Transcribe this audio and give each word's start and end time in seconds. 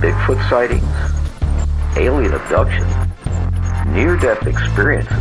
Bigfoot 0.00 0.48
sightings, 0.50 0.84
alien 1.96 2.34
abduction, 2.34 2.86
near-death 3.94 4.46
experiences, 4.46 5.16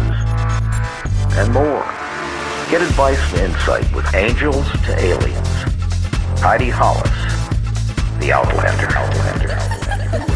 and 1.37 1.53
more. 1.53 1.83
Get 2.69 2.81
advice 2.81 3.19
and 3.33 3.53
insight 3.53 3.95
with 3.95 4.13
Angels 4.13 4.69
to 4.85 4.95
Aliens. 4.99 5.47
Heidi 6.41 6.69
Hollis, 6.69 7.09
The 8.19 8.33
Outlander. 8.33 8.97
Outlander. 8.97 9.51
Outlander. 9.53 10.34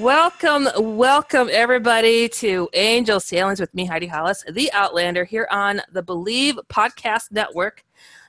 Welcome, 0.00 0.66
welcome 0.96 1.50
everybody 1.52 2.26
to 2.30 2.70
Angel 2.72 3.20
Sailings 3.20 3.60
with 3.60 3.74
me, 3.74 3.84
Heidi 3.84 4.06
Hollis, 4.06 4.42
the 4.50 4.72
Outlander, 4.72 5.26
here 5.26 5.46
on 5.50 5.82
the 5.92 6.02
Bleav 6.02 6.54
Podcast 6.70 7.30
Network, 7.32 7.84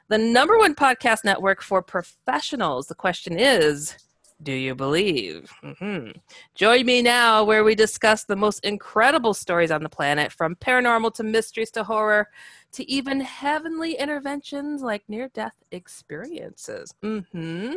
the 0.09 0.17
number 0.17 0.57
one 0.57 0.75
podcast 0.75 1.23
network 1.23 1.61
for 1.61 1.81
professionals. 1.81 2.87
The 2.87 2.95
question 2.95 3.39
is, 3.39 3.95
do 4.43 4.51
you 4.51 4.75
believe? 4.75 5.49
Mm-hmm. 5.63 6.19
Join 6.55 6.85
me 6.85 7.01
now 7.01 7.45
where 7.45 7.63
we 7.63 7.73
discuss 7.73 8.25
the 8.25 8.35
most 8.35 8.65
incredible 8.65 9.33
stories 9.33 9.71
on 9.71 9.81
the 9.81 9.87
planet, 9.87 10.33
from 10.33 10.57
paranormal 10.57 11.13
to 11.13 11.23
mysteries 11.23 11.71
to 11.71 11.85
horror 11.85 12.27
to 12.73 12.89
even 12.89 13.19
heavenly 13.19 13.93
interventions 13.93 14.81
like 14.81 15.03
near 15.07 15.29
death 15.29 15.55
experiences. 15.71 16.93
Mm-hmm. 17.03 17.75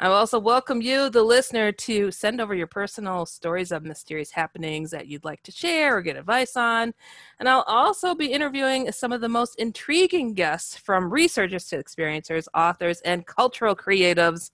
I 0.00 0.06
also 0.06 0.38
welcome 0.38 0.82
you, 0.82 1.08
the 1.10 1.22
listener, 1.22 1.72
to 1.72 2.10
send 2.10 2.40
over 2.40 2.54
your 2.54 2.66
personal 2.66 3.26
stories 3.26 3.72
of 3.72 3.84
mysterious 3.84 4.30
happenings 4.30 4.90
that 4.90 5.06
you'd 5.06 5.24
like 5.24 5.42
to 5.44 5.52
share 5.52 5.96
or 5.96 6.02
get 6.02 6.16
advice 6.16 6.56
on. 6.56 6.92
And 7.38 7.48
I'll 7.48 7.64
also 7.66 8.14
be 8.14 8.26
interviewing 8.26 8.92
some 8.92 9.12
of 9.12 9.20
the 9.20 9.28
most 9.28 9.58
intriguing 9.58 10.34
guests 10.34 10.76
from 10.76 11.12
researchers 11.12 11.66
to 11.68 11.82
experiencers, 11.82 12.46
authors, 12.54 13.00
and 13.00 13.26
cultural 13.26 13.74
creatives. 13.74 14.50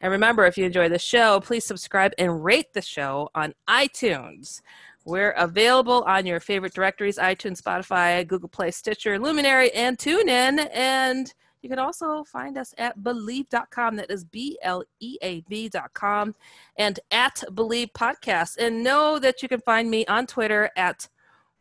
And 0.00 0.12
remember, 0.12 0.44
if 0.44 0.58
you 0.58 0.64
enjoy 0.64 0.88
the 0.88 0.98
show, 0.98 1.40
please 1.40 1.64
subscribe 1.64 2.12
and 2.18 2.44
rate 2.44 2.72
the 2.74 2.82
show 2.82 3.30
on 3.34 3.54
iTunes. 3.68 4.60
We're 5.06 5.30
available 5.30 6.02
on 6.02 6.26
your 6.26 6.40
favorite 6.40 6.74
directories 6.74 7.16
iTunes, 7.16 7.62
Spotify, 7.62 8.26
Google 8.26 8.48
Play, 8.48 8.72
Stitcher, 8.72 9.20
Luminary, 9.20 9.70
and 9.72 9.96
TuneIn. 9.96 10.68
And 10.74 11.32
you 11.62 11.68
can 11.68 11.78
also 11.78 12.24
find 12.24 12.58
us 12.58 12.74
at 12.76 12.98
bleav.com. 12.98 13.94
That 13.94 14.10
is 14.10 14.24
B 14.24 14.58
L 14.62 14.82
E 14.98 15.16
A 15.22 15.42
V.com 15.42 16.34
and 16.76 16.98
at 17.12 17.44
Bleav 17.52 17.92
Podcast. 17.92 18.56
And 18.58 18.82
know 18.82 19.20
that 19.20 19.44
you 19.44 19.48
can 19.48 19.60
find 19.60 19.88
me 19.88 20.04
on 20.06 20.26
Twitter 20.26 20.70
at 20.76 21.08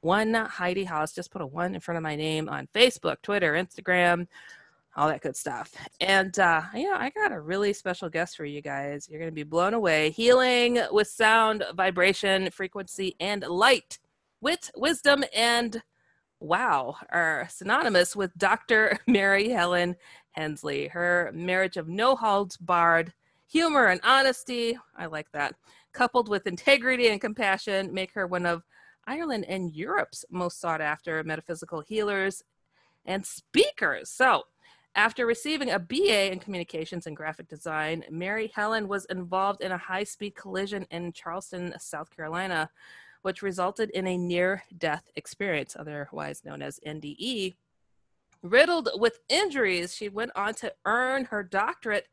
one 0.01 0.33
Heidi 0.33 0.85
Hollis. 0.85 1.13
Just 1.13 1.29
put 1.29 1.43
a 1.43 1.45
one 1.45 1.75
in 1.75 1.81
front 1.81 1.97
of 1.97 2.03
my 2.03 2.15
name 2.15 2.49
on 2.49 2.67
Facebook, 2.73 3.17
Twitter, 3.21 3.53
Instagram, 3.53 4.25
all 4.95 5.07
that 5.07 5.21
good 5.21 5.35
stuff. 5.35 5.73
And 5.99 6.37
uh, 6.39 6.61
yeah, 6.73 6.95
I 6.97 7.09
got 7.09 7.31
a 7.31 7.39
really 7.39 7.73
special 7.73 8.09
guest 8.09 8.37
for 8.37 8.45
you 8.45 8.61
guys. 8.61 9.07
You're 9.09 9.19
going 9.19 9.31
to 9.31 9.35
be 9.35 9.43
blown 9.43 9.73
away. 9.73 10.11
Healing 10.11 10.79
with 10.91 11.07
sound, 11.07 11.63
vibration, 11.75 12.49
frequency, 12.51 13.15
and 13.19 13.43
light, 13.43 13.99
wit, 14.41 14.71
wisdom, 14.75 15.23
and 15.33 15.81
wow 16.39 16.95
are 17.11 17.47
synonymous 17.49 18.15
with 18.15 18.35
Dr. 18.37 18.97
Mary 19.07 19.49
Helen 19.49 19.95
Hensley. 20.31 20.87
Her 20.87 21.31
marriage 21.33 21.77
of 21.77 21.87
no 21.87 22.15
holds 22.15 22.57
barred 22.57 23.13
humor 23.47 23.87
and 23.87 24.01
honesty, 24.03 24.77
I 24.97 25.05
like 25.07 25.31
that, 25.33 25.55
coupled 25.93 26.29
with 26.29 26.47
integrity 26.47 27.09
and 27.09 27.21
compassion, 27.21 27.93
make 27.93 28.13
her 28.13 28.27
one 28.27 28.45
of 28.45 28.63
Ireland 29.07 29.45
and 29.47 29.73
Europe's 29.73 30.25
most 30.29 30.59
sought 30.59 30.81
after 30.81 31.23
metaphysical 31.23 31.81
healers 31.81 32.43
and 33.05 33.25
speakers. 33.25 34.09
So, 34.09 34.43
after 34.95 35.25
receiving 35.25 35.71
a 35.71 35.79
BA 35.79 36.31
in 36.31 36.39
communications 36.39 37.05
and 37.05 37.17
graphic 37.17 37.49
design, 37.49 38.05
Mary 38.09 38.51
Helen 38.55 38.87
was 38.87 39.05
involved 39.05 39.61
in 39.61 39.73
a 39.73 39.77
high 39.77 40.05
speed 40.05 40.35
collision 40.35 40.87
in 40.89 41.11
Charleston, 41.11 41.73
South 41.79 42.15
Carolina, 42.15 42.69
which 43.21 43.41
resulted 43.41 43.89
in 43.89 44.07
a 44.07 44.17
near 44.17 44.63
death 44.77 45.09
experience, 45.15 45.75
otherwise 45.77 46.45
known 46.45 46.61
as 46.61 46.79
NDE. 46.87 47.55
Riddled 48.41 48.89
with 48.95 49.19
injuries, 49.27 49.93
she 49.93 50.07
went 50.07 50.31
on 50.35 50.53
to 50.55 50.73
earn 50.85 51.25
her 51.25 51.43
doctorate 51.43 52.07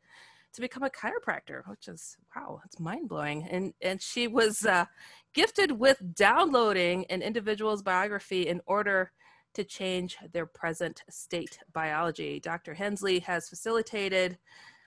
to 0.53 0.61
become 0.61 0.83
a 0.83 0.89
chiropractor, 0.89 1.61
which 1.67 1.87
is 1.87 2.17
wow, 2.35 2.61
it's 2.65 2.79
mind 2.79 3.07
blowing. 3.07 3.47
And 3.49 3.73
and 3.81 4.01
she 4.01 4.27
was 4.27 4.65
uh, 4.65 4.85
gifted 5.33 5.71
with 5.71 6.01
downloading 6.15 7.05
an 7.09 7.21
individual's 7.21 7.81
biography 7.81 8.47
in 8.47 8.61
order 8.65 9.11
to 9.53 9.63
change 9.63 10.17
their 10.31 10.45
present 10.45 11.03
state 11.09 11.59
biology. 11.73 12.39
Dr. 12.39 12.73
Hensley 12.73 13.19
has 13.19 13.49
facilitated 13.49 14.37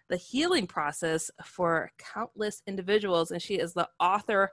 the 0.09 0.17
healing 0.17 0.67
process 0.67 1.31
for 1.45 1.91
countless 1.99 2.63
individuals, 2.67 3.31
and 3.31 3.43
she 3.43 3.57
is 3.57 3.73
the 3.73 3.89
author 3.99 4.51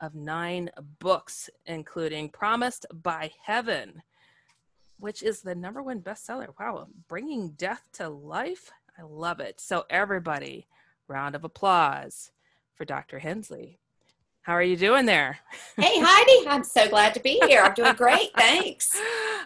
of 0.00 0.14
nine 0.14 0.70
books, 0.98 1.50
including 1.66 2.28
Promised 2.28 2.86
by 2.92 3.30
Heaven, 3.44 4.02
which 4.98 5.22
is 5.22 5.40
the 5.40 5.54
number 5.54 5.82
one 5.82 6.00
bestseller. 6.00 6.48
Wow, 6.58 6.88
bringing 7.08 7.50
death 7.50 7.84
to 7.94 8.08
life. 8.08 8.70
I 8.98 9.02
love 9.02 9.40
it. 9.40 9.60
So, 9.60 9.84
everybody, 9.88 10.66
round 11.08 11.34
of 11.34 11.44
applause 11.44 12.30
for 12.74 12.84
Dr. 12.84 13.18
Hensley. 13.18 13.78
How 14.42 14.54
are 14.54 14.62
you 14.62 14.76
doing 14.76 15.04
there? 15.04 15.38
Hey, 15.76 16.00
Heidi. 16.00 16.48
I'm 16.48 16.64
so 16.64 16.88
glad 16.88 17.12
to 17.12 17.20
be 17.20 17.38
here. 17.46 17.60
I'm 17.60 17.74
doing 17.74 17.94
great. 17.94 18.30
Thanks. 18.36 18.98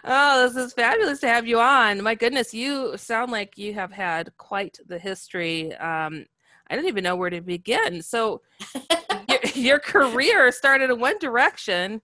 Oh, 0.05 0.47
this 0.47 0.55
is 0.55 0.71
fabulous 0.71 1.19
to 1.19 1.27
have 1.27 1.45
you 1.45 1.59
on. 1.59 2.01
My 2.01 2.15
goodness, 2.15 2.53
you 2.53 2.95
sound 2.97 3.29
like 3.29 3.57
you 3.57 3.73
have 3.73 3.91
had 3.91 4.31
quite 4.37 4.79
the 4.87 4.97
history. 4.97 5.75
Um, 5.75 6.25
I 6.69 6.75
don't 6.75 6.87
even 6.87 7.03
know 7.03 7.17
where 7.17 7.29
to 7.29 7.41
begin. 7.41 8.01
So, 8.01 8.41
your, 9.29 9.39
your 9.53 9.79
career 9.79 10.49
started 10.53 10.89
in 10.89 10.99
one 10.99 11.19
direction 11.19 12.01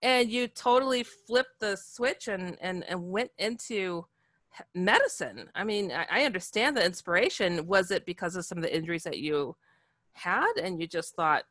and 0.00 0.30
you 0.30 0.48
totally 0.48 1.02
flipped 1.04 1.60
the 1.60 1.76
switch 1.76 2.28
and, 2.28 2.56
and, 2.62 2.82
and 2.84 3.10
went 3.10 3.30
into 3.36 4.06
medicine. 4.74 5.50
I 5.54 5.64
mean, 5.64 5.92
I, 5.92 6.06
I 6.10 6.24
understand 6.24 6.78
the 6.78 6.84
inspiration. 6.84 7.66
Was 7.66 7.90
it 7.90 8.06
because 8.06 8.36
of 8.36 8.46
some 8.46 8.56
of 8.56 8.64
the 8.64 8.74
injuries 8.74 9.04
that 9.04 9.18
you 9.18 9.54
had 10.12 10.52
and 10.56 10.80
you 10.80 10.86
just 10.86 11.14
thought, 11.14 11.44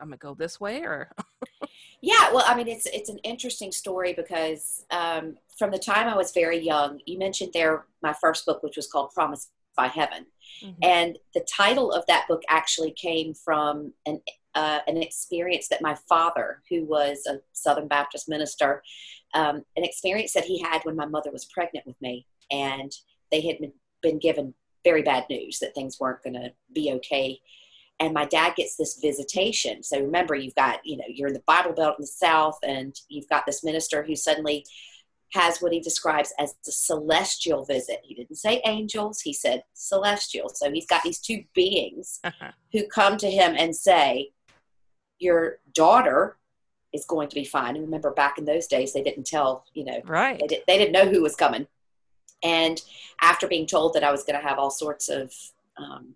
I'm 0.00 0.08
gonna 0.08 0.16
go 0.16 0.34
this 0.34 0.60
way 0.60 0.82
or 0.82 1.10
yeah 2.00 2.32
well 2.32 2.44
I 2.46 2.54
mean 2.54 2.68
it's 2.68 2.86
it's 2.86 3.08
an 3.08 3.18
interesting 3.18 3.72
story 3.72 4.12
because 4.12 4.84
um, 4.90 5.36
from 5.58 5.70
the 5.70 5.78
time 5.78 6.08
I 6.08 6.16
was 6.16 6.32
very 6.32 6.58
young 6.58 7.00
you 7.06 7.18
mentioned 7.18 7.52
there 7.52 7.84
my 8.02 8.14
first 8.20 8.46
book 8.46 8.62
which 8.62 8.76
was 8.76 8.86
called 8.86 9.10
Promise 9.12 9.50
by 9.76 9.88
Heaven. 9.88 10.26
Mm-hmm. 10.62 10.84
and 10.84 11.18
the 11.34 11.44
title 11.52 11.90
of 11.90 12.06
that 12.06 12.28
book 12.28 12.42
actually 12.48 12.92
came 12.92 13.34
from 13.34 13.92
an 14.06 14.20
uh, 14.54 14.78
an 14.86 15.02
experience 15.02 15.66
that 15.68 15.82
my 15.82 15.96
father 16.08 16.62
who 16.70 16.84
was 16.84 17.26
a 17.26 17.40
Southern 17.52 17.88
Baptist 17.88 18.28
minister 18.28 18.82
um, 19.34 19.64
an 19.76 19.84
experience 19.84 20.32
that 20.32 20.44
he 20.44 20.60
had 20.60 20.82
when 20.84 20.96
my 20.96 21.06
mother 21.06 21.30
was 21.30 21.44
pregnant 21.44 21.86
with 21.86 22.00
me. 22.00 22.26
And 22.50 22.92
they 23.30 23.40
had 23.40 23.58
been, 23.58 23.72
been 24.00 24.18
given 24.18 24.54
very 24.84 25.02
bad 25.02 25.24
news 25.28 25.58
that 25.58 25.74
things 25.74 25.98
weren't 25.98 26.22
going 26.22 26.34
to 26.34 26.52
be 26.72 26.92
okay 26.92 27.40
and 28.00 28.12
my 28.12 28.24
dad 28.24 28.54
gets 28.56 28.76
this 28.76 28.98
visitation. 29.00 29.82
So 29.82 30.00
remember 30.00 30.34
you've 30.34 30.54
got 30.54 30.80
you 30.84 30.96
know 30.96 31.04
you're 31.08 31.28
in 31.28 31.34
the 31.34 31.42
bible 31.46 31.72
belt 31.72 31.96
in 31.98 32.02
the 32.02 32.06
south 32.06 32.58
and 32.62 32.94
you've 33.08 33.28
got 33.28 33.46
this 33.46 33.64
minister 33.64 34.02
who 34.02 34.16
suddenly 34.16 34.66
has 35.32 35.58
what 35.58 35.72
he 35.72 35.80
describes 35.80 36.32
as 36.38 36.54
the 36.64 36.72
celestial 36.72 37.64
visit. 37.64 38.00
He 38.04 38.14
didn't 38.14 38.36
say 38.36 38.60
angels 38.64 39.20
he 39.20 39.32
said 39.32 39.64
celestial. 39.74 40.48
So 40.48 40.70
he's 40.70 40.86
got 40.86 41.02
these 41.02 41.18
two 41.18 41.44
beings 41.54 42.20
uh-huh. 42.24 42.52
who 42.72 42.86
come 42.86 43.16
to 43.18 43.30
him 43.30 43.54
and 43.56 43.74
say 43.74 44.30
your 45.18 45.58
daughter 45.72 46.36
is 46.92 47.04
going 47.04 47.28
to 47.28 47.34
be 47.34 47.44
fine. 47.44 47.74
And 47.74 47.84
remember 47.84 48.12
back 48.12 48.38
in 48.38 48.44
those 48.44 48.66
days 48.66 48.92
they 48.92 49.02
didn't 49.02 49.26
tell 49.26 49.64
you 49.74 49.84
know 49.84 50.00
right. 50.04 50.38
they, 50.38 50.46
did, 50.46 50.62
they 50.66 50.78
didn't 50.78 50.92
know 50.92 51.10
who 51.10 51.22
was 51.22 51.36
coming. 51.36 51.66
And 52.42 52.80
after 53.20 53.46
being 53.48 53.66
told 53.66 53.94
that 53.94 54.04
i 54.04 54.10
was 54.10 54.22
going 54.22 54.38
to 54.38 54.46
have 54.46 54.58
all 54.58 54.70
sorts 54.70 55.08
of 55.08 55.32
um, 55.76 56.14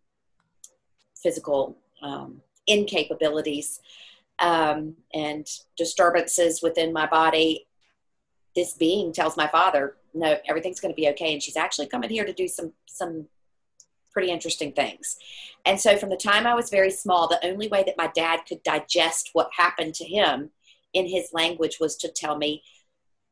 physical 1.22 1.76
um, 2.02 2.40
incapabilities 2.68 3.80
um, 4.38 4.94
and 5.14 5.46
disturbances 5.76 6.62
within 6.62 6.92
my 6.92 7.06
body, 7.06 7.66
this 8.54 8.74
being 8.74 9.12
tells 9.12 9.36
my 9.36 9.48
father, 9.48 9.96
"No, 10.14 10.36
everything's 10.46 10.80
going 10.80 10.92
to 10.92 11.00
be 11.00 11.08
okay," 11.10 11.32
and 11.32 11.42
she's 11.42 11.56
actually 11.56 11.86
coming 11.86 12.10
here 12.10 12.24
to 12.24 12.32
do 12.32 12.48
some 12.48 12.72
some 12.86 13.26
pretty 14.12 14.30
interesting 14.30 14.72
things. 14.72 15.16
And 15.64 15.80
so, 15.80 15.96
from 15.96 16.10
the 16.10 16.16
time 16.16 16.46
I 16.46 16.54
was 16.54 16.70
very 16.70 16.90
small, 16.90 17.28
the 17.28 17.44
only 17.44 17.68
way 17.68 17.82
that 17.84 17.98
my 17.98 18.08
dad 18.08 18.40
could 18.48 18.62
digest 18.62 19.30
what 19.32 19.50
happened 19.56 19.94
to 19.94 20.04
him 20.04 20.50
in 20.92 21.06
his 21.06 21.30
language 21.32 21.78
was 21.80 21.96
to 21.98 22.08
tell 22.08 22.36
me 22.36 22.62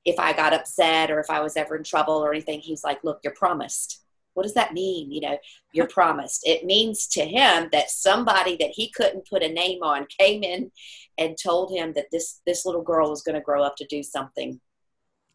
if 0.05 0.19
I 0.19 0.33
got 0.33 0.53
upset 0.53 1.11
or 1.11 1.19
if 1.19 1.31
I 1.31 1.41
was 1.41 1.57
ever 1.57 1.77
in 1.77 1.83
trouble 1.83 2.15
or 2.15 2.33
anything. 2.33 2.61
He's 2.61 2.85
like, 2.85 3.03
"Look, 3.05 3.21
you're 3.23 3.33
promised." 3.35 4.06
What 4.37 4.43
does 4.43 4.55
that 4.55 4.75
mean? 4.75 5.11
You 5.11 5.23
know, 5.23 5.39
you're 5.73 5.89
promised. 5.89 6.47
It 6.47 6.67
means 6.67 7.07
to 7.09 7.25
him 7.25 7.71
that 7.73 7.91
somebody 7.91 8.57
that 8.59 8.71
he 8.75 8.91
couldn't 8.91 9.29
put 9.29 9.43
a 9.43 9.49
name 9.49 9.83
on 9.83 10.07
came 10.21 10.43
in 10.43 10.71
and 11.17 11.39
told 11.43 11.73
him 11.73 11.95
that 11.95 12.09
this 12.13 12.43
this 12.47 12.67
little 12.67 12.83
girl 12.83 13.09
was 13.09 13.23
going 13.23 13.35
to 13.37 13.41
grow 13.41 13.63
up 13.65 13.77
to 13.77 13.87
do 13.87 14.03
something 14.03 14.61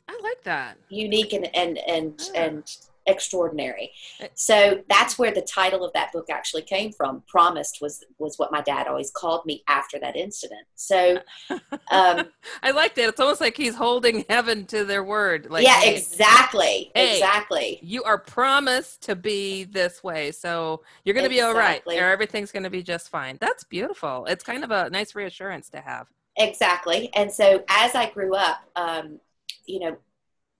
I 0.07 0.19
like 0.21 0.43
that. 0.43 0.77
unique 0.89 1.33
and 1.33 1.53
and 1.55 1.79
and 1.87 2.29
and 2.35 2.63
extraordinary. 3.11 3.91
So 4.33 4.83
that's 4.89 5.19
where 5.19 5.31
the 5.31 5.41
title 5.41 5.83
of 5.85 5.93
that 5.93 6.11
book 6.11 6.27
actually 6.31 6.63
came 6.63 6.91
from. 6.91 7.23
Promised 7.27 7.79
was 7.81 8.03
was 8.17 8.39
what 8.39 8.51
my 8.51 8.61
dad 8.61 8.87
always 8.87 9.11
called 9.11 9.45
me 9.45 9.63
after 9.67 9.99
that 9.99 10.15
incident. 10.15 10.65
So 10.75 11.19
um, 11.91 12.27
I 12.63 12.71
like 12.71 12.95
that. 12.95 13.09
It's 13.09 13.19
almost 13.19 13.41
like 13.41 13.55
he's 13.57 13.75
holding 13.75 14.25
heaven 14.29 14.65
to 14.67 14.83
their 14.85 15.03
word. 15.03 15.49
Like, 15.49 15.63
yeah, 15.65 15.79
hey, 15.81 15.95
exactly, 15.97 16.91
Hey. 16.95 17.17
exactly. 17.17 17.79
you 17.83 18.03
are 18.03 18.17
promised 18.17 19.01
to 19.03 19.15
be 19.15 19.65
this 19.65 20.03
way, 20.03 20.31
so 20.31 20.81
you're 21.03 21.13
going 21.13 21.25
to 21.25 21.29
be 21.29 21.41
all 21.41 21.53
right, 21.53 21.83
or 21.85 22.09
everything's 22.09 22.51
going 22.51 22.63
to 22.63 22.69
be 22.69 22.83
just 22.83 23.09
fine. 23.09 23.37
That's 23.39 23.63
beautiful. 23.63 24.25
It's 24.25 24.43
kind 24.43 24.63
of 24.63 24.71
a 24.71 24.89
nice 24.89 25.13
reassurance 25.15 25.69
to 25.69 25.81
have. 25.81 26.07
exactly 26.37 27.09
and 27.13 27.29
so 27.31 27.61
as 27.67 27.93
i 27.93 28.09
grew 28.09 28.33
up 28.35 28.59
um, 28.77 29.19
you 29.65 29.79
know 29.81 29.97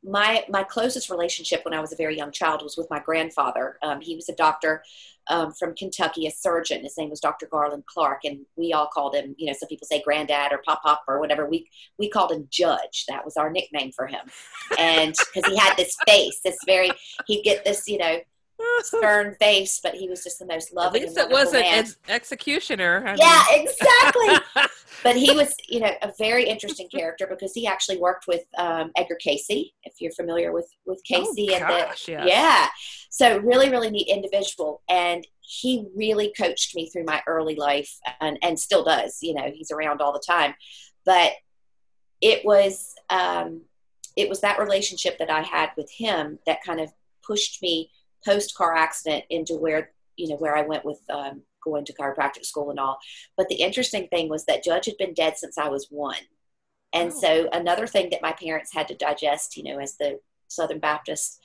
my 0.03 0.43
my 0.49 0.63
closest 0.63 1.09
relationship 1.09 1.63
when 1.63 1.73
i 1.73 1.79
was 1.79 1.93
a 1.93 1.95
very 1.95 2.17
young 2.17 2.31
child 2.31 2.63
was 2.63 2.75
with 2.77 2.87
my 2.89 2.99
grandfather. 2.99 3.77
Um, 3.83 4.01
he 4.01 4.15
was 4.15 4.27
a 4.29 4.35
doctor 4.35 4.83
um, 5.29 5.51
from 5.53 5.75
kentucky 5.75 6.25
a 6.25 6.31
surgeon. 6.31 6.83
His 6.83 6.97
name 6.97 7.09
was 7.11 7.19
dr 7.19 7.45
garland 7.51 7.85
clark 7.85 8.21
and 8.23 8.39
we 8.55 8.73
all 8.73 8.87
called 8.87 9.13
him 9.15 9.35
you 9.37 9.45
know 9.47 9.53
some 9.53 9.69
people 9.69 9.85
say 9.87 10.01
granddad 10.01 10.51
or 10.51 10.61
pop 10.65 10.81
pop 10.83 11.03
or 11.07 11.19
whatever. 11.19 11.47
We 11.47 11.69
we 11.99 12.09
called 12.09 12.31
him 12.31 12.47
judge. 12.49 13.05
That 13.07 13.23
was 13.25 13.37
our 13.37 13.51
nickname 13.51 13.91
for 13.91 14.07
him. 14.07 14.21
And 14.79 15.13
because 15.33 15.49
he 15.51 15.57
had 15.57 15.75
this 15.77 15.95
face 16.07 16.39
this 16.43 16.57
very 16.65 16.91
he'd 17.27 17.43
get 17.43 17.63
this 17.63 17.87
you 17.87 17.99
know 17.99 18.17
stern 18.83 19.35
face 19.39 19.79
but 19.81 19.95
he 19.95 20.07
was 20.07 20.23
just 20.23 20.37
the 20.37 20.45
most 20.45 20.69
At 20.69 20.75
loving 20.75 21.01
least 21.03 21.17
it 21.17 21.29
wasn't 21.29 21.63
man. 21.63 21.79
ex- 21.79 21.97
executioner. 22.09 23.03
I 23.07 23.15
yeah 23.15 23.43
mean- 23.51 23.67
exactly 23.67 24.65
but 25.03 25.15
he 25.15 25.31
was 25.31 25.53
you 25.67 25.79
know 25.79 25.91
a 26.01 26.11
very 26.17 26.45
interesting 26.45 26.87
character 26.93 27.27
because 27.27 27.53
he 27.53 27.67
actually 27.67 27.97
worked 27.97 28.27
with 28.27 28.43
um, 28.57 28.91
Edgar 28.95 29.17
Cayce 29.19 29.45
if 29.49 29.93
you're 29.99 30.11
familiar 30.11 30.51
with 30.51 30.67
with 30.85 31.01
casey 31.03 31.49
oh, 31.51 31.55
and 31.55 31.67
gosh, 31.67 32.05
the 32.05 32.11
yes. 32.11 32.27
yeah 32.27 32.67
so 33.09 33.37
really 33.39 33.69
really 33.69 33.89
neat 33.89 34.07
individual 34.07 34.81
and 34.89 35.25
he 35.41 35.85
really 35.95 36.33
coached 36.37 36.75
me 36.75 36.89
through 36.89 37.03
my 37.03 37.21
early 37.27 37.55
life 37.55 37.97
and 38.19 38.37
and 38.41 38.59
still 38.59 38.83
does 38.83 39.19
you 39.21 39.33
know 39.33 39.51
he's 39.53 39.71
around 39.71 40.01
all 40.01 40.13
the 40.13 40.23
time 40.25 40.53
but 41.05 41.33
it 42.21 42.45
was 42.45 42.93
um 43.09 43.61
it 44.15 44.29
was 44.29 44.41
that 44.41 44.59
relationship 44.59 45.17
that 45.17 45.29
i 45.29 45.41
had 45.41 45.69
with 45.75 45.91
him 45.91 46.39
that 46.45 46.63
kind 46.63 46.79
of 46.79 46.91
pushed 47.23 47.61
me 47.61 47.89
post 48.25 48.55
car 48.55 48.75
accident 48.75 49.23
into 49.29 49.55
where 49.55 49.91
you 50.15 50.27
know 50.29 50.35
where 50.37 50.55
i 50.55 50.61
went 50.61 50.85
with 50.85 50.99
um, 51.09 51.41
going 51.63 51.85
to 51.85 51.93
chiropractic 51.93 52.45
school 52.45 52.69
and 52.69 52.79
all 52.79 52.99
but 53.37 53.47
the 53.49 53.55
interesting 53.55 54.07
thing 54.07 54.29
was 54.29 54.45
that 54.45 54.63
Judge 54.63 54.85
had 54.85 54.97
been 54.97 55.13
dead 55.13 55.37
since 55.37 55.57
I 55.57 55.67
was 55.69 55.87
one. 55.89 56.15
And 56.93 57.11
Oh. 57.13 57.19
so 57.19 57.49
another 57.53 57.87
thing 57.87 58.09
that 58.09 58.21
my 58.21 58.33
parents 58.33 58.73
had 58.73 58.87
to 58.89 58.95
digest, 58.95 59.55
you 59.55 59.63
know, 59.63 59.79
as 59.79 59.95
the 59.97 60.19
Southern 60.47 60.79
Baptist 60.79 61.39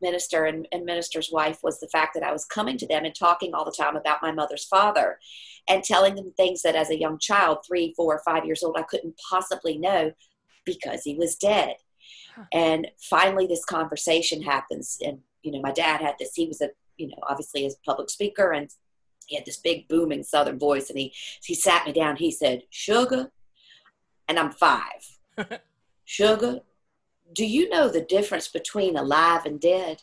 minister 0.00 0.44
and, 0.44 0.66
and 0.72 0.84
minister's 0.84 1.30
wife 1.32 1.58
was 1.62 1.80
the 1.80 1.88
fact 1.88 2.14
that 2.14 2.22
I 2.22 2.32
was 2.32 2.44
coming 2.44 2.76
to 2.78 2.86
them 2.86 3.04
and 3.04 3.14
talking 3.14 3.54
all 3.54 3.64
the 3.64 3.70
time 3.76 3.96
about 3.96 4.22
my 4.22 4.32
mother's 4.32 4.64
father 4.64 5.18
and 5.68 5.82
telling 5.82 6.14
them 6.16 6.32
things 6.36 6.62
that 6.62 6.74
as 6.76 6.90
a 6.90 6.98
young 6.98 7.18
child, 7.18 7.58
three, 7.66 7.94
four, 7.96 8.20
five 8.24 8.44
years 8.44 8.62
old, 8.62 8.76
I 8.78 8.82
couldn't 8.82 9.18
possibly 9.30 9.78
know 9.78 10.12
because 10.64 11.02
he 11.02 11.14
was 11.14 11.36
dead. 11.36 11.76
Huh. 12.34 12.44
And 12.52 12.88
finally 13.00 13.46
this 13.46 13.64
conversation 13.64 14.42
happens. 14.42 14.98
And, 15.04 15.18
you 15.42 15.52
know, 15.52 15.60
my 15.60 15.72
dad 15.72 16.00
had 16.00 16.16
this, 16.18 16.34
he 16.34 16.46
was 16.46 16.60
a, 16.60 16.70
you 16.96 17.08
know, 17.08 17.18
obviously 17.28 17.64
as 17.66 17.74
a 17.74 17.90
public 17.90 18.10
speaker 18.10 18.52
and 18.52 18.70
he 19.32 19.36
had 19.36 19.46
this 19.46 19.56
big 19.56 19.88
booming 19.88 20.22
southern 20.22 20.58
voice 20.58 20.90
and 20.90 20.98
he 20.98 21.14
he 21.42 21.54
sat 21.54 21.86
me 21.86 21.92
down. 21.92 22.16
He 22.16 22.30
said 22.30 22.64
sugar 22.68 23.32
and 24.28 24.38
i'm 24.38 24.50
five. 24.52 25.18
Sugar 26.04 26.60
do 27.32 27.46
you 27.46 27.70
know 27.70 27.88
the 27.88 28.02
difference 28.02 28.48
between 28.48 28.94
alive 28.94 29.46
and 29.46 29.58
dead? 29.58 30.02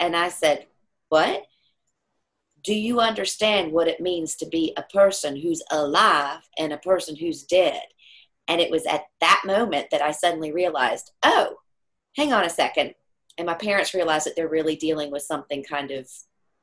And 0.00 0.16
i 0.16 0.28
said 0.28 0.66
what? 1.08 1.44
Do 2.64 2.74
you 2.74 2.98
understand 2.98 3.70
what 3.70 3.86
it 3.86 4.00
means 4.00 4.34
to 4.36 4.46
be 4.46 4.72
a 4.76 4.82
person 4.82 5.36
who's 5.36 5.62
alive 5.70 6.40
and 6.58 6.72
a 6.72 6.78
person 6.78 7.14
who's 7.14 7.44
dead? 7.44 7.82
And 8.48 8.60
it 8.60 8.72
was 8.72 8.84
at 8.86 9.04
that 9.20 9.42
moment 9.46 9.90
that 9.92 10.02
i 10.02 10.10
suddenly 10.10 10.50
realized 10.50 11.12
oh 11.22 11.58
hang 12.16 12.32
on 12.32 12.44
a 12.44 12.50
second. 12.50 12.94
And 13.38 13.46
my 13.46 13.54
parents 13.54 13.94
realized 13.94 14.26
that 14.26 14.34
they're 14.34 14.48
really 14.48 14.74
dealing 14.74 15.12
with 15.12 15.22
something 15.22 15.62
kind 15.62 15.92
of 15.92 16.10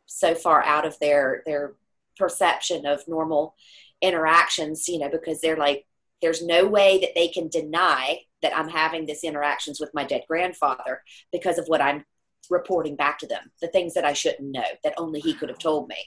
so 0.05 0.35
far 0.35 0.63
out 0.63 0.85
of 0.85 0.99
their 0.99 1.41
their 1.45 1.73
perception 2.17 2.85
of 2.85 3.07
normal 3.07 3.55
interactions 4.01 4.87
you 4.87 4.99
know 4.99 5.09
because 5.09 5.41
they're 5.41 5.57
like 5.57 5.85
there's 6.21 6.43
no 6.43 6.65
way 6.67 6.99
that 6.99 7.15
they 7.15 7.27
can 7.27 7.47
deny 7.47 8.19
that 8.41 8.55
i'm 8.55 8.69
having 8.69 9.05
this 9.05 9.23
interactions 9.23 9.79
with 9.79 9.89
my 9.93 10.03
dead 10.03 10.23
grandfather 10.27 11.01
because 11.31 11.57
of 11.57 11.65
what 11.67 11.81
i'm 11.81 12.03
reporting 12.49 12.95
back 12.95 13.17
to 13.19 13.27
them 13.27 13.51
the 13.61 13.67
things 13.67 13.93
that 13.93 14.05
i 14.05 14.13
shouldn't 14.13 14.51
know 14.51 14.63
that 14.83 14.93
only 14.97 15.19
he 15.19 15.33
could 15.33 15.49
have 15.49 15.59
told 15.59 15.87
me. 15.87 15.97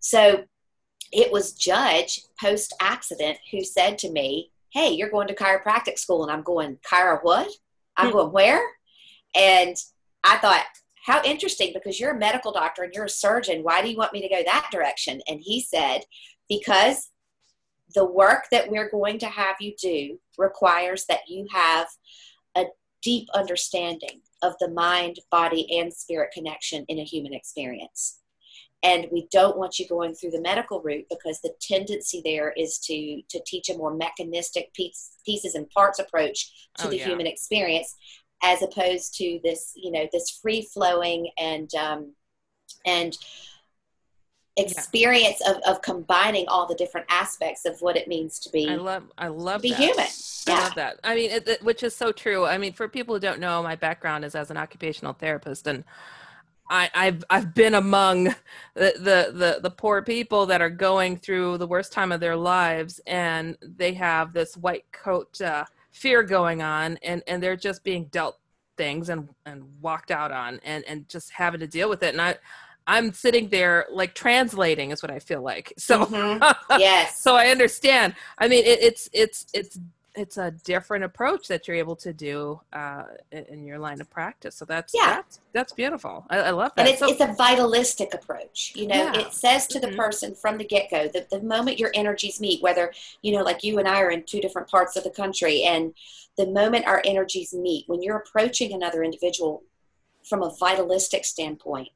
So 0.00 0.44
it 1.12 1.30
was 1.30 1.52
judge 1.52 2.20
post 2.40 2.74
accident 2.80 3.38
who 3.50 3.62
said 3.62 3.98
to 3.98 4.10
me 4.10 4.50
hey 4.70 4.90
you're 4.90 5.10
going 5.10 5.28
to 5.28 5.34
chiropractic 5.34 5.98
school. 5.98 6.22
And 6.22 6.32
i'm 6.32 6.42
going 6.42 6.78
chiro 6.88 7.18
what? 7.22 7.50
I'm 7.96 8.06
hmm. 8.06 8.12
going 8.12 8.32
where? 8.32 8.62
And 9.34 9.76
i 10.22 10.36
thought 10.38 10.64
how 11.04 11.22
interesting 11.22 11.72
because 11.74 12.00
you're 12.00 12.14
a 12.14 12.18
medical 12.18 12.50
doctor 12.50 12.82
and 12.82 12.94
you're 12.94 13.04
a 13.04 13.10
surgeon. 13.10 13.62
Why 13.62 13.82
do 13.82 13.90
you 13.90 13.96
want 13.96 14.14
me 14.14 14.22
to 14.22 14.28
go 14.28 14.42
that 14.44 14.68
direction? 14.72 15.20
And 15.28 15.38
he 15.40 15.60
said, 15.60 16.00
because 16.48 17.10
the 17.94 18.06
work 18.06 18.44
that 18.50 18.70
we're 18.70 18.90
going 18.90 19.18
to 19.18 19.26
have 19.26 19.56
you 19.60 19.74
do 19.80 20.18
requires 20.38 21.04
that 21.06 21.28
you 21.28 21.46
have 21.52 21.88
a 22.56 22.64
deep 23.02 23.28
understanding 23.34 24.22
of 24.42 24.54
the 24.60 24.70
mind, 24.70 25.16
body, 25.30 25.78
and 25.78 25.92
spirit 25.92 26.30
connection 26.32 26.86
in 26.88 26.98
a 26.98 27.04
human 27.04 27.34
experience. 27.34 28.20
And 28.82 29.06
we 29.12 29.28
don't 29.30 29.58
want 29.58 29.78
you 29.78 29.86
going 29.86 30.14
through 30.14 30.32
the 30.32 30.40
medical 30.40 30.80
route 30.80 31.06
because 31.10 31.40
the 31.40 31.54
tendency 31.60 32.22
there 32.24 32.52
is 32.56 32.78
to 32.80 33.22
to 33.28 33.40
teach 33.46 33.68
a 33.68 33.76
more 33.76 33.94
mechanistic 33.94 34.72
piece, 34.74 35.12
pieces 35.24 35.54
and 35.54 35.68
parts 35.70 35.98
approach 35.98 36.70
to 36.78 36.86
Oh, 36.86 36.90
the 36.90 36.96
yeah. 36.98 37.06
human 37.06 37.26
experience 37.26 37.96
as 38.44 38.62
opposed 38.62 39.16
to 39.16 39.40
this 39.42 39.72
you 39.74 39.90
know 39.90 40.06
this 40.12 40.30
free 40.30 40.62
flowing 40.62 41.30
and 41.38 41.74
um, 41.74 42.12
and 42.86 43.16
experience 44.56 45.40
of, 45.48 45.56
of 45.66 45.82
combining 45.82 46.46
all 46.46 46.66
the 46.66 46.76
different 46.76 47.06
aspects 47.10 47.64
of 47.64 47.76
what 47.80 47.96
it 47.96 48.06
means 48.06 48.38
to 48.38 48.50
be 48.50 48.68
I 48.68 48.76
love, 48.76 49.02
I 49.18 49.26
love 49.26 49.62
be 49.62 49.70
that. 49.70 49.78
human. 49.80 50.06
I 50.46 50.60
love 50.62 50.74
that. 50.76 51.00
I 51.02 51.14
mean, 51.16 51.30
it, 51.30 51.48
it- 51.48 51.62
which 51.62 51.82
is 51.82 51.96
so 51.96 52.12
true. 52.12 52.44
I 52.44 52.58
mean, 52.58 52.72
for 52.72 52.86
people 52.86 53.16
who 53.16 53.20
don't 53.20 53.40
know, 53.40 53.62
my 53.62 53.74
background 53.74 54.24
is 54.24 54.34
as 54.36 54.50
an 54.52 54.56
occupational 54.56 55.12
therapist, 55.14 55.66
and 55.66 55.82
I, 56.70 56.88
I've 56.94 57.24
I've 57.30 57.54
been 57.54 57.74
among 57.74 58.24
the, 58.24 58.34
the 58.74 59.32
the 59.34 59.58
the 59.62 59.70
poor 59.70 60.02
people 60.02 60.46
that 60.46 60.60
are 60.62 60.70
going 60.70 61.16
through 61.16 61.58
the 61.58 61.66
worst 61.66 61.92
time 61.92 62.12
of 62.12 62.20
their 62.20 62.36
lives, 62.36 63.00
and 63.06 63.56
they 63.60 63.94
have 63.94 64.32
this 64.32 64.56
white 64.56 64.84
coat 64.92 65.40
uh, 65.40 65.64
fear 65.94 66.22
going 66.22 66.62
on, 66.62 66.98
and 67.02 67.22
and 67.26 67.42
they're 67.42 67.56
just 67.56 67.84
being 67.84 68.06
dealt 68.06 68.38
things 68.76 69.08
and 69.08 69.28
and 69.46 69.64
walked 69.80 70.10
out 70.10 70.32
on, 70.32 70.60
and 70.64 70.84
and 70.84 71.08
just 71.08 71.30
having 71.32 71.60
to 71.60 71.66
deal 71.66 71.88
with 71.88 72.02
it. 72.02 72.12
And 72.14 72.20
I 72.22 72.36
I'm 72.86 73.12
sitting 73.14 73.48
there 73.48 73.86
like 73.90 74.14
translating 74.14 74.90
is 74.90 75.02
what 75.02 75.10
I 75.10 75.18
feel 75.18 75.42
like. 75.42 75.72
So 75.78 76.04
Mhm. 76.06 76.54
yes 76.78 77.20
so 77.22 77.34
I 77.36 77.48
understand. 77.48 78.14
I 78.38 78.48
mean, 78.48 78.64
it, 78.64 78.80
it's 78.82 79.08
it's 79.12 79.46
it's 79.54 79.78
it's 80.16 80.36
a 80.38 80.50
different 80.52 81.04
approach 81.04 81.48
that 81.48 81.66
you're 81.66 81.76
able 81.76 81.96
to 81.96 82.12
do 82.12 82.60
uh, 82.72 83.04
in, 83.32 83.64
your 83.64 83.78
line 83.78 84.00
of 84.00 84.08
practice. 84.10 84.54
So 84.54 84.64
that's 84.64 84.92
Yeah. 84.94 85.06
that's 85.16 85.40
that's 85.52 85.72
beautiful. 85.72 86.24
I, 86.30 86.38
I 86.38 86.50
love 86.50 86.72
that. 86.76 86.82
and 86.82 86.88
it's, 86.88 86.98
So- 87.00 87.08
it's 87.08 87.20
a 87.20 87.32
vitalistic 87.34 88.14
approach 88.14 88.72
you 88.76 88.86
know 88.86 88.94
Yeah. 88.96 89.20
it 89.20 89.32
says 89.32 89.66
to 89.68 89.80
the 89.80 89.88
Mhm. 89.88 89.96
person 89.96 90.34
from 90.34 90.58
the 90.58 90.64
get-go 90.64 91.08
that 91.08 91.30
the 91.30 91.40
moment 91.40 91.78
your 91.78 91.90
energies 91.94 92.40
meet 92.40 92.62
whether 92.62 92.92
you 93.22 93.32
know 93.36 93.42
like 93.42 93.62
you 93.64 93.78
and 93.78 93.88
i 93.88 94.00
are 94.00 94.10
in 94.10 94.22
two 94.24 94.40
different 94.40 94.68
parts 94.68 94.96
of 94.96 95.04
the 95.04 95.10
country 95.10 95.62
and 95.62 95.94
the 96.36 96.46
moment 96.46 96.86
our 96.86 97.00
energies 97.04 97.52
meet 97.52 97.84
when 97.88 98.02
you're 98.02 98.16
approaching 98.16 98.72
another 98.72 99.02
individual 99.02 99.62
from 100.28 100.42
a 100.42 100.50
vitalistic 100.58 101.24
standpoint 101.24 101.88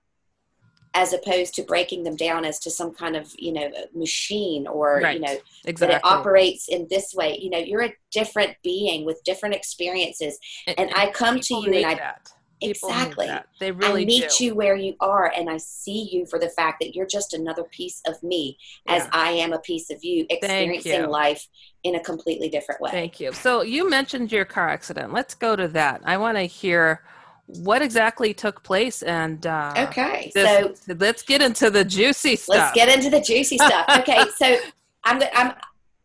as 0.95 1.13
opposed 1.13 1.55
to 1.55 1.63
breaking 1.63 2.03
them 2.05 2.17
down 2.17 2.45
as 2.45 2.59
to 2.61 2.71
some 2.71 2.93
kind 2.95 3.15
of 3.17 3.33
you 3.39 3.53
know 3.53 3.71
machine 3.95 4.67
or 4.67 5.01
Right. 5.03 5.15
you 5.15 5.21
know 5.21 5.37
exactly. 5.65 5.87
that 5.95 5.97
it 5.97 6.05
operates 6.05 6.69
in 6.69 6.87
this 6.91 7.15
way 7.15 7.39
you 7.41 7.51
know 7.51 7.59
you're 7.59 7.83
a 7.83 7.95
different 8.11 8.57
being 8.63 9.05
with 9.05 9.23
different 9.25 9.55
experiences 9.55 10.39
and 10.67 10.91
I 10.95 11.11
come 11.11 11.41
to 11.41 11.55
you 11.55 11.73
and 11.75 11.87
I- 11.87 11.95
that. 11.95 12.31
Exactly. 12.61 13.31
They 13.61 13.71
really 13.71 14.03
I 14.03 14.07
meet 14.07 14.31
do. 14.37 14.47
you 14.47 14.55
where 14.57 14.75
you 14.75 14.95
are 14.99 15.33
and 15.37 15.49
I 15.49 15.59
see 15.59 16.09
you 16.11 16.27
for 16.27 16.41
the 16.41 16.49
fact 16.49 16.81
that 16.81 16.93
you're 16.93 17.07
just 17.07 17.33
another 17.33 17.63
piece 17.63 18.01
of 18.05 18.21
me 18.21 18.59
as 18.89 19.07
I 19.13 19.31
am 19.31 19.53
a 19.53 19.61
piece 19.61 19.91
of 19.91 20.03
you 20.03 20.27
experiencing 20.29 21.03
you. 21.03 21.07
life 21.07 21.47
in 21.85 21.95
a 21.95 22.01
completely 22.01 22.49
different 22.49 22.81
way. 22.81 22.91
Thank 22.91 23.21
you. 23.21 23.33
So 23.33 23.63
you 23.63 23.89
mentioned 23.89 24.33
your 24.33 24.45
car 24.45 24.69
accident. 24.69 25.13
Let's 25.13 25.35
go 25.37 25.55
to 25.55 25.69
that. 25.69 26.01
I 26.05 26.17
want 26.17 26.37
to 26.37 26.43
hear 26.43 27.03
what 27.49 27.81
exactly 27.81 28.35
took 28.35 28.63
place 28.63 29.03
and 29.03 29.47
uh, 29.47 29.73
okay. 29.89 30.31
So 30.35 30.75
let's 30.87 31.23
get 31.23 31.41
into 31.41 31.71
the 31.71 31.85
juicy 31.85 32.37
stuff. 32.37 32.57
let's 32.57 32.73
get 32.75 32.89
into 32.95 33.11
the 33.11 33.21
juicy 33.21 33.57
stuff. 33.57 33.87
Okay. 33.99 34.23
So 34.37 34.59
I'm 35.05 35.23
I'm 35.35 35.55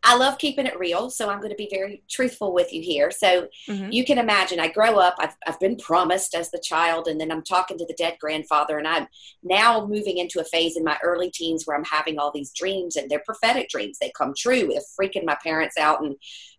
I 0.05 0.17
love 0.17 0.37
keeping 0.37 0.65
it 0.65 0.77
real, 0.77 1.09
so 1.09 1.29
I'm 1.29 1.39
going 1.39 1.51
to 1.51 1.55
be 1.55 1.69
very 1.71 2.03
truthful 2.09 2.53
with 2.53 2.73
you 2.73 2.81
here. 2.81 3.09
So 3.09 3.47
Mhm. 3.69 3.91
you 3.93 4.03
can 4.03 4.17
imagine 4.17 4.59
I 4.59 4.67
grow 4.67 4.97
up, 4.97 5.15
I've, 5.17 5.35
I've 5.47 5.59
been 5.59 5.77
promised 5.77 6.35
as 6.35 6.51
the 6.51 6.59
child, 6.59 7.07
and 7.07 7.19
then 7.19 7.31
I'm 7.31 7.43
talking 7.43 7.77
to 7.77 7.85
the 7.85 7.93
dead 7.93 8.17
grandfather, 8.19 8.77
and 8.77 8.87
I'm 8.87 9.07
now 9.43 9.85
moving 9.85 10.17
into 10.17 10.41
a 10.41 10.43
phase 10.43 10.75
in 10.75 10.83
my 10.83 10.97
early 11.03 11.31
teens 11.31 11.63
where 11.65 11.77
I'm 11.77 11.85
having 11.85 12.19
all 12.19 12.31
these 12.31 12.51
dreams, 12.51 12.97
and 12.97 13.09
they're 13.09 13.23
prophetic 13.25 13.69
dreams. 13.69 13.97
They 13.99 14.11
come 14.17 14.33
true. 14.37 14.67
They're 14.67 14.81
freaking 14.99 15.23
my 15.25 15.37
parents 15.41 15.77
out, 15.77 16.01
and, 16.01 16.15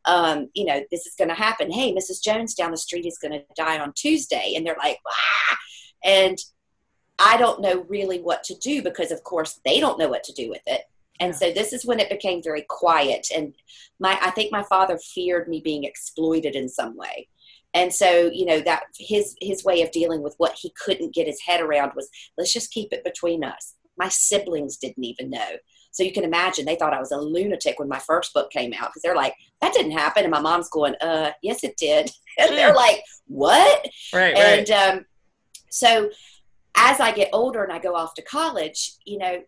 um, 0.07 0.49
you 0.55 0.65
know, 0.65 0.83
this 0.91 1.07
is 1.07 1.15
going 1.15 1.29
to 1.29 1.35
happen. 1.35 1.71
Hey, 1.71 1.95
Mrs. 1.95 2.23
Jones 2.23 2.55
down 2.55 2.71
the 2.71 2.77
street 2.79 3.07
is 3.07 3.19
going 3.19 3.33
to 3.33 3.45
die 3.55 3.79
on 3.79 3.93
Tuesday. 3.95 4.55
And 4.57 4.67
they're 4.67 4.77
like, 4.83 5.01
ah! 5.07 5.57
And 6.03 6.39
I 7.19 7.37
don't 7.37 7.61
know 7.61 7.85
really 7.89 8.21
what 8.21 8.43
to 8.45 8.55
do 8.57 8.83
because, 8.83 9.11
of 9.13 9.23
course, 9.23 9.61
they 9.65 9.81
don't 9.81 9.99
know 9.99 10.09
what 10.09 10.25
to 10.25 10.33
do 10.33 10.49
with 10.49 10.63
it. 10.67 10.83
And 11.21 11.33
Yeah. 11.33 11.39
so 11.39 11.53
this 11.53 11.73
is 11.73 11.85
when 11.87 12.01
it 12.01 12.11
became 12.11 12.43
very 12.43 12.65
quiet. 12.69 13.29
And 13.35 13.55
my, 14.01 14.19
I 14.21 14.31
think 14.31 14.51
my 14.51 14.63
father 14.65 14.99
feared 14.99 15.49
me 15.49 15.61
being 15.61 15.85
exploited 15.85 16.55
in 16.57 16.69
some 16.69 16.97
way. 16.97 17.29
And 17.73 17.93
so, 17.93 18.31
you 18.33 18.45
know, 18.47 18.61
that 18.61 18.85
his 18.99 19.35
his 19.41 19.65
way 19.65 19.83
of 19.83 19.91
dealing 19.91 20.23
with 20.23 20.35
what 20.39 20.57
he 20.61 20.73
couldn't 20.81 21.15
get 21.15 21.27
his 21.27 21.41
head 21.41 21.61
around 21.61 21.93
was 21.97 22.09
let's 22.39 22.53
just 22.53 22.71
keep 22.71 22.93
it 22.93 23.03
between 23.03 23.43
us. 23.43 23.75
My 23.97 24.09
siblings 24.09 24.77
didn't 24.77 25.05
even 25.05 25.31
know. 25.31 25.57
So 25.91 26.03
you 26.03 26.13
can 26.13 26.25
imagine 26.25 26.65
they 26.67 26.75
thought 26.77 26.93
I 26.95 27.01
was 27.01 27.13
a 27.13 27.17
lunatic 27.17 27.79
when 27.79 27.89
my 27.89 28.01
first 28.01 28.33
book 28.35 28.51
came 28.51 28.73
out 28.73 28.91
because 28.91 29.03
they're 29.03 29.15
like, 29.15 29.35
that 29.61 29.73
didn't 29.73 29.93
happen. 29.93 30.25
And 30.25 30.31
my 30.33 30.41
mom's 30.41 30.69
going, 30.69 30.95
uh, 31.01 31.31
yes, 31.43 31.63
it 31.65 31.77
did. 31.77 32.11
And 32.37 32.51
they're 32.51 32.75
like, 32.75 33.01
what? 33.29 33.89
right, 34.13 34.35
right. 34.35 34.37
And 34.37 34.71
um, 34.73 35.07
so 35.71 36.11
as 36.77 36.99
I 36.99 37.13
get 37.13 37.31
older 37.33 37.63
and 37.63 37.73
I 37.73 37.79
go 37.79 37.95
off 37.95 38.15
to 38.15 38.23
college, 38.23 38.95
you 39.05 39.19
know, 39.19 39.41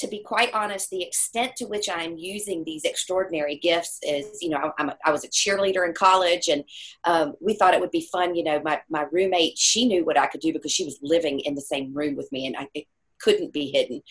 to 0.00 0.08
be 0.08 0.22
quite 0.22 0.52
honest, 0.54 0.88
the 0.88 1.02
extent 1.02 1.56
to 1.56 1.66
which 1.66 1.88
I'm 1.90 2.16
using 2.16 2.64
these 2.64 2.84
extraordinary 2.84 3.56
gifts 3.56 3.98
is, 4.02 4.38
you 4.40 4.48
know, 4.48 4.72
I'm 4.78 4.88
a, 4.88 4.96
I 5.04 5.12
was 5.12 5.24
a 5.24 5.28
cheerleader 5.28 5.86
in 5.86 5.92
college 5.92 6.48
and 6.48 6.64
um, 7.04 7.34
we 7.40 7.52
thought 7.52 7.74
it 7.74 7.80
would 7.80 7.90
be 7.90 8.08
fun. 8.10 8.34
You 8.34 8.44
know, 8.44 8.62
my, 8.64 8.80
my 8.88 9.04
roommate, 9.12 9.58
she 9.58 9.86
knew 9.86 10.04
what 10.04 10.18
I 10.18 10.26
could 10.26 10.40
do 10.40 10.54
because 10.54 10.72
she 10.72 10.86
was 10.86 10.98
living 11.02 11.40
in 11.40 11.54
the 11.54 11.60
same 11.60 11.92
room 11.92 12.16
with 12.16 12.32
me 12.32 12.46
and 12.46 12.56
I, 12.56 12.68
it 12.72 12.86
couldn't 13.20 13.52
be 13.52 13.70
hidden. 13.70 14.02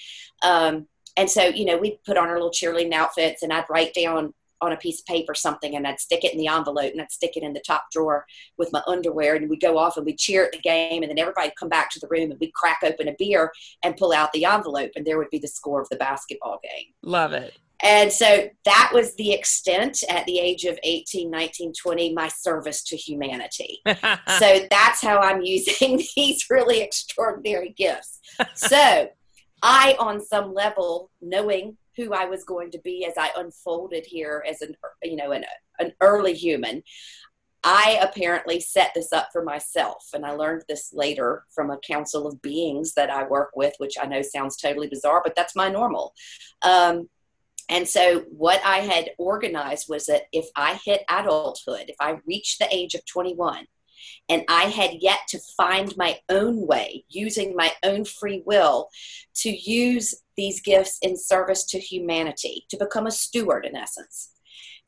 Um, 0.43 0.88
and 1.17 1.27
so, 1.27 1.46
you 1.46 1.65
know, 1.65 1.77
we'd 1.77 2.03
put 2.05 2.17
on 2.17 2.27
our 2.27 2.36
little 2.36 2.51
cheerleading 2.51 2.93
outfits 2.93 3.41
and 3.41 3.51
I'd 3.51 3.65
write 3.67 3.96
down 3.96 4.36
on 4.61 4.71
a 4.71 4.77
piece 4.77 4.99
of 4.99 5.05
paper 5.05 5.33
something 5.33 5.75
and 5.75 5.87
I'd 5.87 5.99
stick 5.99 6.23
it 6.23 6.33
in 6.33 6.39
the 6.39 6.47
envelope 6.47 6.91
and 6.91 7.01
I'd 7.01 7.11
stick 7.11 7.35
it 7.35 7.43
in 7.43 7.53
the 7.53 7.63
top 7.65 7.85
drawer 7.91 8.25
with 8.57 8.71
my 8.73 8.81
underwear 8.87 9.35
and 9.35 9.49
we'd 9.49 9.61
go 9.61 9.77
off 9.77 9.97
and 9.97 10.05
we'd 10.05 10.17
cheer 10.17 10.45
at 10.45 10.51
the 10.51 10.59
game 10.59 11.03
and 11.03 11.09
then 11.09 11.19
everybody'd 11.19 11.55
come 11.55 11.69
back 11.69 11.89
to 11.91 11.99
the 11.99 12.07
room 12.09 12.31
and 12.31 12.39
we'd 12.39 12.53
crack 12.53 12.79
open 12.83 13.07
a 13.07 13.15
beer 13.17 13.51
and 13.83 13.97
pull 13.97 14.11
out 14.11 14.31
the 14.33 14.45
envelope 14.45 14.91
and 14.95 15.05
there 15.05 15.17
would 15.17 15.29
be 15.29 15.39
the 15.39 15.47
score 15.47 15.81
of 15.81 15.89
the 15.89 15.97
basketball 15.97 16.59
game. 16.63 16.87
Love 17.03 17.33
it. 17.33 17.53
And 17.81 18.11
so 18.11 18.49
that 18.65 18.91
was 18.93 19.15
the 19.15 19.31
extent 19.31 20.03
at 20.09 20.25
the 20.25 20.39
age 20.39 20.65
of 20.65 20.77
18, 20.83 21.31
19, 21.31 21.73
20, 21.81 22.13
my 22.13 22.27
service 22.27 22.83
to 22.83 22.97
humanity. 22.97 23.79
so 23.87 24.59
that's 24.69 25.01
how 25.01 25.19
I'm 25.19 25.41
using 25.41 26.01
these 26.15 26.45
really 26.49 26.81
extraordinary 26.81 27.73
gifts. 27.77 28.19
So 28.55 29.09
I, 29.61 29.95
on 29.99 30.23
some 30.23 30.53
level, 30.53 31.11
knowing 31.21 31.77
who 31.98 32.13
I 32.13 32.25
was 32.25 32.43
going 32.43 32.72
to 32.72 32.79
be 32.79 33.05
as 33.05 33.13
I 33.17 33.31
unfolded 33.38 34.05
here 34.05 34.43
as 34.48 34.62
an, 34.62 34.75
you 35.03 35.15
know, 35.15 35.31
an, 35.31 35.46
an 35.79 35.93
early 36.01 36.34
human, 36.34 36.84
I 37.63 38.00
apparently 38.01 38.60
set 38.60 38.91
this 38.96 39.12
up 39.12 39.29
for 39.34 39.43
myself. 39.43 40.08
And 40.13 40.25
I 40.25 40.31
learned 40.31 40.63
this 40.67 40.91
later 40.93 41.43
from 41.53 41.69
a 41.69 41.79
council 41.79 42.27
of 42.27 42.41
beings 42.41 42.93
that 42.93 43.10
I 43.10 43.27
work 43.27 43.51
with, 43.55 43.74
which 43.79 43.96
I 44.01 44.05
know 44.05 44.22
sounds 44.22 44.55
totally 44.55 44.88
bizarre, 44.88 45.22
but 45.24 45.36
that's 45.36 45.55
my 45.55 45.69
normal. 45.69 46.13
Um, 46.62 47.10
and 47.67 47.88
so, 47.88 48.22
what 48.29 48.62
I 48.65 48.77
had 48.79 49.12
organized 49.19 49.88
was 49.89 50.08
that 50.08 50.24
if 50.31 50.48
I 50.55 50.79
hit 50.84 51.03
adulthood, 51.08 51.86
if 51.88 51.96
I 52.00 52.17
reached 52.25 52.58
the 52.58 52.67
age 52.74 52.96
of 52.96 53.05
21, 53.05 53.67
and 54.27 54.43
I 54.47 54.65
had 54.65 55.01
yet 55.01 55.19
to 55.29 55.39
find 55.57 55.95
my 55.97 56.19
own 56.29 56.65
way, 56.67 57.05
using 57.09 57.55
my 57.55 57.71
own 57.83 58.05
free 58.05 58.43
will, 58.45 58.89
to 59.35 59.49
use 59.49 60.15
these 60.35 60.61
gifts 60.61 60.97
in 61.01 61.17
service 61.17 61.65
to 61.65 61.79
humanity, 61.79 62.65
to 62.69 62.77
become 62.77 63.07
a 63.07 63.11
steward 63.11 63.65
in 63.65 63.75
essence. 63.75 64.31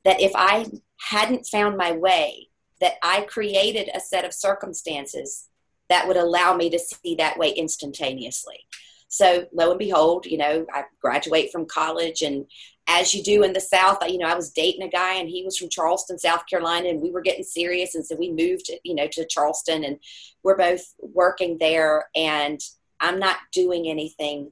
That 0.03 0.21
if 0.21 0.31
I 0.35 0.67
hadn't 0.99 1.47
found 1.47 1.77
my 1.77 1.91
way, 1.91 2.49
that 2.79 2.95
I 3.03 3.21
created 3.21 3.89
a 3.93 3.99
set 3.99 4.25
of 4.25 4.33
circumstances 4.33 5.47
that 5.89 6.07
would 6.07 6.17
allow 6.17 6.55
me 6.55 6.69
to 6.69 6.79
see 6.79 7.15
that 7.15 7.37
way 7.37 7.49
instantaneously. 7.49 8.65
So 9.07 9.45
lo 9.51 9.71
and 9.71 9.79
behold, 9.79 10.25
you 10.25 10.37
know, 10.37 10.65
I 10.73 10.85
graduate 11.01 11.51
from 11.51 11.65
college 11.65 12.21
and 12.21 12.45
as 12.87 13.13
you 13.13 13.23
do 13.23 13.43
in 13.43 13.53
the 13.53 13.61
South, 13.61 13.97
you 14.07 14.17
know, 14.17 14.27
I 14.27 14.35
was 14.35 14.51
dating 14.51 14.83
a 14.83 14.89
guy 14.89 15.15
and 15.15 15.29
he 15.29 15.43
was 15.43 15.57
from 15.57 15.69
Charleston, 15.69 16.17
South 16.17 16.45
Carolina, 16.49 16.89
and 16.89 17.01
we 17.01 17.11
were 17.11 17.21
getting 17.21 17.43
serious. 17.43 17.95
And 17.95 18.05
so 18.05 18.15
we 18.15 18.31
moved, 18.31 18.69
you 18.83 18.95
know, 18.95 19.07
to 19.11 19.25
Charleston 19.27 19.83
and 19.83 19.97
we're 20.43 20.57
both 20.57 20.81
working 20.99 21.57
there. 21.59 22.05
And 22.15 22.59
I'm 22.99 23.19
not 23.19 23.37
doing 23.53 23.87
anything 23.87 24.51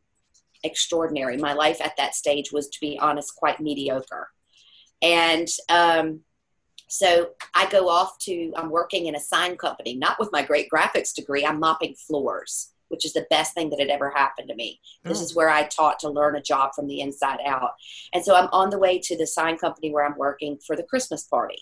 extraordinary. 0.64 1.38
My 1.38 1.54
life 1.54 1.82
at 1.82 1.98
that 1.98 2.16
stage 2.16 2.52
was, 2.52 2.70
to 2.70 2.80
be 2.80 3.00
honest, 3.00 3.36
quite 3.36 3.60
mediocre. 3.60 4.30
And 5.02 5.48
um, 5.70 6.22
so 6.88 7.32
I 7.56 7.70
go 7.70 7.90
off 7.90 8.20
to, 8.20 8.54
I'm 8.56 8.70
working 8.70 9.08
in 9.08 9.16
a 9.16 9.20
sign 9.20 9.58
company, 9.58 9.96
not 9.96 10.20
with 10.20 10.30
my 10.32 10.44
great 10.44 10.70
graphics 10.70 11.14
degree, 11.14 11.46
I'm 11.46 11.60
mopping 11.60 11.96
floors 11.96 12.72
which 12.90 13.06
is 13.06 13.14
the 13.14 13.26
best 13.30 13.54
thing 13.54 13.70
that 13.70 13.80
had 13.80 13.90
ever 13.90 14.10
happened 14.10 14.50
to 14.50 14.56
me. 14.56 14.80
This 15.06 15.20
Mm. 15.20 15.24
is 15.24 15.36
where 15.36 15.50
I 15.50 15.64
taught 15.68 16.00
to 16.00 16.10
learn 16.10 16.36
a 16.36 16.42
job 16.42 16.74
from 16.76 16.88
the 16.88 17.00
inside 17.02 17.40
out. 17.46 17.72
And 18.14 18.24
so 18.24 18.36
I'm 18.36 18.50
on 18.52 18.70
the 18.70 18.78
way 18.80 19.00
to 19.00 19.18
the 19.18 19.26
sign 19.26 19.58
company 19.58 19.92
where 19.92 20.06
I'm 20.06 20.18
working 20.18 20.58
for 20.66 20.76
the 20.76 20.84
Christmas 20.84 21.24
party. 21.24 21.60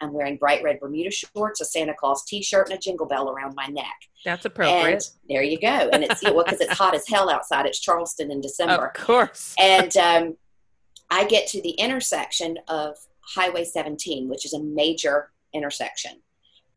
I'm 0.00 0.12
wearing 0.12 0.36
bright 0.36 0.62
red 0.62 0.78
Bermuda 0.78 1.10
shorts, 1.10 1.60
a 1.62 1.64
Santa 1.64 1.94
Claus 1.94 2.22
T-shirt, 2.26 2.68
and 2.68 2.76
a 2.78 2.80
jingle 2.80 3.06
bell 3.06 3.30
around 3.30 3.54
my 3.54 3.66
neck. 3.66 3.96
That's 4.26 4.44
And 4.44 4.52
appropriate. 4.52 5.04
there 5.28 5.42
you 5.42 5.58
go. 5.58 5.88
And 5.92 6.04
it's 6.04 6.22
know, 6.22 6.34
because 6.42 6.60
it's 6.60 6.76
hot 6.76 6.94
as 6.94 7.08
hell 7.08 7.30
outside. 7.30 7.64
It's 7.64 7.80
Charleston 7.80 8.30
in 8.30 8.42
December. 8.42 8.88
Of 8.94 9.02
course. 9.02 9.54
And 9.58 9.96
um, 9.96 10.36
I 11.10 11.24
get 11.24 11.46
to 11.48 11.62
the 11.62 11.70
intersection 11.70 12.58
of 12.68 12.96
Highway 13.22 13.64
17, 13.64 14.28
which 14.28 14.44
is 14.44 14.52
a 14.52 14.60
major 14.62 15.32
intersection, 15.54 16.20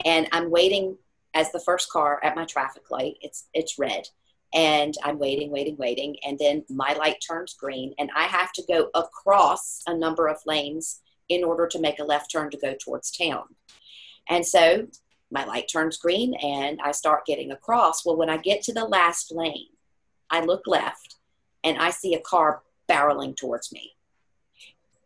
and 0.06 0.30
I'm 0.32 0.50
waiting 0.50 0.98
as 1.34 1.52
the 1.52 1.60
first 1.60 1.92
car 1.92 2.20
at 2.24 2.36
my 2.36 2.46
traffic 2.46 2.90
light. 2.90 3.18
It's 3.22 3.48
it's 3.54 3.80
red, 3.80 4.08
and 4.54 4.96
I'm 5.04 5.20
waiting, 5.20 5.52
waiting, 5.52 5.78
waiting, 5.78 6.16
and 6.26 6.38
then 6.40 6.64
my 6.70 6.94
light 6.94 7.18
turns 7.28 7.54
green, 7.54 7.94
and 8.00 8.10
I 8.16 8.24
have 8.24 8.52
to 8.54 8.64
go 8.68 8.90
across 8.94 9.82
a 9.88 9.96
number 9.96 10.28
of 10.28 10.46
lanes 10.46 11.02
in 11.30 11.44
order 11.44 11.68
to 11.68 11.80
make 11.80 12.00
a 12.00 12.04
left 12.04 12.32
turn 12.32 12.50
to 12.50 12.58
go 12.58 12.74
towards 12.74 13.12
town. 13.12 13.44
And 14.28 14.46
so 14.46 14.88
my 15.32 15.46
light 15.46 15.70
turns 15.72 15.98
green, 15.98 16.34
and 16.36 16.80
I 16.84 16.92
start 16.92 17.26
getting 17.26 17.52
across. 17.52 18.06
Well, 18.06 18.18
when 18.18 18.30
I 18.30 18.38
get 18.38 18.64
to 18.64 18.74
the 18.74 18.86
last 18.86 19.32
lane, 19.32 19.70
I 20.30 20.42
look 20.42 20.64
left, 20.66 21.16
and 21.64 21.78
I 21.78 21.92
see 21.92 22.16
a 22.16 22.22
car 22.22 22.64
barreling 22.90 23.36
towards 23.36 23.72
me. 23.72 23.94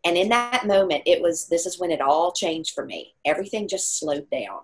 And 0.05 0.17
in 0.17 0.29
that 0.29 0.67
moment, 0.67 1.03
it 1.05 1.21
was 1.21 1.47
this 1.47 1.65
is 1.65 1.79
when 1.79 1.91
it 1.91 2.01
all 2.01 2.31
changed 2.31 2.73
for 2.73 2.85
me. 2.85 3.15
Everything 3.25 3.67
just 3.67 3.99
slowed 3.99 4.29
down. 4.29 4.61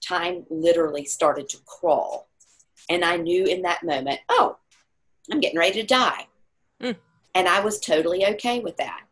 Time 0.00 0.44
literally 0.50 1.04
started 1.04 1.48
to 1.50 1.58
crawl. 1.66 2.28
And 2.88 3.04
I 3.04 3.16
knew 3.16 3.44
in 3.44 3.62
that 3.62 3.82
moment, 3.82 4.20
oh, 4.28 4.56
I'm 5.30 5.40
getting 5.40 5.58
ready 5.58 5.80
to 5.80 5.86
die. 5.86 6.26
Mm. 6.80 6.96
And 7.34 7.48
I 7.48 7.60
was 7.60 7.80
totally 7.80 8.26
okay 8.26 8.60
with 8.60 8.76
that. 8.76 9.02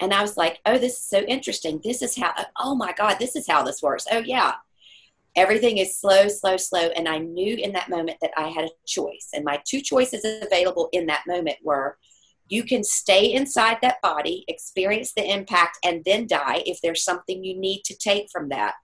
And 0.00 0.12
I 0.12 0.22
was 0.22 0.36
like, 0.36 0.60
oh, 0.66 0.78
this 0.78 0.94
is 0.94 1.06
so 1.06 1.20
interesting. 1.20 1.80
This 1.82 2.02
is 2.02 2.16
how, 2.16 2.32
oh 2.58 2.74
my 2.74 2.92
God, 2.92 3.16
this 3.18 3.36
is 3.36 3.46
how 3.46 3.62
this 3.62 3.82
works. 3.82 4.06
Oh, 4.10 4.18
yeah. 4.18 4.54
Everything 5.36 5.78
is 5.78 5.98
slow, 5.98 6.28
slow, 6.28 6.56
slow. 6.56 6.88
And 6.96 7.08
I 7.08 7.18
knew 7.18 7.56
in 7.56 7.72
that 7.72 7.88
moment 7.88 8.18
that 8.20 8.32
I 8.36 8.48
had 8.48 8.64
a 8.64 8.70
choice. 8.86 9.30
And 9.32 9.44
my 9.44 9.60
two 9.64 9.80
choices 9.80 10.24
available 10.24 10.88
in 10.92 11.06
that 11.06 11.24
moment 11.26 11.56
were 11.62 11.96
you 12.48 12.64
can 12.64 12.84
stay 12.84 13.32
inside 13.32 13.78
that 13.82 14.02
body, 14.02 14.44
experience 14.48 15.12
the 15.12 15.28
impact, 15.28 15.78
and 15.84 16.04
then 16.04 16.26
die 16.26 16.62
if 16.66 16.80
there's 16.82 17.02
something 17.02 17.42
you 17.42 17.58
need 17.58 17.82
to 17.84 17.96
take 17.96 18.28
from 18.30 18.50
that. 18.50 18.74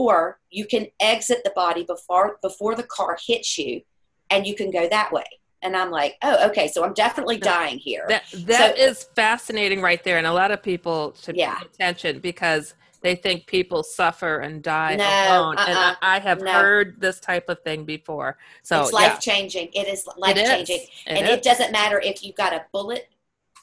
Or 0.00 0.38
you 0.50 0.64
can 0.66 0.86
exit 1.00 1.40
the 1.44 1.52
body 1.54 1.84
before, 1.84 2.38
before 2.40 2.74
the 2.74 2.82
car 2.84 3.18
hits 3.26 3.58
you 3.58 3.82
and 4.30 4.46
you 4.46 4.54
can 4.54 4.70
go 4.70 4.88
that 4.88 5.12
way. 5.12 5.24
and 5.64 5.76
I'm 5.76 5.92
like, 5.92 6.16
oh, 6.22 6.48
okay, 6.48 6.66
so 6.66 6.82
I'm 6.84 6.92
definitely 6.94 7.36
dying 7.38 7.78
here. 7.78 8.04
That 8.08 8.24
that 8.50 8.76
So- 8.76 8.82
is 8.82 9.04
fascinating 9.14 9.80
right 9.80 10.02
there, 10.02 10.18
and 10.18 10.26
a 10.26 10.32
lot 10.32 10.50
of 10.50 10.60
people 10.60 11.14
should 11.22 11.36
Yeah. 11.36 11.54
pay 11.56 11.66
attention 11.66 12.18
because 12.18 12.74
they 13.02 13.14
think 13.14 13.46
people 13.46 13.84
suffer 13.84 14.40
and 14.40 14.60
die 14.60 14.96
No, 14.96 15.04
alone, 15.04 15.56
and 15.58 15.78
I, 15.78 15.88
uh-uh, 15.90 15.94
I 16.02 16.18
have 16.18 16.40
no. 16.42 16.50
heard 16.52 17.00
this 17.00 17.20
type 17.20 17.48
of 17.48 17.62
thing 17.62 17.84
before. 17.84 18.38
So 18.64 18.82
it's 18.82 18.92
life 18.92 19.20
changing. 19.20 19.68
It 19.72 19.86
is 19.86 20.00
life 20.16 20.34
changing, 20.36 20.82
and 21.06 21.26
is. 21.28 21.34
it 21.36 21.42
doesn't 21.44 21.70
matter 21.70 22.00
if 22.00 22.24
you've 22.24 22.40
got 22.44 22.52
a 22.52 22.64
bullet 22.72 23.04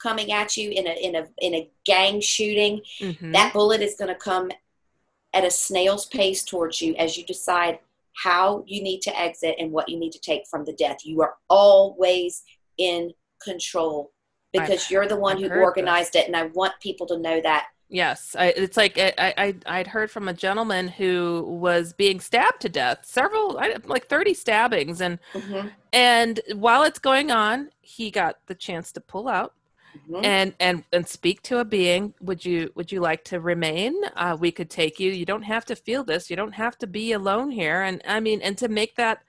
coming 0.02 0.32
at 0.32 0.56
you 0.56 0.68
in 0.72 0.88
a 0.88 0.94
in 1.08 1.14
a 1.22 1.24
in 1.40 1.54
a 1.54 1.70
gang 1.92 2.22
shooting. 2.22 2.74
Mhm. 3.02 3.34
That 3.34 3.52
bullet 3.52 3.82
is 3.82 3.96
going 4.00 4.08
to 4.16 4.22
come 4.30 4.52
at 5.34 5.44
a 5.46 5.52
snail's 5.52 6.06
pace 6.08 6.44
towards 6.44 6.82
you 6.82 6.96
as 6.96 7.18
you 7.18 7.26
decide 7.26 7.80
how 8.24 8.64
you 8.68 8.82
need 8.82 9.02
to 9.02 9.18
exit 9.20 9.56
and 9.60 9.72
what 9.72 9.88
you 9.88 9.98
need 9.98 10.12
to 10.12 10.20
take 10.20 10.44
from 10.50 10.66
the 10.66 10.74
death. 10.74 10.98
You 11.06 11.22
are 11.22 11.36
always 11.50 12.44
in 12.78 13.12
control 13.42 14.12
because 14.52 14.84
I've- 14.86 14.94
you're 14.94 15.08
the 15.08 15.16
one 15.16 15.38
I've 15.44 15.52
who 15.52 15.60
organized 15.60 16.16
it, 16.16 16.26
and 16.28 16.36
I 16.36 16.44
want 16.48 16.74
people 16.82 17.06
to 17.08 17.18
know 17.18 17.40
that. 17.42 17.68
Yes, 17.92 18.36
I, 18.38 18.48
it's 18.56 18.78
like 18.78 18.98
I, 19.00 19.14
I 19.18 19.56
I'd 19.66 19.88
heard 19.88 20.12
from 20.12 20.28
a 20.28 20.34
gentleman 20.34 20.88
who 20.90 21.44
was 21.48 21.94
being 21.94 22.20
stabbed 22.20 22.62
to 22.62 22.70
death, 22.70 23.00
several 23.04 23.54
like 23.86 24.08
thirty 24.08 24.34
stabbings, 24.36 25.02
and 25.02 25.18
Mhm, 25.34 25.72
and 25.92 26.40
while 26.54 26.84
it's 26.84 27.00
going 27.00 27.32
on, 27.32 27.72
he 27.82 28.12
got 28.12 28.38
the 28.46 28.54
chance 28.54 28.92
to 28.92 29.02
pull 29.02 29.28
out 29.28 29.54
mhm. 30.10 30.24
and 30.24 30.54
and 30.60 30.84
and 30.92 31.08
speak 31.08 31.42
to 31.44 31.60
a 31.60 31.66
being. 31.66 32.14
Would 32.22 32.46
you 32.46 32.72
would 32.76 32.92
you 32.92 33.00
like 33.02 33.24
to 33.26 33.40
remain? 33.40 33.96
Uh, 34.16 34.38
we 34.40 34.52
could 34.52 34.70
take 34.70 35.00
you. 35.00 35.12
You 35.12 35.26
don't 35.26 35.44
have 35.44 35.66
to 35.66 35.76
feel 35.76 36.04
this. 36.04 36.30
You 36.30 36.36
don't 36.36 36.54
have 36.54 36.78
to 36.80 36.88
be 36.88 37.14
alone 37.14 37.52
here. 37.52 37.82
And 37.82 38.02
I 38.08 38.20
mean, 38.20 38.42
and 38.42 38.58
to 38.58 38.68
make 38.68 38.96
that 38.96 39.24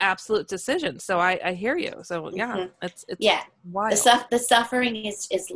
absolute 0.00 0.48
decision. 0.48 0.98
So 0.98 1.18
I 1.18 1.40
I 1.44 1.52
hear 1.54 1.76
you. 1.76 1.92
So 2.02 2.30
yeah, 2.34 2.56
Mhm. 2.56 2.70
it's 2.82 3.04
it's 3.08 3.20
yeah, 3.20 3.42
wild. 3.70 3.92
the 3.92 4.26
the 4.30 4.38
suffering 4.38 4.96
is 4.96 5.28
is 5.30 5.52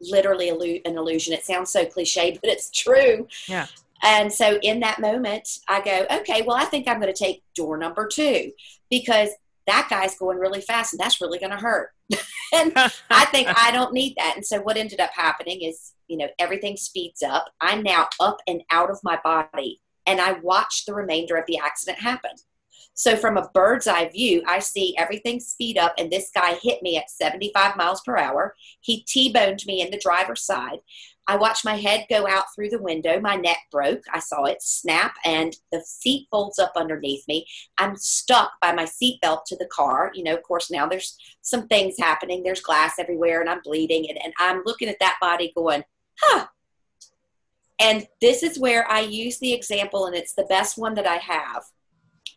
literally 0.00 0.48
an 0.84 0.96
illusion. 0.96 1.32
It 1.32 1.44
sounds 1.44 1.70
so 1.70 1.84
cliche, 1.84 2.38
but 2.40 2.50
it's 2.50 2.70
true. 2.70 3.26
Yeah. 3.48 3.66
And 4.02 4.32
so 4.32 4.58
in 4.62 4.80
that 4.80 4.98
moment, 4.98 5.58
I 5.68 5.82
go, 5.82 6.06
okay, 6.20 6.40
well, 6.42 6.56
I 6.56 6.64
think 6.64 6.88
I'm 6.88 7.00
going 7.00 7.12
to 7.12 7.18
take 7.24 7.42
door 7.54 7.76
number 7.76 8.06
two 8.06 8.50
because 8.88 9.28
that 9.70 9.88
guy's 9.88 10.16
going 10.16 10.38
really 10.38 10.60
fast 10.60 10.92
and 10.92 11.00
that's 11.00 11.20
really 11.20 11.38
going 11.38 11.52
to 11.52 11.56
hurt. 11.56 11.90
and 12.52 12.72
I 13.10 13.24
think 13.26 13.48
I 13.48 13.70
don't 13.70 13.92
need 13.92 14.14
that. 14.18 14.34
And 14.36 14.44
so 14.44 14.60
what 14.60 14.76
ended 14.76 15.00
up 15.00 15.10
happening 15.14 15.62
is, 15.62 15.92
you 16.08 16.16
know, 16.16 16.28
everything 16.38 16.76
speeds 16.76 17.22
up. 17.22 17.46
I'm 17.60 17.82
now 17.82 18.08
up 18.18 18.38
and 18.46 18.62
out 18.70 18.90
of 18.90 18.98
my 19.02 19.18
body 19.22 19.80
and 20.06 20.20
I 20.20 20.32
watch 20.42 20.84
the 20.84 20.94
remainder 20.94 21.36
of 21.36 21.44
the 21.46 21.58
accident 21.58 21.98
happen. 21.98 22.32
So 22.94 23.16
from 23.16 23.36
a 23.36 23.48
bird's 23.54 23.86
eye 23.86 24.08
view, 24.08 24.42
I 24.46 24.58
see 24.58 24.94
everything 24.98 25.40
speed 25.40 25.78
up 25.78 25.94
and 25.96 26.10
this 26.10 26.30
guy 26.34 26.54
hit 26.60 26.82
me 26.82 26.98
at 26.98 27.08
75 27.08 27.76
miles 27.76 28.02
per 28.02 28.18
hour. 28.18 28.54
He 28.80 29.02
T-boned 29.04 29.64
me 29.66 29.80
in 29.80 29.90
the 29.90 29.98
driver's 29.98 30.42
side. 30.42 30.80
I 31.30 31.36
watched 31.36 31.64
my 31.64 31.76
head 31.76 32.06
go 32.10 32.26
out 32.26 32.46
through 32.52 32.70
the 32.70 32.82
window. 32.82 33.20
My 33.20 33.36
neck 33.36 33.58
broke. 33.70 34.02
I 34.12 34.18
saw 34.18 34.46
it 34.46 34.60
snap 34.60 35.14
and 35.24 35.56
the 35.70 35.80
seat 35.86 36.26
folds 36.28 36.58
up 36.58 36.72
underneath 36.74 37.22
me. 37.28 37.46
I'm 37.78 37.94
stuck 37.94 38.50
by 38.60 38.72
my 38.72 38.84
seatbelt 38.84 39.44
to 39.46 39.56
the 39.56 39.68
car. 39.72 40.10
You 40.12 40.24
know, 40.24 40.34
of 40.34 40.42
course, 40.42 40.72
now 40.72 40.88
there's 40.88 41.16
some 41.42 41.68
things 41.68 41.94
happening. 42.00 42.42
There's 42.42 42.60
glass 42.60 42.94
everywhere 42.98 43.40
and 43.40 43.48
I'm 43.48 43.60
bleeding. 43.62 44.06
And, 44.08 44.18
and 44.24 44.34
I'm 44.40 44.62
looking 44.66 44.88
at 44.88 44.98
that 44.98 45.18
body 45.20 45.52
going, 45.54 45.84
huh. 46.20 46.46
And 47.78 48.08
this 48.20 48.42
is 48.42 48.58
where 48.58 48.90
I 48.90 48.98
use 48.98 49.38
the 49.38 49.52
example, 49.52 50.06
and 50.06 50.16
it's 50.16 50.34
the 50.34 50.46
best 50.46 50.76
one 50.76 50.94
that 50.96 51.06
I 51.06 51.16
have. 51.16 51.62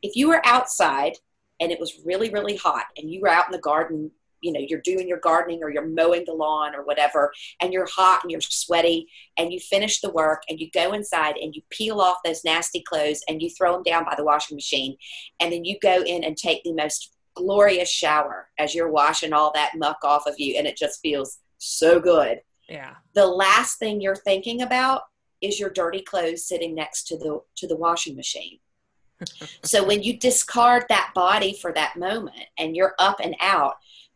If 0.03 0.15
you 0.15 0.27
were 0.27 0.45
outside 0.45 1.13
and 1.59 1.71
it 1.71 1.79
was 1.79 1.99
really, 2.05 2.29
really 2.29 2.57
hot, 2.57 2.85
and 2.95 3.09
you 3.09 3.21
were 3.21 3.29
out 3.29 3.47
in 3.47 3.53
the 3.53 3.57
garden, 3.57 4.11
you 4.43 4.51
know, 4.51 4.59
you're 4.59 4.81
doing 4.81 5.07
your 5.07 5.19
gardening 5.19 5.63
or 5.63 5.71
you're 5.71 5.87
mowing 5.87 6.23
the 6.25 6.33
lawn 6.33 6.75
or 6.75 6.83
whatever, 6.83 7.31
and 7.61 7.73
you're 7.73 7.87
hot 7.87 8.21
and 8.23 8.31
you're 8.31 8.41
sweaty, 8.41 9.07
and 9.37 9.51
you 9.51 9.59
finish 9.59 10.01
the 10.01 10.11
work 10.11 10.43
and 10.49 10.59
you 10.59 10.69
go 10.71 10.93
inside 10.93 11.37
and 11.37 11.55
you 11.55 11.61
peel 11.69 11.99
off 11.99 12.17
those 12.23 12.43
nasty 12.43 12.83
clothes 12.87 13.23
and 13.27 13.41
you 13.41 13.49
throw 13.49 13.73
them 13.73 13.83
down 13.83 14.05
by 14.05 14.13
the 14.15 14.23
washing 14.23 14.55
machine, 14.55 14.95
and 15.39 15.51
then 15.51 15.65
you 15.65 15.77
go 15.81 16.03
in 16.03 16.23
and 16.23 16.37
take 16.37 16.63
the 16.63 16.73
most 16.73 17.13
glorious 17.35 17.89
shower 17.89 18.49
as 18.59 18.75
you're 18.75 18.91
washing 18.91 19.33
all 19.33 19.51
that 19.55 19.71
muck 19.75 19.97
off 20.03 20.27
of 20.27 20.35
you, 20.37 20.55
and 20.57 20.67
it 20.67 20.77
just 20.77 21.01
feels 21.01 21.39
so 21.57 21.99
good 21.99 22.41
yeah. 22.69 22.95
the 23.13 23.25
last 23.25 23.79
thing 23.79 24.01
you're 24.01 24.15
thinking 24.15 24.61
about 24.61 25.03
is 25.41 25.59
your 25.59 25.69
dirty 25.69 26.01
clothes 26.01 26.45
sitting 26.45 26.73
next 26.73 27.07
to 27.07 27.17
the 27.17 27.41
to 27.55 27.67
the 27.67 27.75
washing 27.75 28.15
machine 28.15 28.59
so 29.63 29.85
when 29.85 30.01
you 30.01 30.17
discard 30.17 30.83
that 30.89 31.11
body 31.13 31.53
for 31.53 31.71
that 31.73 31.95
moment 31.95 32.45
and 32.57 32.75
you're 32.75 32.95
up 32.99 33.19
and 33.21 33.35
out 33.39 33.75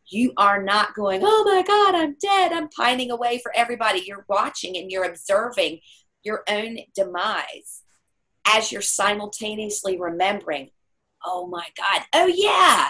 you 0.10 0.32
are 0.38 0.64
not 0.64 0.94
going 0.96 1.22
oh 1.24 1.44
my 1.46 1.62
god 1.64 1.96
i'm 1.96 2.16
dead 2.22 2.52
i'm 2.54 2.70
pining 2.70 3.12
away 3.12 3.40
for 3.42 3.52
everybody 3.56 4.04
you're 4.06 4.26
watching 4.30 4.78
and 4.78 4.92
you're 4.92 5.04
observing 5.06 5.80
your 6.24 6.44
own 6.50 6.78
demise 6.96 7.84
as 8.46 8.72
you're 8.72 8.82
simultaneously 8.82 10.00
remembering 10.00 10.70
oh 11.26 11.48
my 11.48 11.68
god 11.76 12.04
oh 12.14 12.28
yeah 12.28 12.90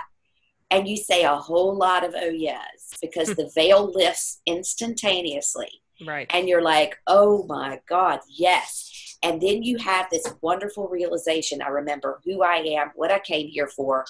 and 0.69 0.88
you 0.88 0.97
say 0.97 1.23
a 1.23 1.36
whole 1.36 1.75
lot 1.75 2.03
of 2.03 2.13
oh 2.15 2.30
yes 2.30 2.93
because 3.01 3.30
the 3.36 3.49
veil 3.56 3.91
lifts 3.93 4.41
instantaneously 4.45 5.82
Right. 6.06 6.27
and 6.30 6.47
you're 6.47 6.62
like, 6.62 6.95
oh 7.08 7.45
my 7.47 7.80
God, 7.89 8.19
yes. 8.30 9.17
And 9.23 9.41
then 9.41 9.63
you 9.63 9.80
have 9.80 10.06
this 10.12 10.32
wonderful 10.41 10.88
realization. 10.88 11.60
I 11.60 11.69
remember 11.69 12.21
who 12.23 12.43
I 12.43 12.58
am, 12.58 12.91
what 12.93 13.12
I 13.12 13.17
came 13.17 13.47
here 13.47 13.67
for. 13.67 14.06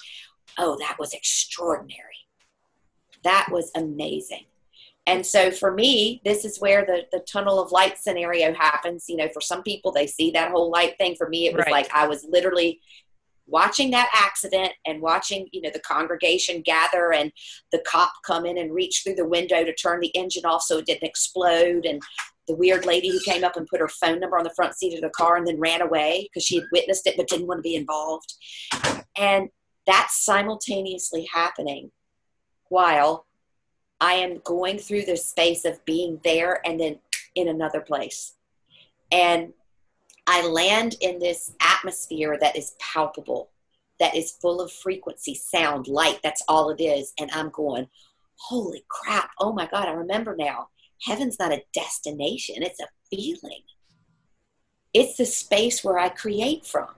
Oh, 0.58 0.76
that 0.80 0.96
was 0.98 1.14
extraordinary. 1.14 2.27
That 3.24 3.48
was 3.50 3.70
amazing. 3.74 4.44
And 5.06 5.24
so 5.24 5.50
for 5.50 5.72
me, 5.72 6.20
this 6.24 6.44
is 6.44 6.60
where 6.60 6.84
the, 6.84 7.06
the 7.12 7.20
tunnel 7.20 7.58
of 7.60 7.72
light 7.72 7.96
scenario 7.96 8.52
happens. 8.52 9.06
You 9.08 9.16
know, 9.16 9.28
for 9.32 9.40
some 9.40 9.62
people, 9.62 9.90
they 9.90 10.06
see 10.06 10.30
that 10.32 10.50
whole 10.50 10.70
light 10.70 10.96
thing. 10.98 11.16
For 11.16 11.28
me, 11.28 11.46
it 11.46 11.54
was 11.54 11.64
Right. 11.64 11.72
like 11.72 11.94
I 11.94 12.06
was 12.06 12.26
literally 12.28 12.80
watching 13.46 13.90
that 13.92 14.10
accident 14.14 14.72
and 14.86 15.00
watching, 15.00 15.48
you 15.52 15.62
know, 15.62 15.70
the 15.72 15.80
congregation 15.80 16.60
gather 16.60 17.14
and 17.14 17.32
the 17.72 17.82
cop 17.86 18.12
come 18.26 18.44
in 18.44 18.58
and 18.58 18.74
reach 18.74 19.00
through 19.02 19.14
the 19.14 19.26
window 19.26 19.64
to 19.64 19.74
turn 19.74 20.00
the 20.00 20.14
engine 20.14 20.44
off 20.44 20.62
so 20.62 20.76
it 20.76 20.84
didn't 20.84 21.08
explode. 21.08 21.86
And 21.86 22.02
the 22.46 22.54
weird 22.54 22.84
lady 22.84 23.08
who 23.08 23.20
came 23.20 23.44
up 23.44 23.56
and 23.56 23.66
put 23.66 23.80
her 23.80 23.88
phone 23.88 24.20
number 24.20 24.36
on 24.36 24.44
the 24.44 24.54
front 24.54 24.74
seat 24.74 24.94
of 24.94 25.00
the 25.00 25.08
car 25.08 25.36
and 25.36 25.46
then 25.46 25.58
ran 25.58 25.80
away 25.80 26.28
because 26.28 26.44
she 26.44 26.56
had 26.56 26.64
witnessed 26.70 27.06
it 27.06 27.16
but 27.16 27.28
didn't 27.28 27.46
want 27.46 27.58
to 27.58 27.62
be 27.62 27.74
involved. 27.76 28.34
And 29.16 29.48
that's 29.86 30.22
simultaneously 30.22 31.26
happening 31.32 31.90
while 32.68 33.26
I 34.00 34.14
am 34.14 34.40
going 34.44 34.78
through 34.78 35.06
the 35.06 35.16
space 35.16 35.64
of 35.64 35.84
being 35.84 36.20
there 36.24 36.60
and 36.66 36.78
then 36.78 36.98
in 37.34 37.48
another 37.48 37.80
place. 37.80 38.34
And 39.10 39.52
I 40.26 40.46
land 40.46 40.96
in 41.00 41.18
this 41.18 41.52
atmosphere 41.60 42.36
that 42.40 42.56
is 42.56 42.74
palpable, 42.78 43.50
that 43.98 44.14
is 44.14 44.32
full 44.32 44.60
of 44.60 44.70
frequency, 44.70 45.34
sound, 45.34 45.88
light. 45.88 46.20
That's 46.22 46.42
all 46.48 46.70
it 46.70 46.82
is. 46.82 47.12
And 47.18 47.30
I'm 47.32 47.50
going, 47.50 47.88
holy 48.36 48.84
crap. 48.88 49.30
Oh 49.40 49.52
my 49.52 49.66
God, 49.66 49.88
I 49.88 49.92
remember 49.92 50.36
now. 50.36 50.68
Heaven's 51.02 51.38
not 51.38 51.52
a 51.52 51.62
destination, 51.72 52.62
it's 52.62 52.80
a 52.80 52.88
feeling. 53.10 53.62
It's 54.92 55.16
the 55.16 55.26
space 55.26 55.84
where 55.84 55.98
I 55.98 56.08
create 56.08 56.66
from. 56.66 56.88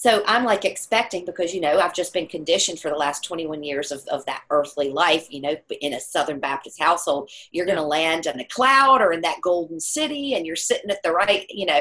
So 0.00 0.22
I'm 0.28 0.44
like 0.44 0.64
expecting 0.64 1.24
because, 1.24 1.52
you 1.52 1.60
know, 1.60 1.80
I've 1.80 1.92
just 1.92 2.12
been 2.12 2.28
conditioned 2.28 2.78
for 2.78 2.88
the 2.88 2.94
last 2.94 3.24
21 3.24 3.64
years 3.64 3.90
of, 3.90 4.06
of 4.06 4.24
that 4.26 4.44
earthly 4.48 4.90
life, 4.90 5.26
you 5.28 5.40
know, 5.40 5.56
in 5.80 5.92
a 5.92 5.98
Southern 5.98 6.38
Baptist 6.38 6.80
household. 6.80 7.28
You're 7.50 7.66
going 7.66 7.78
to 7.78 7.82
land 7.82 8.26
in 8.26 8.38
a 8.38 8.44
cloud 8.44 9.00
or 9.00 9.12
in 9.12 9.22
that 9.22 9.40
golden 9.42 9.80
city 9.80 10.34
and 10.34 10.46
you're 10.46 10.54
sitting 10.54 10.88
at 10.88 11.02
the 11.02 11.10
right, 11.10 11.46
you 11.48 11.66
know, 11.66 11.80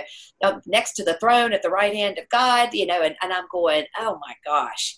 next 0.66 0.94
to 0.94 1.04
the 1.04 1.14
throne 1.20 1.54
at 1.54 1.62
the 1.62 1.70
right 1.70 1.94
hand 1.94 2.18
of 2.18 2.28
God, 2.30 2.74
you 2.74 2.88
know, 2.88 3.04
and, 3.04 3.16
and 3.22 3.32
I'm 3.32 3.46
going, 3.52 3.86
oh 4.00 4.20
my 4.20 4.34
gosh. 4.44 4.98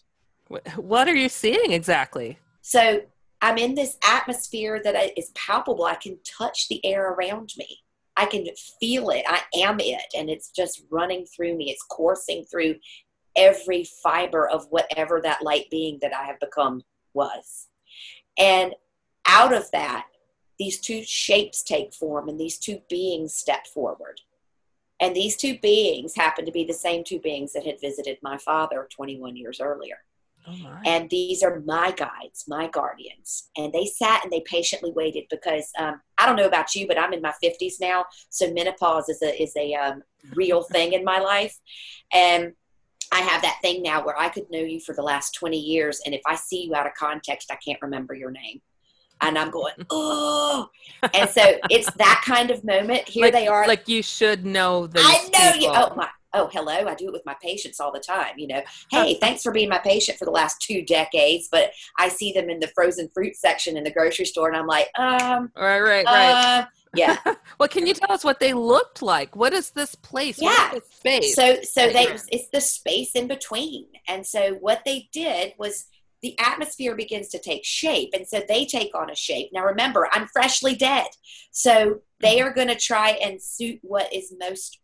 What 0.78 1.10
are 1.10 1.16
you 1.16 1.28
seeing 1.28 1.74
exactly? 1.74 2.40
So 2.62 3.02
I'm 3.42 3.58
in 3.58 3.76
this 3.76 3.98
atmosphere 4.08 4.80
that 4.82 5.20
is 5.20 5.32
palpable. 5.36 5.84
I 5.84 5.96
can 5.96 6.20
touch 6.24 6.70
the 6.70 6.80
air 6.86 7.12
around 7.12 7.52
me. 7.58 7.80
I 8.16 8.26
can 8.26 8.46
feel 8.80 9.10
it. 9.12 9.24
I 9.28 9.42
am 9.56 9.80
it. 9.80 10.04
And 10.18 10.30
it's 10.30 10.52
just 10.52 10.84
running 10.90 11.26
through 11.26 11.56
me. 11.56 11.70
It's 11.70 11.86
coursing 11.90 12.46
through 12.52 12.76
every 13.36 13.84
fiber 13.84 14.48
of 14.48 14.68
whatever 14.70 15.22
that 15.22 15.44
light 15.44 15.66
being 15.70 16.00
that 16.02 16.14
I 16.14 16.24
have 16.24 16.40
become 16.40 16.84
was. 17.14 17.68
And 18.38 18.74
out 19.28 19.54
of 19.54 19.70
that, 19.72 20.08
these 20.58 20.80
two 20.80 21.04
shapes 21.04 21.64
take 21.64 21.94
form 21.94 22.28
and 22.28 22.40
these 22.40 22.58
two 22.58 22.82
beings 22.90 23.34
step 23.34 23.68
forward. 23.68 24.22
And 25.00 25.16
these 25.16 25.38
two 25.38 25.58
beings 25.60 26.16
happen 26.16 26.46
to 26.46 26.52
be 26.52 26.66
the 26.66 26.74
same 26.74 27.04
two 27.04 27.20
beings 27.20 27.54
that 27.54 27.66
had 27.66 27.80
visited 27.80 28.18
my 28.22 28.38
father 28.38 28.88
21 28.92 29.38
years 29.38 29.62
earlier. 29.62 30.00
Oh. 30.48 30.78
And 30.86 31.10
these 31.10 31.44
are 31.44 31.62
my 31.62 31.92
guides, 31.92 32.46
my 32.48 32.68
guardians. 32.68 33.50
And 33.58 33.72
they 33.72 33.86
sat 33.86 34.24
and 34.24 34.32
they 34.32 34.42
patiently 34.42 34.92
waited 34.92 35.26
because 35.30 35.70
um, 35.78 36.02
I 36.18 36.26
don't 36.26 36.36
know 36.36 36.48
about 36.48 36.76
you, 36.76 36.88
but 36.88 36.98
I'm 36.98 37.14
in 37.14 37.22
my 37.22 37.34
50s 37.44 37.76
now. 37.80 38.06
So 38.30 38.52
menopause 38.52 39.10
is 39.10 39.22
a, 39.22 39.42
is 39.42 39.56
a 39.56 39.74
um, 39.76 40.04
real 40.34 40.64
thing 40.64 40.94
in 40.94 41.04
my 41.04 41.20
life. 41.20 41.58
And 42.14 42.54
I 43.12 43.20
have 43.22 43.42
that 43.42 43.58
thing 43.62 43.82
now 43.82 44.04
where 44.06 44.18
I 44.18 44.30
could 44.30 44.50
know 44.52 44.60
you 44.60 44.80
for 44.80 44.94
the 44.94 45.02
last 45.02 45.34
20 45.34 45.58
years, 45.58 46.02
and 46.06 46.14
if 46.14 46.22
I 46.26 46.36
see 46.36 46.66
you 46.66 46.76
out 46.76 46.86
of 46.86 46.94
context, 46.94 47.52
I 47.52 47.56
can't 47.56 47.82
remember 47.82 48.14
your 48.14 48.32
name. 48.32 48.62
And 49.22 49.38
I'm 49.38 49.52
going, 49.52 49.74
oh. 49.90 50.70
And 51.14 51.30
so 51.30 51.58
it's 51.70 51.92
that 51.94 52.24
kind 52.26 52.52
of 52.52 52.64
moment. 52.64 53.08
Here 53.08 53.26
like, 53.26 53.34
they 53.34 53.48
are. 53.48 53.68
Like 53.68 53.88
you 53.88 54.02
should 54.04 54.46
know 54.46 54.88
this. 54.88 55.04
I 55.06 55.28
know 55.30 55.52
people. 55.54 55.74
you. 55.74 55.82
Oh, 55.82 55.96
my. 55.96 56.08
Oh, 56.34 56.50
hello. 56.52 56.88
I 56.88 56.96
do 56.96 57.08
it 57.08 57.14
with 57.14 57.26
my 57.26 57.36
patients 57.42 57.80
all 57.80 57.92
the 57.92 58.00
time. 58.00 58.34
You 58.38 58.48
know, 58.48 58.62
hey, 58.92 59.18
thanks 59.20 59.42
for 59.42 59.52
being 59.52 59.70
my 59.70 59.80
patient 59.80 60.18
for 60.18 60.26
the 60.26 60.32
last 60.32 60.62
two 60.62 60.84
decades. 60.84 61.48
But 61.52 61.72
I 61.98 62.10
see 62.10 62.32
them 62.32 62.50
in 62.50 62.60
the 62.60 62.68
frozen 62.70 63.10
fruit 63.14 63.36
section 63.36 63.78
in 63.78 63.84
the 63.84 63.92
grocery 63.92 64.26
store, 64.26 64.48
and 64.48 64.58
I'm 64.58 64.68
like, 64.68 64.90
um, 64.98 65.52
right, 65.56 65.80
right, 65.82 66.06
right. 66.06 66.32
Uh, 66.32 66.66
yeah. 66.96 67.18
well, 67.60 67.70
can 67.70 67.86
you 67.86 67.94
tell 67.94 68.12
us 68.12 68.24
what 68.24 68.40
they 68.40 68.54
looked 68.54 69.02
like? 69.02 69.36
What 69.36 69.54
is 69.54 69.72
this 69.72 69.96
place? 69.96 70.42
Yeah. 70.42 70.72
This 70.74 70.84
space? 70.92 71.36
So, 71.36 71.62
so 71.62 71.90
they 71.90 72.08
it's 72.32 72.50
the 72.50 72.62
space 72.62 73.12
in 73.16 73.28
between, 73.28 73.88
and 74.08 74.26
so 74.26 74.56
what 74.56 74.82
they 74.86 75.10
did 75.12 75.54
was 75.58 75.86
the 76.22 76.38
atmosphere 76.40 76.96
begins 76.96 77.30
to 77.30 77.40
take 77.40 77.64
shape, 77.64 78.10
and 78.14 78.28
so 78.28 78.42
they 78.48 78.66
take 78.66 78.94
on 78.96 79.10
a 79.10 79.16
shape. 79.16 79.50
Now, 79.54 79.66
remember, 79.66 80.08
I'm 80.12 80.28
freshly 80.28 80.76
dead, 80.76 81.08
so 81.52 82.02
they 82.20 82.38
mm-hmm. 82.38 82.48
are 82.48 82.54
going 82.54 82.68
to 82.68 82.76
try 82.76 83.12
and 83.24 83.42
suit 83.42 83.80
what 83.82 84.14
is 84.14 84.34
most 84.40 84.80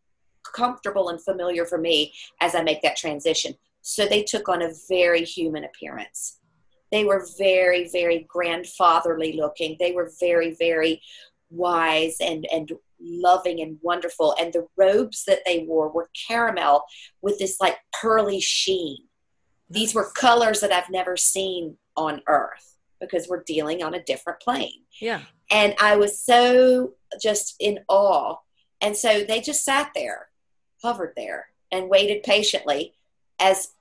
comfortable 0.53 1.09
and 1.09 1.21
familiar 1.21 1.65
for 1.65 1.77
me 1.77 2.13
as 2.41 2.55
I 2.55 2.63
make 2.63 2.81
that 2.81 2.97
transition. 2.97 3.55
So 3.81 4.05
they 4.05 4.23
took 4.23 4.49
on 4.49 4.61
a 4.61 4.71
very 4.89 5.23
human 5.23 5.63
appearance. 5.63 6.39
They 6.91 7.03
were 7.03 7.27
very, 7.37 7.89
very 7.89 8.25
grandfatherly 8.29 9.33
looking. 9.33 9.75
They 9.79 9.91
were 9.91 10.11
very, 10.19 10.55
very 10.55 11.01
wise 11.49 12.17
and 12.19 12.47
and 12.51 12.71
loving 12.99 13.61
and 13.61 13.77
wonderful. 13.81 14.35
And 14.39 14.53
the 14.53 14.67
robes 14.77 15.23
that 15.25 15.39
they 15.45 15.65
wore 15.67 15.89
were 15.89 16.09
caramel 16.27 16.83
with 17.21 17.39
this 17.39 17.59
like 17.59 17.77
pearly 17.93 18.39
sheen. 18.39 18.97
These 19.69 19.93
were 19.93 20.11
colors 20.11 20.61
that 20.61 20.71
i've 20.71 20.89
never 20.89 21.17
seen 21.17 21.77
on 21.97 22.21
earth 22.27 22.77
because 22.99 23.27
we're 23.27 23.43
dealing 23.43 23.83
on 23.83 23.93
a 23.93 24.03
different 24.03 24.39
plane. 24.39 24.83
Yeah. 25.01 25.21
And 25.51 25.75
i 25.79 25.95
was 25.95 26.23
so 26.23 26.93
just 27.21 27.55
in 27.59 27.79
awe. 27.87 28.37
And 28.81 28.95
so 28.95 29.23
they 29.23 29.41
just 29.41 29.63
sat 29.63 29.91
there 29.95 30.27
hovered 30.81 31.13
there 31.15 31.47
and 31.71 31.89
waited 31.89 32.23
patiently 32.23 32.93
as 33.39 33.73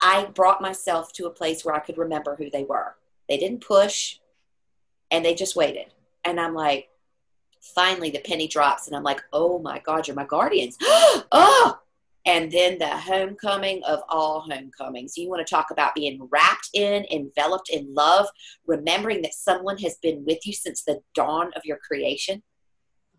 i 0.00 0.24
brought 0.34 0.60
myself 0.60 1.12
to 1.12 1.26
a 1.26 1.30
place 1.30 1.64
where 1.64 1.74
i 1.74 1.80
could 1.80 1.98
remember 1.98 2.36
who 2.36 2.50
they 2.50 2.64
were 2.64 2.96
they 3.28 3.36
didn't 3.36 3.60
push 3.60 4.18
and 5.10 5.24
they 5.24 5.34
just 5.34 5.56
waited 5.56 5.86
and 6.26 6.40
I'm 6.40 6.54
like, 6.54 6.88
finally 7.74 8.10
the 8.10 8.18
penny 8.18 8.48
drops, 8.48 8.86
and 8.86 8.96
I'm 8.96 9.04
like, 9.04 9.22
oh 9.32 9.58
my 9.58 9.78
God, 9.78 10.06
you're 10.06 10.16
my 10.16 10.26
guardians. 10.26 10.76
oh, 10.82 11.78
and 12.26 12.50
then 12.50 12.78
the 12.78 12.88
homecoming 12.88 13.82
of 13.84 14.00
all 14.08 14.40
homecomings. 14.40 15.16
You 15.16 15.28
want 15.28 15.46
to 15.46 15.50
talk 15.50 15.70
about 15.70 15.94
being 15.94 16.28
wrapped 16.30 16.70
in, 16.74 17.06
enveloped 17.10 17.70
in 17.70 17.94
love, 17.94 18.26
remembering 18.66 19.22
that 19.22 19.34
someone 19.34 19.78
has 19.78 19.96
been 20.02 20.24
with 20.24 20.44
you 20.44 20.52
since 20.52 20.82
the 20.82 21.00
dawn 21.14 21.52
of 21.54 21.64
your 21.64 21.78
creation. 21.78 22.42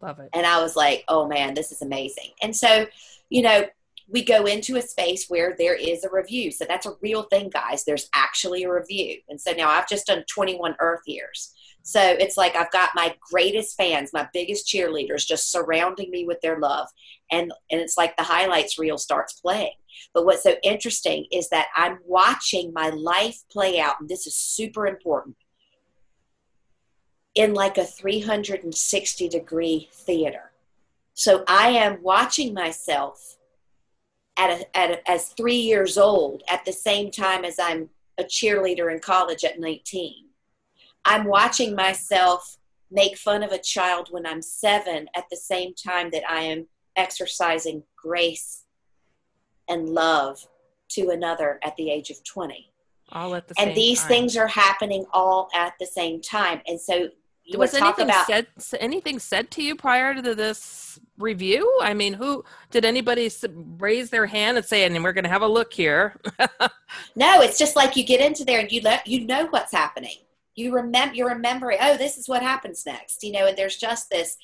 Love 0.01 0.19
it. 0.19 0.29
And 0.33 0.45
I 0.45 0.61
was 0.61 0.75
like, 0.75 1.03
oh 1.07 1.27
man, 1.27 1.53
this 1.53 1.71
is 1.71 1.81
amazing. 1.81 2.31
And 2.41 2.55
so, 2.55 2.85
you 3.29 3.41
know, 3.41 3.65
we 4.09 4.23
go 4.23 4.45
into 4.45 4.77
a 4.77 4.81
space 4.81 5.25
where 5.27 5.55
there 5.57 5.75
is 5.75 6.03
a 6.03 6.09
review. 6.09 6.51
So 6.51 6.65
that's 6.67 6.85
a 6.85 6.95
real 7.01 7.23
thing, 7.23 7.49
guys. 7.49 7.83
There's 7.83 8.09
actually 8.13 8.63
a 8.63 8.71
review. 8.71 9.17
And 9.27 9.39
so 9.39 9.51
now 9.51 9.69
I've 9.69 9.89
just 9.89 10.07
done 10.07 10.23
21 10.29 10.75
Earth 10.79 11.01
years. 11.05 11.53
So 11.83 12.01
it's 12.01 12.37
like 12.37 12.55
I've 12.55 12.71
got 12.71 12.89
my 12.95 13.15
greatest 13.31 13.75
fans, 13.75 14.11
my 14.13 14.27
biggest 14.33 14.67
cheerleaders 14.67 15.25
just 15.25 15.51
surrounding 15.51 16.11
me 16.11 16.25
with 16.25 16.39
their 16.41 16.59
love. 16.59 16.87
And, 17.31 17.51
and 17.71 17.81
it's 17.81 17.97
like 17.97 18.15
the 18.17 18.23
highlights 18.23 18.79
reel 18.79 18.97
starts 18.97 19.39
playing. 19.39 19.73
But 20.13 20.25
what's 20.25 20.43
so 20.43 20.55
interesting 20.63 21.25
is 21.31 21.49
that 21.49 21.67
I'm 21.75 21.99
watching 22.05 22.71
my 22.73 22.89
life 22.89 23.39
play 23.51 23.79
out, 23.79 23.95
and 23.99 24.09
this 24.09 24.27
is 24.27 24.35
super 24.35 24.85
important, 24.85 25.35
in 27.37 27.53
like 27.53 27.77
a 27.77 27.85
360 27.85 29.29
degree 29.29 29.89
theater. 29.93 30.51
So 31.13 31.43
I 31.47 31.69
am 31.69 32.01
watching 32.01 32.53
myself 32.53 33.37
at, 34.37 34.49
a, 34.49 34.77
at 34.77 34.91
a, 34.91 35.09
as 35.09 35.29
three 35.29 35.55
years 35.55 35.97
old 35.97 36.43
at 36.49 36.65
the 36.65 36.73
same 36.73 37.11
time 37.11 37.43
as 37.43 37.57
I'm 37.59 37.89
a 38.19 38.23
cheerleader 38.23 38.91
in 38.91 38.99
college 38.99 39.43
at 39.43 39.59
19 39.59 40.27
I'm 41.07 41.23
watching 41.23 41.73
myself 41.73 42.57
make 42.91 43.17
fun 43.17 43.41
of 43.41 43.53
a 43.53 43.57
child 43.57 44.09
when 44.11 44.25
I'm 44.25 44.41
seven 44.41 45.07
at 45.15 45.23
the 45.31 45.37
same 45.37 45.73
time 45.73 46.09
that 46.11 46.23
I 46.29 46.41
am 46.41 46.67
exercising 46.97 47.83
grace 47.95 48.65
and 49.69 49.89
love 49.89 50.45
to 50.89 51.09
another 51.09 51.59
at 51.63 51.77
the 51.77 51.89
age 51.89 52.09
of 52.09 52.23
20. 52.25 52.71
All 53.13 53.35
at 53.35 53.47
the 53.47 53.55
and 53.57 53.73
these 53.73 54.01
time. 54.01 54.07
things 54.09 54.35
are 54.35 54.47
happening 54.47 55.05
all 55.13 55.47
at 55.53 55.75
the 55.79 55.85
same 55.85 56.21
time. 56.21 56.61
And 56.67 56.79
so 56.79 57.07
you 57.47 57.59
was 57.59 57.73
anything 57.73 58.05
about 58.05 58.27
said 58.27 58.47
anything 58.79 59.19
said 59.19 59.49
to 59.51 59.63
you 59.63 59.75
prior 59.75 60.13
to 60.13 60.35
this 60.35 60.99
review? 61.17 61.79
I 61.81 61.93
mean, 61.93 62.13
who 62.13 62.43
did 62.71 62.85
anybody 62.85 63.31
raise 63.79 64.09
their 64.09 64.25
hand 64.25 64.57
and 64.57 64.65
say, 64.65 64.83
"And 64.83 65.03
we're 65.03 65.13
going 65.13 65.23
to 65.23 65.29
have 65.29 65.41
a 65.41 65.47
look 65.47 65.73
here"? 65.73 66.19
no, 67.15 67.41
it's 67.41 67.57
just 67.57 67.75
like 67.75 67.95
you 67.95 68.05
get 68.05 68.21
into 68.21 68.43
there 68.43 68.59
and 68.59 68.71
you 68.71 68.81
let 68.81 69.07
you 69.07 69.25
know 69.25 69.47
what's 69.47 69.71
happening 69.71 70.17
you 70.57 70.73
remember 70.73 71.15
you're 71.15 71.29
remembering 71.29 71.77
oh 71.81 71.95
this 71.95 72.17
is 72.17 72.27
what 72.27 72.41
happens 72.41 72.85
next 72.85 73.23
you 73.23 73.31
know 73.31 73.47
and 73.47 73.57
there's 73.57 73.77
just 73.77 74.09
this 74.09 74.35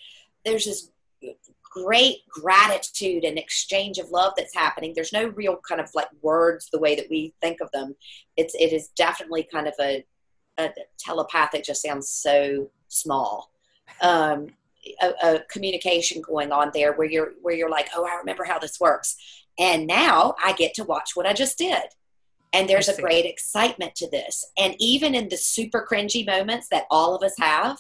there's 0.46 0.64
this 0.64 0.90
great 1.64 2.20
gratitude 2.30 3.24
and 3.24 3.38
exchange 3.38 3.98
of 3.98 4.10
love 4.12 4.32
that's 4.38 4.54
happening 4.54 4.94
there's 4.96 5.12
no 5.12 5.28
real 5.30 5.58
kind 5.68 5.82
of 5.82 5.90
like 5.96 6.08
words 6.22 6.70
the 6.72 6.80
way 6.80 6.96
that 6.96 7.08
we 7.10 7.34
think 7.42 7.60
of 7.60 7.70
them 7.72 7.96
it's 8.38 8.54
it 8.56 8.72
is 8.72 8.90
definitely 8.90 9.44
kind 9.52 9.68
of 9.68 9.74
a, 9.82 10.06
a 10.60 10.70
telepathic 11.00 11.64
just 11.64 11.82
sounds 11.82 12.08
so 12.08 12.70
small 12.94 13.52
um 14.02 14.48
a, 15.02 15.14
a 15.24 15.40
communication 15.50 16.22
going 16.22 16.52
on 16.52 16.72
there 16.74 16.94
where 16.94 17.10
you're 17.10 17.34
where 17.42 17.56
you're 17.56 17.70
like 17.70 17.90
oh 17.96 18.06
i 18.06 18.16
remember 18.16 18.44
how 18.44 18.60
this 18.60 18.80
works 18.80 19.16
and 19.58 19.88
now 19.88 20.36
i 20.44 20.54
get 20.54 20.74
to 20.74 20.84
watch 20.84 21.12
what 21.16 21.26
i 21.26 21.34
just 21.34 21.58
did 21.58 21.84
and 22.54 22.70
there's 22.70 22.88
a 22.88 23.02
great 23.02 23.26
excitement 23.26 23.96
to 23.96 24.10
this. 24.10 24.46
And 24.58 24.76
even 24.78 25.16
in 25.16 25.28
the 25.28 25.38
super 25.38 25.86
cringy 25.90 26.26
moments 26.26 26.68
that 26.70 26.86
all 26.92 27.16
of 27.16 27.24
us 27.24 27.34
have, 27.40 27.80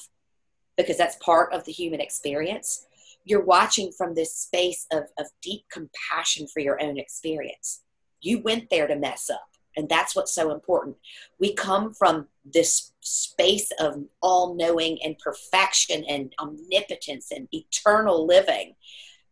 because 0.75 0.97
that's 0.97 1.15
part 1.17 1.53
of 1.53 1.63
the 1.63 1.71
human 1.71 2.01
experience, 2.01 2.87
you're 3.23 3.45
watching 3.45 3.91
from 3.95 4.15
this 4.15 4.35
space 4.35 4.87
of, 4.91 5.03
of 5.19 5.27
deep 5.43 5.61
compassion 5.71 6.47
for 6.47 6.59
your 6.59 6.81
own 6.81 6.97
experience. 6.97 7.83
You 8.19 8.39
went 8.39 8.71
there 8.71 8.87
to 8.87 8.95
mess 8.95 9.29
up. 9.29 9.47
And 9.75 9.89
that's 9.89 10.15
what's 10.15 10.33
so 10.33 10.51
important. 10.51 10.97
We 11.39 11.53
come 11.53 11.93
from 11.93 12.27
this 12.45 12.91
space 13.01 13.71
of 13.79 14.03
all 14.21 14.55
knowing 14.55 14.99
and 15.03 15.17
perfection 15.19 16.03
and 16.07 16.33
omnipotence 16.39 17.31
and 17.31 17.47
eternal 17.51 18.25
living 18.25 18.75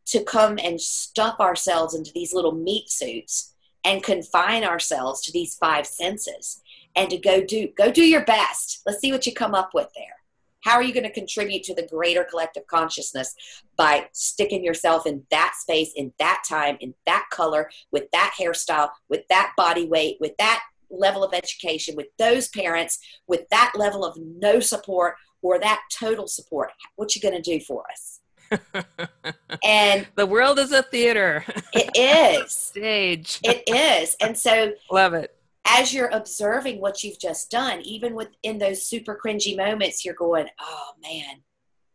to 0.08 0.24
come 0.24 0.58
and 0.62 0.80
stuff 0.80 1.40
ourselves 1.40 1.94
into 1.94 2.12
these 2.14 2.34
little 2.34 2.54
meat 2.54 2.90
suits 2.90 3.54
and 3.84 4.04
confine 4.04 4.64
ourselves 4.64 5.22
to 5.22 5.32
these 5.32 5.56
five 5.56 5.86
senses 5.86 6.62
and 6.96 7.10
to 7.10 7.18
go 7.18 7.44
do 7.44 7.68
go 7.78 7.92
do 7.92 8.04
your 8.04 8.26
best 8.26 8.82
let's 8.86 9.00
see 9.00 9.12
what 9.12 9.26
you 9.26 9.34
come 9.34 9.56
up 9.56 9.72
with 9.74 9.88
there 9.96 10.21
how 10.62 10.74
are 10.74 10.84
you 10.84 10.94
going 10.94 11.04
to 11.04 11.12
contribute 11.12 11.64
to 11.64 11.76
the 11.76 11.88
greater 11.88 12.24
collective 12.24 12.66
consciousness 12.68 13.36
by 13.78 14.08
sticking 14.12 14.64
yourself 14.64 15.06
in 15.06 15.24
that 15.32 15.54
space 15.58 15.92
in 15.96 16.14
that 16.20 16.44
time 16.48 16.78
in 16.80 16.94
that 17.06 17.26
color 17.32 17.70
with 17.92 18.10
that 18.12 18.34
hairstyle 18.40 18.90
with 19.10 19.28
that 19.30 19.54
body 19.58 19.86
weight 19.86 20.18
with 20.20 20.36
that 20.38 20.62
level 20.90 21.24
of 21.24 21.34
education 21.34 21.96
with 21.96 22.08
those 22.18 22.48
parents 22.50 23.00
with 23.28 23.48
that 23.50 23.72
level 23.76 24.04
of 24.04 24.18
no 24.18 24.60
support 24.60 25.16
or 25.42 25.60
that 25.60 25.82
total 25.92 26.28
support 26.28 26.72
what 26.96 27.16
you 27.16 27.22
going 27.22 27.34
to 27.34 27.42
do 27.42 27.60
for 27.64 27.84
us 27.92 28.20
and 29.64 30.08
the 30.16 30.26
world 30.26 30.60
is 30.60 30.72
a 30.72 30.84
theater. 30.84 31.44
It 31.74 31.90
is. 31.96 32.52
Stage. 32.72 33.40
It 33.44 33.64
is. 33.68 34.16
And 34.20 34.38
so 34.38 34.74
love 34.92 35.14
it. 35.14 35.36
As 35.66 35.94
you're 35.94 36.10
observing 36.12 36.82
what 36.82 37.04
you've 37.04 37.20
just 37.20 37.52
done, 37.52 37.82
even 37.82 38.16
within 38.16 38.58
those 38.58 38.86
super 38.86 39.20
cringy 39.24 39.56
moments, 39.56 40.04
you're 40.04 40.16
going, 40.16 40.48
oh 40.60 40.92
man, 41.02 41.44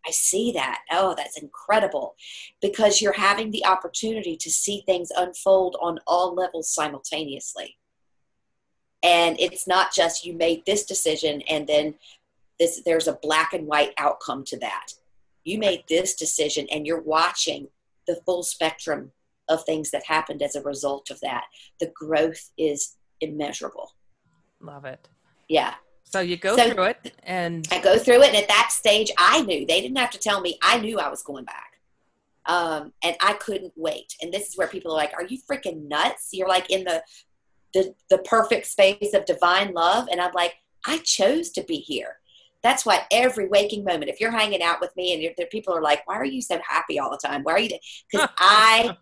I 0.07 0.13
see 0.13 0.53
that. 0.53 0.83
Oh, 0.91 1.15
that's 1.17 1.37
incredible. 1.37 2.15
Because 2.63 3.03
you're 3.03 3.13
having 3.13 3.51
the 3.51 3.67
opportunity 3.67 4.37
to 4.37 4.51
see 4.51 4.83
things 4.87 5.11
unfold 5.17 5.77
on 5.81 5.99
all 6.07 6.35
levels 6.35 6.73
simultaneously. 6.73 7.77
And 9.03 9.39
it's 9.41 9.67
not 9.67 9.93
just 9.93 10.25
you 10.25 10.33
made 10.33 10.65
this 10.65 10.85
decision 10.85 11.43
and 11.43 11.67
then 11.67 11.95
this 12.59 12.81
there's 12.87 13.09
a 13.09 13.19
black 13.21 13.53
and 13.53 13.67
white 13.67 13.93
outcome 13.99 14.43
to 14.45 14.59
that 14.59 14.95
you 15.47 15.59
made 15.59 15.85
this 15.89 16.15
decision 16.15 16.67
and 16.71 16.87
you're 16.87 17.01
watching 17.01 17.69
the 18.07 18.21
full 18.27 18.43
spectrum 18.43 19.13
of 19.49 19.63
things 19.63 19.93
that 19.93 20.05
happened 20.05 20.43
as 20.43 20.57
a 20.57 20.63
result 20.63 21.09
of 21.09 21.21
that. 21.21 21.45
The 21.79 21.93
growth 21.95 22.51
is 22.59 22.96
immeasurable. 23.21 23.93
Love 24.61 24.85
it. 24.85 25.09
Yeah. 25.49 25.75
So 26.05 26.21
you 26.21 26.37
go 26.37 26.57
so 26.57 26.71
through 26.71 26.85
it 26.85 27.15
and 27.25 27.67
I 27.71 27.81
go 27.81 27.99
through 27.99 28.23
it 28.23 28.29
and 28.29 28.37
at 28.37 28.49
that 28.49 28.71
stage 28.71 29.11
I 29.19 29.43
knew 29.43 29.67
they 29.67 29.81
didn't 29.81 29.99
have 29.99 30.11
to 30.11 30.19
tell 30.19 30.41
me 30.41 30.59
I 30.63 30.79
knew 30.79 30.99
I 30.99 31.09
was 31.09 31.23
going 31.23 31.45
back. 31.45 31.73
Um, 32.47 32.93
and 33.03 33.17
I 33.21 33.33
couldn't 33.35 33.73
wait. 33.77 34.15
And 34.23 34.33
this 34.33 34.49
is 34.49 34.57
where 34.57 34.69
people 34.69 34.93
are 34.93 34.97
like, 34.97 35.13
"Are 35.15 35.25
you 35.25 35.39
freaking 35.51 35.89
nuts? 35.89 36.29
You're 36.33 36.49
like 36.49 36.71
in 36.71 36.85
the 36.85 37.03
the 37.75 37.93
the 38.09 38.19
perfect 38.19 38.67
space 38.67 39.15
of 39.15 39.25
divine 39.27 39.73
love." 39.73 40.07
And 40.13 40.21
I'm 40.21 40.33
like, 40.33 40.55
I 40.87 40.99
chose 40.99 41.51
to 41.51 41.65
be 41.65 41.79
here. 41.79 42.19
That's 42.63 42.87
why 42.87 43.03
every 43.11 43.49
waking 43.49 43.83
moment, 43.85 44.11
if 44.11 44.21
you're 44.21 44.31
hanging 44.31 44.63
out 44.63 44.81
with 44.81 44.95
me 44.97 45.13
and 45.13 45.51
people 45.51 45.75
are 45.75 45.83
like, 45.83 46.07
"Why 46.07 46.15
are 46.15 46.25
you 46.25 46.41
so 46.41 46.61
happy 46.69 47.01
all 47.01 47.11
the 47.11 47.19
time? 47.19 47.43
Why 47.43 47.53
are 47.55 47.59
you?" 47.59 47.79
Because 48.11 48.29
I 48.39 48.97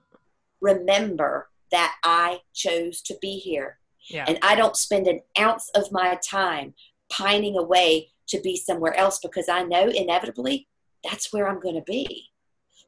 remember 0.63 1.51
that 1.71 1.97
I 2.03 2.41
chose 2.55 3.03
to 3.03 3.17
be 3.21 3.37
here, 3.37 3.79
Yeah. 4.09 4.25
and 4.29 4.39
I 4.43 4.55
don't 4.55 4.77
spend 4.77 5.07
an 5.07 5.21
ounce 5.39 5.71
of 5.75 5.91
my 5.93 6.19
time 6.23 6.75
pining 7.11 7.57
away 7.57 8.11
to 8.29 8.41
be 8.41 8.57
somewhere 8.57 8.95
else 8.95 9.19
because 9.23 9.49
I 9.49 9.63
know 9.63 9.89
inevitably 9.89 10.69
that's 11.03 11.33
where 11.33 11.49
I'm 11.49 11.61
going 11.61 11.75
to 11.77 11.83
be. 11.83 12.31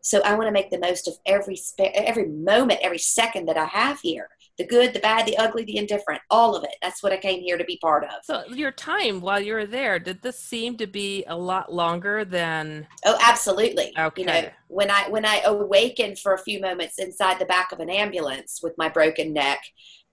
So 0.01 0.23
I 0.23 0.37
want 0.37 0.47
to 0.47 0.53
make 0.53 0.71
the 0.71 0.79
most 0.79 1.09
of 1.09 1.15
every 1.27 1.57
spe- 1.57 1.93
every 1.93 2.29
moment, 2.29 2.79
every 2.81 2.99
second 2.99 3.47
that 3.47 3.57
I 3.57 3.65
have 3.65 3.99
here. 4.01 4.29
The 4.57 4.65
good, 4.65 4.95
the 4.95 5.01
bad, 5.01 5.27
the 5.27 5.37
ugly, 5.37 5.65
the 5.65 5.77
indifferent, 5.77 6.23
all 6.31 6.55
of 6.55 6.63
it. 6.63 6.77
That's 6.81 7.03
what 7.03 7.13
I 7.13 7.17
came 7.17 7.41
here 7.41 7.59
to 7.59 7.65
be 7.65 7.77
part 7.83 8.05
of. 8.05 8.11
So 8.23 8.45
your 8.49 8.71
time 8.71 9.21
while 9.21 9.41
you 9.41 9.53
were 9.55 9.67
there, 9.67 9.99
did 9.99 10.23
this 10.23 10.39
seem 10.39 10.77
to 10.77 10.87
be 10.87 11.25
a 11.27 11.37
lot 11.37 11.75
longer 11.75 12.25
than 12.25 12.87
Oh, 13.05 13.19
absolutely. 13.21 13.93
Okay. 13.99 14.23
You 14.23 14.27
know, 14.27 14.49
when 14.69 14.93
I 14.93 15.09
when 15.11 15.25
I 15.27 15.41
awakened 15.45 16.21
for 16.21 16.35
a 16.35 16.39
few 16.39 16.61
moments 16.61 17.01
inside 17.01 17.41
the 17.41 17.45
back 17.45 17.73
of 17.73 17.81
an 17.81 17.91
ambulance 17.91 18.61
with 18.63 18.75
my 18.79 18.89
broken 18.89 19.33
neck, 19.33 19.61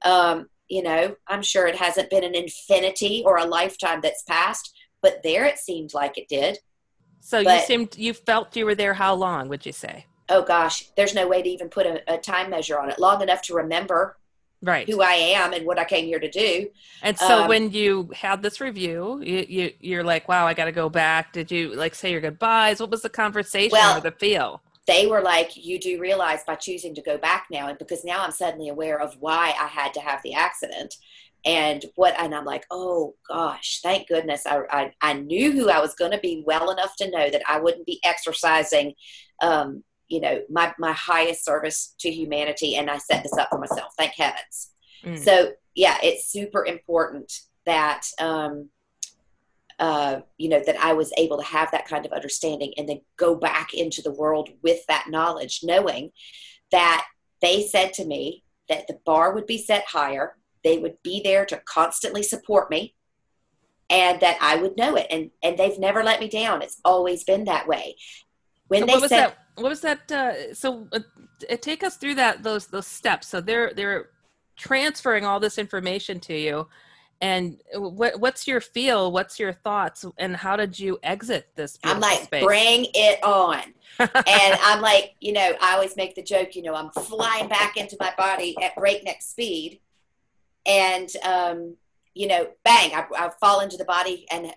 um, 0.04 0.50
you 0.74 0.82
know, 0.82 1.16
I'm 1.28 1.44
sure 1.44 1.68
it 1.68 1.76
hasn't 1.76 2.10
been 2.10 2.24
an 2.24 2.36
infinity 2.36 3.22
or 3.26 3.38
a 3.38 3.46
lifetime 3.46 4.00
that's 4.02 4.24
passed, 4.24 4.74
but 5.04 5.22
there 5.24 5.46
it 5.46 5.60
seemed 5.60 5.94
like 5.94 6.18
it 6.18 6.28
did. 6.28 6.58
so 7.20 7.38
you 7.40 7.60
seemed 7.62 7.96
you 7.98 8.14
felt 8.14 8.56
you 8.56 8.66
were 8.66 8.76
there 8.84 8.96
how 8.96 9.14
long, 9.14 9.48
would 9.50 9.66
you 9.66 9.72
say? 9.72 9.96
Oh 10.30 10.42
gosh, 10.42 10.78
there's 10.98 11.14
no 11.14 11.28
way 11.28 11.42
to 11.44 11.50
even 11.50 11.70
put 11.70 11.86
a, 11.86 11.96
a 12.12 12.18
time 12.18 12.50
measure 12.50 12.80
on 12.80 12.90
it. 12.90 12.98
Long 12.98 13.22
enough 13.22 13.42
to 13.44 13.54
remember 13.54 14.18
Right. 14.62 14.88
who 14.90 15.02
I 15.02 15.16
am 15.42 15.52
and 15.54 15.66
what 15.66 15.78
I 15.78 15.84
came 15.84 16.06
here 16.06 16.20
to 16.28 16.32
do. 16.32 16.70
And 17.02 17.18
so 17.18 17.42
Um, 17.44 17.48
when 17.50 17.72
you 17.72 18.10
had 18.16 18.42
this 18.42 18.62
review, 18.62 19.22
you, 19.22 19.46
you 19.56 19.74
you're 19.82 20.04
like, 20.14 20.28
wow, 20.30 20.48
I 20.48 20.54
got 20.54 20.66
to 20.66 20.72
go 20.84 20.88
back. 20.90 21.34
Did 21.34 21.52
you 21.52 21.62
like 21.76 21.94
say 21.94 22.10
your 22.12 22.22
goodbyes? 22.22 22.80
What 22.80 22.90
was 22.90 23.02
the 23.02 23.10
conversation 23.24 23.74
Well- 23.78 23.98
or 23.98 24.02
the 24.02 24.12
feel? 24.26 24.62
They 24.86 25.08
were 25.08 25.22
like, 25.22 25.56
"You 25.56 25.80
do 25.80 26.00
realize 26.00 26.44
by 26.46 26.56
choosing 26.56 26.94
to 26.96 27.02
go 27.02 27.18
back 27.18 27.48
now, 27.50 27.68
and 27.68 27.78
because 27.78 28.04
now 28.04 28.24
I'm 28.24 28.32
suddenly 28.32 28.70
aware 28.70 29.00
of 29.00 29.16
why 29.20 29.54
I 29.60 29.68
had 29.68 29.94
to 29.96 30.02
have 30.02 30.22
the 30.24 30.34
accident." 30.34 30.96
And 31.46 31.84
what, 31.96 32.16
and 32.18 32.34
I'm 32.34 32.46
like, 32.46 32.66
oh 32.72 33.16
gosh, 33.28 33.82
thank 33.82 34.08
goodness 34.08 34.46
I, 34.46 34.62
I, 34.70 34.94
I 35.02 35.14
knew 35.14 35.52
who 35.52 35.70
I 35.70 35.82
was 35.82 35.94
going 35.94 36.12
to 36.12 36.18
be 36.20 36.42
well 36.48 36.72
enough 36.72 36.96
to 36.98 37.12
know 37.12 37.30
that 37.30 37.42
I 37.48 37.60
wouldn't 37.60 37.86
be 37.86 38.00
exercising, 38.06 38.94
um, 39.42 39.84
you 40.08 40.22
know, 40.22 40.42
my, 40.50 40.74
my 40.80 40.94
highest 40.94 41.44
service 41.44 41.96
to 42.00 42.10
humanity. 42.10 42.78
And 42.78 42.90
I 42.90 42.98
set 42.98 43.24
this 43.24 43.38
up 43.38 43.50
for 43.50 43.60
myself. 43.60 43.92
Thank 43.98 44.14
heavens. 44.14 44.72
Mm. 45.04 45.20
So 45.20 45.52
yeah, 45.76 45.98
it's 46.02 46.32
super 46.32 46.66
important 46.66 47.34
that, 47.66 48.04
um, 48.20 48.70
uh, 49.80 50.22
you 50.38 50.50
know, 50.50 50.62
that 50.66 50.78
I 50.80 50.94
was 50.94 51.12
able 51.18 51.38
to 51.38 51.44
have 51.44 51.72
that 51.72 51.88
kind 51.88 52.06
of 52.06 52.12
understanding 52.12 52.74
and 52.78 52.88
then 52.88 53.02
go 53.18 53.36
back 53.36 53.74
into 53.74 54.02
the 54.02 54.14
world 54.14 54.50
with 54.62 54.86
that 54.88 55.08
knowledge, 55.10 55.62
knowing 55.64 56.12
that 56.72 57.06
they 57.42 57.64
said 57.64 57.94
to 57.94 58.06
me 58.06 58.44
that 58.70 58.88
the 58.88 58.98
bar 59.06 59.34
would 59.34 59.46
be 59.46 59.58
set 59.58 59.86
higher. 59.86 60.38
They 60.64 60.78
would 60.78 60.98
be 61.04 61.22
there 61.24 61.46
to 61.46 61.62
constantly 61.66 62.24
support 62.24 62.70
me 62.70 62.96
and 63.90 64.20
that 64.22 64.38
I 64.42 64.56
would 64.56 64.78
know 64.78 64.96
it. 64.96 65.08
And, 65.10 65.30
and 65.44 65.58
they've 65.58 65.78
never 65.78 66.04
let 66.04 66.20
me 66.20 66.30
down. 66.30 66.62
It's 66.62 66.80
always 66.86 67.24
been 67.24 67.44
that 67.46 67.68
way. 67.68 67.96
When 68.68 68.82
So 68.82 68.86
they 68.86 68.94
what 68.94 69.10
said, 69.10 69.20
that? 69.20 69.38
What 69.56 69.70
was 69.70 69.82
that? 69.82 70.12
Uh, 70.12 70.54
so 70.54 70.88
uh, 70.94 71.00
take 71.62 71.84
us 71.84 71.98
through 71.98 72.16
that 72.16 72.42
those 72.42 72.68
those 72.68 72.88
steps. 72.88 73.28
So 73.28 73.42
they're 73.42 73.74
they're 73.76 74.10
transferring 74.58 75.26
all 75.26 75.40
this 75.40 75.58
information 75.58 76.20
to 76.22 76.36
you, 76.36 76.68
and 77.24 77.58
what 77.74 78.20
what's 78.20 78.50
your 78.50 78.60
feel? 78.60 79.10
What's 79.10 79.40
your 79.40 79.54
thoughts? 79.54 80.06
And 80.18 80.36
how 80.36 80.58
did 80.58 80.78
you 80.78 81.00
exit 81.04 81.48
this? 81.56 81.80
I'm 81.82 82.02
like, 82.02 82.24
space? 82.24 82.44
bring 82.44 82.88
it 82.94 83.24
on. 83.24 83.62
and 83.98 84.12
I'm 84.26 84.82
like, 84.82 85.16
you 85.22 85.32
know, 85.32 85.54
I 85.62 85.76
always 85.76 85.96
make 85.96 86.16
the 86.16 86.22
joke, 86.22 86.54
you 86.54 86.64
know, 86.64 86.76
I'm 86.76 86.90
flying 86.90 87.48
back 87.48 87.78
into 87.78 87.96
my 87.98 88.14
body 88.18 88.58
at 88.62 88.76
breakneck 88.76 89.22
speed. 89.22 89.80
And, 90.66 91.10
um, 91.24 91.78
you 92.14 92.28
know, 92.28 92.50
bang, 92.66 92.94
I, 92.94 93.06
I 93.18 93.30
fall 93.40 93.62
into 93.62 93.78
the 93.78 93.86
body 93.86 94.26
and 94.30 94.54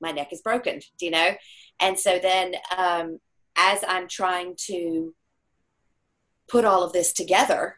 my 0.00 0.10
neck 0.10 0.32
is 0.32 0.40
broken, 0.40 0.80
do 0.98 1.04
you 1.04 1.10
know? 1.10 1.34
And 1.80 1.98
so 1.98 2.18
then 2.18 2.54
um, 2.78 3.20
as 3.58 3.84
I'm 3.86 4.08
trying 4.08 4.54
to 4.68 5.14
put 6.48 6.64
all 6.64 6.82
of 6.82 6.94
this 6.94 7.12
together, 7.12 7.76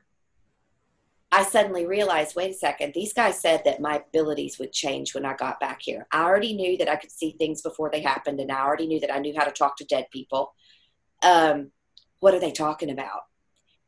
I 1.31 1.45
suddenly 1.45 1.87
realized 1.87 2.37
wait 2.37 2.53
a 2.53 2.55
second, 2.55 2.95
these 2.95 3.13
guys 3.13 3.41
said 3.41 3.63
that 3.65 3.81
my 3.81 3.97
abilities 3.97 4.59
would 4.59 4.73
change 4.73 5.15
when 5.15 5.27
I 5.27 5.35
got 5.35 5.61
back 5.61 5.83
here. 5.83 6.07
I 6.11 6.23
already 6.23 6.55
knew 6.55 6.79
that 6.79 6.89
I 6.89 6.97
could 6.97 7.11
see 7.11 7.33
things 7.33 7.61
before 7.61 7.91
they 7.91 8.01
happened, 8.01 8.41
and 8.41 8.51
I 8.51 8.61
already 8.61 8.87
knew 8.87 9.01
that 9.01 9.13
I 9.13 9.19
knew 9.19 9.35
how 9.37 9.45
to 9.45 9.51
talk 9.51 9.77
to 9.77 9.85
dead 9.85 10.07
people. 10.11 10.55
Um, 11.23 11.71
what 12.21 12.35
are 12.35 12.41
they 12.41 12.53
talking 12.53 12.91
about? 12.91 13.23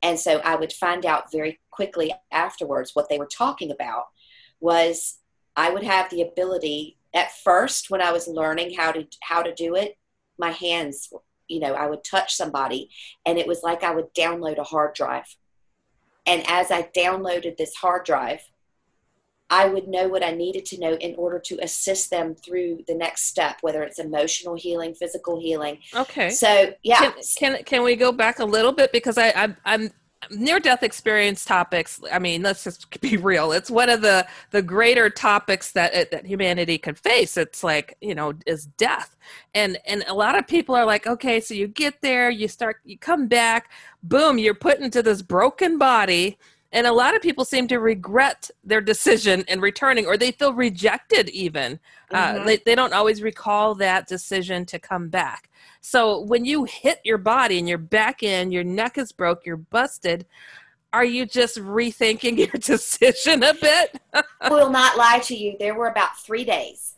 And 0.02 0.18
so 0.18 0.38
I 0.38 0.56
would 0.56 0.72
find 0.72 1.04
out 1.04 1.32
very 1.32 1.60
quickly 1.70 2.12
afterwards 2.30 2.92
what 2.94 3.08
they 3.08 3.18
were 3.18 3.26
talking 3.26 3.70
about 3.70 4.04
was 4.60 5.18
I 5.56 5.70
would 5.70 5.82
have 5.82 6.10
the 6.10 6.22
ability 6.22 6.98
at 7.14 7.32
first 7.32 7.90
when 7.90 8.00
I 8.00 8.12
was 8.12 8.28
learning 8.28 8.74
how 8.74 8.92
to 8.92 9.06
how 9.22 9.42
to 9.42 9.54
do 9.54 9.74
it, 9.74 9.98
my 10.38 10.50
hands, 10.50 11.12
you 11.48 11.60
know, 11.60 11.74
I 11.74 11.86
would 11.86 12.04
touch 12.04 12.34
somebody 12.34 12.90
and 13.26 13.38
it 13.38 13.46
was 13.46 13.62
like 13.62 13.82
I 13.82 13.94
would 13.94 14.14
download 14.14 14.58
a 14.58 14.64
hard 14.64 14.94
drive. 14.94 15.36
And 16.30 16.44
as 16.46 16.70
I 16.70 16.88
downloaded 16.96 17.56
this 17.56 17.74
hard 17.74 18.04
drive, 18.04 18.40
I 19.52 19.66
would 19.66 19.88
know 19.88 20.06
what 20.06 20.22
I 20.22 20.30
needed 20.30 20.64
to 20.66 20.78
know 20.78 20.92
in 20.92 21.16
order 21.16 21.40
to 21.40 21.58
assist 21.60 22.10
them 22.10 22.36
through 22.36 22.84
the 22.86 22.94
next 22.94 23.26
step, 23.26 23.56
whether 23.62 23.82
it's 23.82 23.98
emotional 23.98 24.54
healing, 24.54 24.94
physical 24.94 25.40
healing. 25.40 25.80
Okay. 25.92 26.30
So, 26.30 26.72
yeah. 26.84 27.10
Can, 27.10 27.14
can 27.36 27.64
can 27.64 27.82
we 27.82 27.96
go 27.96 28.12
back 28.12 28.38
a 28.38 28.44
little 28.44 28.70
bit 28.70 28.92
because 28.92 29.18
I 29.18 29.32
I'm, 29.34 29.56
I'm 29.64 29.90
near 30.30 30.60
death 30.60 30.82
experience 30.82 31.44
topics 31.44 32.00
i 32.12 32.18
mean 32.18 32.42
let's 32.42 32.62
just 32.62 33.00
be 33.00 33.16
real. 33.16 33.52
It's 33.52 33.70
one 33.70 33.88
of 33.88 34.02
the 34.02 34.26
the 34.50 34.62
greater 34.62 35.08
topics 35.08 35.72
that 35.72 36.10
that 36.10 36.26
humanity 36.26 36.78
can 36.78 36.94
face. 36.94 37.36
It's 37.36 37.64
like 37.64 37.96
you 38.00 38.14
know 38.14 38.34
is 38.46 38.66
death. 38.66 39.16
And 39.54 39.78
and 39.86 40.04
a 40.06 40.14
lot 40.14 40.38
of 40.38 40.46
people 40.46 40.74
are 40.74 40.84
like 40.84 41.06
okay 41.06 41.40
so 41.40 41.54
you 41.54 41.66
get 41.66 42.00
there 42.02 42.30
you 42.30 42.48
start 42.48 42.76
you 42.84 42.98
come 42.98 43.26
back 43.28 43.70
boom 44.02 44.38
you're 44.38 44.54
put 44.54 44.78
into 44.80 45.02
this 45.02 45.22
broken 45.22 45.78
body. 45.78 46.38
And 46.72 46.86
a 46.86 46.92
lot 46.92 47.16
of 47.16 47.22
people 47.22 47.44
seem 47.44 47.66
to 47.68 47.78
regret 47.80 48.48
their 48.62 48.80
decision 48.80 49.44
in 49.48 49.60
returning 49.60 50.06
or 50.06 50.16
they 50.16 50.30
feel 50.30 50.54
rejected 50.54 51.28
even. 51.30 51.80
Uh, 52.12 52.34
Mhm. 52.34 52.46
they, 52.46 52.56
they 52.58 52.74
don't 52.76 52.92
always 52.92 53.22
recall 53.22 53.74
that 53.76 54.06
decision 54.06 54.64
to 54.66 54.78
come 54.78 55.08
back 55.08 55.49
so 55.80 56.20
when 56.20 56.44
you 56.44 56.64
hit 56.64 57.00
your 57.04 57.18
body 57.18 57.58
and 57.58 57.68
you're 57.68 57.78
back 57.78 58.22
in, 58.22 58.52
your 58.52 58.64
neck 58.64 58.98
is 58.98 59.12
broke, 59.12 59.46
you're 59.46 59.56
busted, 59.56 60.26
are 60.92 61.04
you 61.04 61.26
just 61.26 61.58
rethinking 61.58 62.36
your 62.52 62.60
decision 62.60 63.42
a 63.42 63.54
bit? 63.54 64.00
I 64.12 64.50
will 64.50 64.70
not 64.70 64.96
lie 64.96 65.20
to 65.24 65.36
you. 65.36 65.56
There 65.58 65.74
were 65.74 65.88
about 65.88 66.18
three 66.18 66.44
days. 66.44 66.94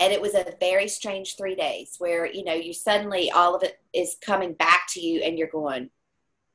And 0.00 0.12
it 0.12 0.20
was 0.20 0.34
a 0.34 0.54
very 0.58 0.88
strange 0.88 1.36
three 1.36 1.54
days 1.54 1.94
where, 1.98 2.26
you 2.26 2.44
know, 2.44 2.52
you 2.52 2.72
suddenly 2.72 3.30
all 3.30 3.54
of 3.54 3.62
it 3.62 3.78
is 3.92 4.16
coming 4.20 4.52
back 4.52 4.86
to 4.90 5.00
you 5.00 5.20
and 5.20 5.38
you're 5.38 5.48
going, 5.48 5.90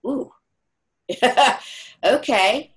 ooh, 0.06 0.32
okay. 2.04 2.76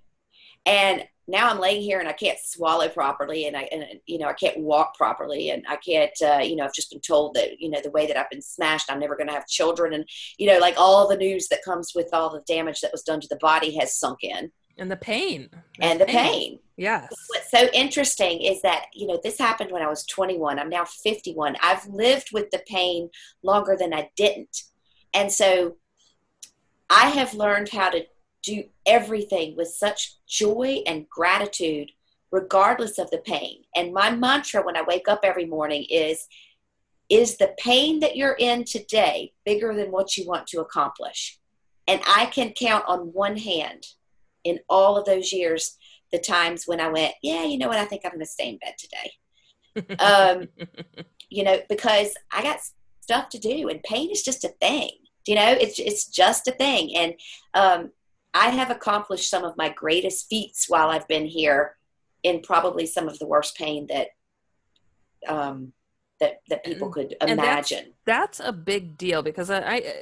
And 0.65 1.05
now 1.29 1.49
I'm 1.49 1.61
laying 1.61 1.83
here 1.83 2.01
and 2.01 2.09
I 2.09 2.13
can't 2.13 2.39
swallow 2.43 2.89
properly 2.89 3.47
and 3.47 3.57
I, 3.57 3.63
and, 3.71 3.85
you 4.07 4.19
know, 4.19 4.27
I 4.27 4.33
can't 4.33 4.59
walk 4.59 4.97
properly 4.97 5.51
and 5.51 5.65
I 5.69 5.77
can't, 5.77 6.11
uh, 6.23 6.39
you 6.43 6.57
know, 6.57 6.65
I've 6.65 6.75
just 6.75 6.91
been 6.91 7.01
told 7.01 7.35
that, 7.35 7.61
you 7.61 7.71
know, 7.71 7.81
the 7.81 7.91
way 7.93 8.07
that 8.07 8.17
I've 8.17 8.31
been 8.31 8.43
smashed, 8.43 8.91
I'm 8.91 8.99
never 8.99 9.17
going 9.17 9.29
to 9.29 9.33
have 9.33 9.47
children. 9.47 9.93
And, 9.93 10.05
you 10.39 10.49
know, 10.49 10.59
like 10.59 10.75
all 10.77 11.09
the 11.09 11.17
news 11.17 11.49
that 11.49 11.63
comes 11.65 11.93
with 11.95 12.09
all 12.13 12.31
the 12.31 12.43
damage 12.53 12.81
that 12.81 12.93
was 12.93 13.03
done 13.03 13.21
to 13.21 13.29
the 13.29 13.37
body 13.37 13.77
has 13.79 13.97
sunk 13.97 14.19
in 14.25 14.51
And 14.79 14.91
the 14.91 14.97
pain. 14.97 15.49
and 15.81 16.01
the 16.01 16.07
pain. 16.07 16.59
Yes. 16.77 17.13
What's 17.29 17.51
so 17.51 17.69
interesting 17.73 18.41
is 18.43 18.61
that, 18.63 18.87
you 18.93 19.07
know, 19.07 19.21
this 19.23 19.39
happened 19.39 19.71
when 19.71 19.83
I 19.83 19.89
was 19.89 20.05
21. 20.07 20.59
I'm 20.59 20.69
now 20.71 20.85
51. 20.85 21.57
I've 21.63 21.87
lived 21.87 22.31
with 22.33 22.51
the 22.51 22.63
pain 22.67 23.11
longer 23.45 23.77
than 23.79 23.95
I 23.95 24.11
didn't. 24.17 24.63
And 25.15 25.31
so 25.31 25.77
I 26.91 27.11
have 27.11 27.35
learned 27.35 27.69
how 27.69 27.91
to 27.91 28.05
do 28.43 28.65
everything 28.87 29.57
with 29.57 29.69
such 29.69 30.17
joy 30.27 30.83
and 30.87 31.09
gratitude, 31.09 31.91
regardless 32.31 32.99
of 32.99 33.11
the 33.11 33.19
pain. 33.19 33.63
And 33.77 33.93
my 33.93 34.11
mantra 34.11 34.63
when 34.63 34.77
I 34.77 34.83
wake 34.83 35.09
up 35.09 35.21
every 35.23 35.47
morning 35.47 35.87
is, 35.89 36.27
is 37.09 37.37
the 37.37 37.55
pain 37.59 38.01
that 38.01 38.17
you're 38.17 38.37
in 38.39 38.65
today 38.65 39.33
bigger 39.45 39.75
than 39.75 39.93
what 39.93 40.17
you 40.17 40.27
want 40.27 40.47
to 40.49 40.61
accomplish? 40.61 41.39
And 41.87 42.01
I 42.07 42.27
can 42.27 42.53
count 42.53 42.85
on 42.89 43.13
one 43.13 43.37
hand 43.37 43.87
in 44.45 44.61
all 44.69 44.97
of 44.97 45.05
those 45.05 45.33
years 45.33 45.77
the 46.11 46.19
times 46.19 46.65
when 46.67 46.81
I 46.81 46.89
went, 46.89 47.15
yeah, 47.23 47.45
you 47.45 47.59
know 47.59 47.69
what, 47.69 47.79
I 47.79 47.85
think 47.85 48.03
I'm 48.05 48.13
going 48.13 48.21
to 48.21 48.27
stay 48.27 48.49
in 48.49 48.59
bed 48.59 48.75
today. 48.79 49.97
Um, 49.99 50.49
you 51.31 51.45
know, 51.45 51.61
because 51.69 52.15
I 52.33 52.43
got 52.43 52.61
stuff 53.03 53.29
to 53.31 53.39
do 53.39 53.69
and 53.69 53.83
pain 53.83 54.11
is 54.11 54.23
just 54.23 54.45
a 54.45 54.49
thing. 54.49 54.91
you 55.27 55.35
know 55.35 55.53
it's 55.65 55.79
it's 55.79 56.07
just 56.07 56.49
a 56.49 56.53
thing 56.53 56.97
and 56.97 57.15
um, 57.55 57.91
i 58.35 58.49
have 58.49 58.71
accomplished 58.71 59.29
some 59.29 59.45
of 59.45 59.57
my 59.57 59.69
greatest 59.69 60.29
feats 60.29 60.69
while 60.69 60.89
i've 60.89 61.09
been 61.09 61.27
here 61.27 61.77
in 62.23 62.41
probably 62.41 62.87
some 62.87 63.09
of 63.09 63.19
the 63.19 63.27
worst 63.27 63.57
pain 63.57 63.87
that 63.89 64.09
um, 65.29 65.73
that 66.19 66.41
that 66.49 66.65
people 66.65 66.89
could 66.89 67.15
imagine 67.21 67.93
that's, 68.05 68.39
that's, 68.39 68.49
a 68.49 68.53
big 68.53 68.97
deal 68.97 69.23
because 69.23 69.51
I, 69.51 69.61
I 69.61 69.95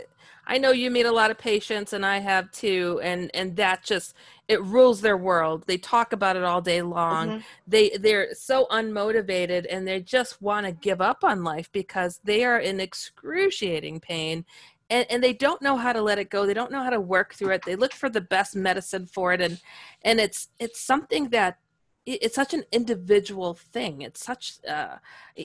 i 0.46 0.58
know 0.58 0.70
you 0.70 0.90
meet 0.90 1.06
a 1.06 1.12
lot 1.12 1.30
of 1.30 1.38
patients 1.38 1.92
and 1.92 2.04
i 2.06 2.18
have 2.18 2.50
too 2.52 3.00
and 3.02 3.30
and 3.34 3.56
that 3.56 3.84
just 3.84 4.14
it 4.50 4.60
rules 4.64 5.00
their 5.00 5.16
world. 5.16 5.62
They 5.68 5.78
talk 5.78 6.12
about 6.12 6.34
it 6.34 6.42
all 6.42 6.60
day 6.60 6.82
long. 6.82 7.28
Mm-hmm. 7.28 7.38
they 7.68 7.90
they're 7.90 8.34
so 8.34 8.66
unmotivated 8.72 9.64
and 9.70 9.86
they 9.86 10.00
just 10.00 10.42
want 10.42 10.66
to 10.66 10.72
give 10.72 11.00
up 11.00 11.22
on 11.22 11.44
life 11.44 11.70
because 11.70 12.18
they 12.24 12.44
are 12.44 12.58
in 12.58 12.80
excruciating 12.80 14.00
pain 14.00 14.44
and, 14.90 15.06
and 15.08 15.22
they 15.22 15.32
don't 15.32 15.62
know 15.62 15.76
how 15.76 15.92
to 15.92 16.02
let 16.02 16.18
it 16.18 16.30
go. 16.30 16.44
They 16.44 16.54
don't 16.54 16.72
know 16.72 16.82
how 16.82 16.90
to 16.90 17.00
work 17.00 17.34
through 17.34 17.54
it. 17.54 17.64
They 17.64 17.76
look 17.76 17.92
for 17.92 18.10
the 18.10 18.20
best 18.20 18.56
medicine 18.56 19.06
for 19.06 19.32
it. 19.32 19.40
And 19.40 19.60
and 20.02 20.20
it's 20.20 20.48
it's 20.58 20.80
something 20.80 21.30
that 21.30 21.58
it's 22.06 22.34
such 22.34 22.54
an 22.54 22.64
individual 22.72 23.54
thing. 23.54 24.02
It's 24.02 24.24
such 24.24 24.58
uh, 24.68 24.96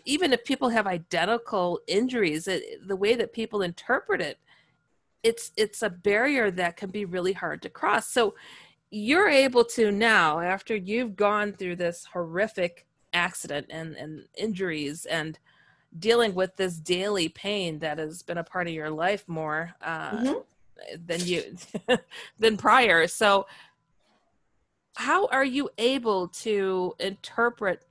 even 0.05 0.33
if 0.33 0.43
people 0.43 0.69
have 0.69 0.87
identical 0.87 1.79
injuries 1.87 2.47
it, 2.47 2.87
the 2.87 2.95
way 2.95 3.15
that 3.15 3.33
people 3.33 3.61
interpret 3.61 4.21
it 4.21 4.39
it's 5.25 5.51
it's 5.57 5.81
a 5.81 5.89
barrier 5.89 6.51
that 6.51 6.77
can 6.77 6.91
be 6.91 7.03
really 7.03 7.33
hard 7.33 7.61
to 7.63 7.69
cross. 7.69 8.07
So 8.07 8.35
you're 8.91 9.27
able 9.27 9.65
to 9.65 9.91
now 9.91 10.39
after 10.39 10.75
you've 10.75 11.15
gone 11.15 11.51
through 11.51 11.77
this 11.77 12.05
horrific 12.13 12.85
accident 13.11 13.65
and, 13.71 13.95
and 13.95 14.25
injuries 14.37 15.05
and 15.05 15.39
dealing 15.97 16.33
with 16.35 16.55
this 16.55 16.75
daily 16.77 17.29
pain 17.29 17.79
that 17.79 17.97
has 17.97 18.23
been 18.23 18.37
a 18.37 18.43
part 18.43 18.67
of 18.67 18.73
your 18.73 18.89
life 18.89 19.23
more 19.27 19.73
uh, 19.81 20.11
mm-hmm. 20.11 21.05
than 21.05 21.21
you 21.21 21.55
than 22.39 22.57
prior. 22.57 23.07
So 23.07 23.47
how 24.95 25.27
are 25.27 25.45
you 25.45 25.69
able 25.77 26.27
to 26.29 26.93
interpret 26.99 27.83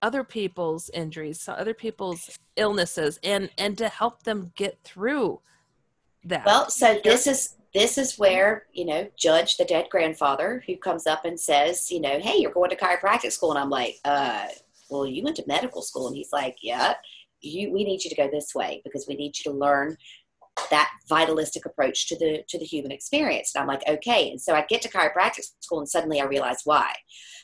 other 0.00 0.24
people's 0.24 0.90
injuries 0.90 1.40
so 1.40 1.52
other 1.52 1.74
people's 1.74 2.38
illnesses 2.56 3.20
and 3.22 3.48
and 3.56 3.78
to 3.78 3.88
help 3.88 4.24
them 4.24 4.52
get 4.56 4.78
through 4.82 5.40
that? 6.24 6.44
Well 6.44 6.68
so 6.70 7.00
this 7.04 7.26
is 7.26 7.56
this 7.74 7.96
is 7.96 8.18
where 8.18 8.66
you 8.72 8.84
know 8.84 9.08
judge 9.16 9.56
the 9.56 9.64
dead 9.64 9.86
grandfather 9.90 10.62
who 10.66 10.76
comes 10.76 11.06
up 11.06 11.24
and 11.24 11.38
says 11.38 11.90
you 11.90 12.00
know 12.00 12.18
hey 12.20 12.36
you're 12.36 12.52
going 12.52 12.70
to 12.70 12.76
chiropractic 12.76 13.32
school 13.32 13.50
and 13.50 13.58
i'm 13.58 13.70
like 13.70 13.96
uh 14.04 14.46
well 14.90 15.06
you 15.06 15.22
went 15.22 15.36
to 15.36 15.44
medical 15.46 15.82
school 15.82 16.06
and 16.06 16.16
he's 16.16 16.32
like 16.32 16.56
yeah 16.62 16.94
you 17.42 17.72
we 17.72 17.84
need 17.84 18.04
you 18.04 18.10
to 18.10 18.16
go 18.16 18.28
this 18.30 18.54
way 18.54 18.80
because 18.84 19.06
we 19.08 19.14
need 19.14 19.38
you 19.38 19.50
to 19.50 19.58
learn 19.58 19.96
that 20.70 20.90
vitalistic 21.08 21.64
approach 21.64 22.08
to 22.08 22.18
the 22.18 22.42
to 22.48 22.58
the 22.58 22.64
human 22.64 22.92
experience. 22.92 23.52
And 23.54 23.62
i'm 23.62 23.68
like 23.68 23.82
okay. 23.88 24.30
And 24.30 24.40
so 24.40 24.54
i 24.54 24.64
get 24.68 24.82
to 24.82 24.88
chiropractic 24.88 25.44
school 25.60 25.78
and 25.78 25.88
suddenly 25.88 26.20
i 26.20 26.24
realize 26.24 26.60
why. 26.64 26.92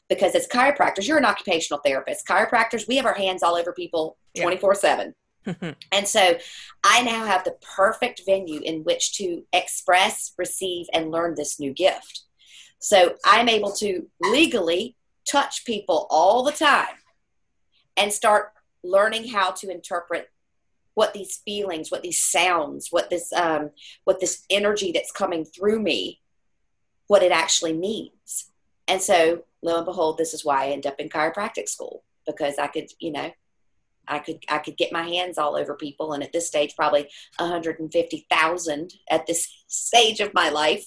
Because 0.09 0.35
as 0.35 0.47
chiropractors 0.47 1.07
you're 1.07 1.19
an 1.19 1.25
occupational 1.25 1.81
therapist. 1.85 2.27
Chiropractors 2.27 2.87
we 2.87 2.97
have 2.97 3.07
our 3.07 3.15
hands 3.15 3.43
all 3.43 3.57
over 3.57 3.73
people 3.73 4.17
24 4.37 4.75
yeah. 4.75 4.79
7 4.79 5.15
and 5.93 6.07
so 6.07 6.37
I 6.85 7.03
now 7.03 7.25
have 7.25 7.45
the 7.45 7.57
perfect 7.77 8.23
venue 8.27 8.61
in 8.61 8.83
which 8.83 9.15
to 9.15 9.45
express, 9.53 10.33
receive, 10.37 10.87
and 10.93 11.11
learn 11.11 11.35
this 11.37 11.59
new 11.59 11.73
gift. 11.73 12.25
So 12.81 13.15
I'm 13.25 13.49
able 13.49 13.73
to 13.77 14.07
legally 14.21 14.97
touch 15.29 15.65
people 15.65 16.07
all 16.11 16.43
the 16.43 16.53
time 16.53 16.87
and 17.97 18.13
start 18.13 18.53
learning 18.83 19.29
how 19.29 19.51
to 19.51 19.71
interpret 19.71 20.31
what 20.95 21.15
these 21.15 21.37
feelings, 21.37 21.91
what 21.91 22.03
these 22.03 22.21
sounds, 22.21 22.89
what 22.91 23.11
this 23.11 23.33
um, 23.33 23.71
what 24.05 24.21
this 24.21 24.45
energy 24.51 24.91
that's 24.93 25.13
coming 25.13 25.45
through 25.45 25.81
me, 25.81 26.21
what 27.07 27.23
it 27.23 27.33
actually 27.33 27.73
means. 27.73 28.51
And 28.89 29.01
so 29.01 29.45
lo 29.63 29.77
and 29.77 29.87
behold, 29.87 30.19
this 30.19 30.35
is 30.35 30.45
why 30.45 30.65
I 30.65 30.69
end 30.71 30.87
up 30.87 30.99
in 30.99 31.09
chiropractic 31.09 31.69
school 31.69 32.03
because 32.27 32.59
I 32.59 32.67
could, 32.67 32.91
you 32.99 33.13
know, 33.13 33.31
I 34.09 34.19
could 34.19 34.45
I 34.49 34.59
could 34.59 34.77
get 34.77 34.93
my 34.93 35.03
hands 35.03 35.39
all 35.39 35.57
over 35.57 35.75
people, 35.75 36.13
and 36.13 36.23
at 36.23 36.33
this 36.33 36.47
stage, 36.47 36.75
probably 36.77 37.09
150,000 37.39 38.93
at 39.11 39.27
this 39.27 39.49
stage 39.67 40.21
of 40.21 40.35
my 40.35 40.49
life. 40.49 40.87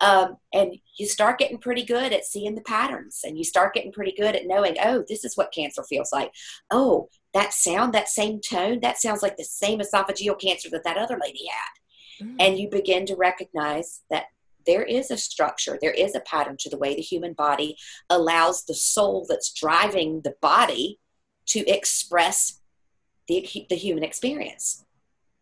Um, 0.00 0.38
and 0.52 0.78
you 0.96 1.06
start 1.06 1.38
getting 1.38 1.58
pretty 1.58 1.84
good 1.84 2.12
at 2.12 2.24
seeing 2.24 2.54
the 2.54 2.62
patterns, 2.62 3.20
and 3.24 3.36
you 3.36 3.44
start 3.44 3.74
getting 3.74 3.92
pretty 3.92 4.14
good 4.16 4.34
at 4.34 4.46
knowing, 4.46 4.76
oh, 4.82 5.04
this 5.08 5.24
is 5.24 5.36
what 5.36 5.52
cancer 5.52 5.82
feels 5.84 6.12
like. 6.12 6.32
Oh, 6.70 7.08
that 7.34 7.52
sound, 7.52 7.92
that 7.92 8.08
same 8.08 8.40
tone, 8.40 8.80
that 8.80 8.98
sounds 8.98 9.22
like 9.22 9.36
the 9.36 9.44
same 9.44 9.80
esophageal 9.80 10.40
cancer 10.40 10.70
that 10.70 10.84
that 10.84 10.96
other 10.96 11.18
lady 11.22 11.46
had. 11.46 12.24
Mm-hmm. 12.24 12.36
And 12.40 12.58
you 12.58 12.68
begin 12.68 13.06
to 13.06 13.16
recognize 13.16 14.02
that 14.10 14.26
there 14.66 14.82
is 14.82 15.10
a 15.10 15.16
structure, 15.16 15.78
there 15.80 15.92
is 15.92 16.14
a 16.14 16.20
pattern 16.20 16.56
to 16.60 16.70
the 16.70 16.78
way 16.78 16.94
the 16.94 17.02
human 17.02 17.32
body 17.32 17.76
allows 18.10 18.64
the 18.64 18.74
soul 18.74 19.26
that's 19.28 19.52
driving 19.52 20.20
the 20.22 20.34
body 20.40 20.98
to 21.46 21.66
express 21.68 22.60
the, 23.28 23.46
the 23.68 23.76
human 23.76 24.04
experience, 24.04 24.84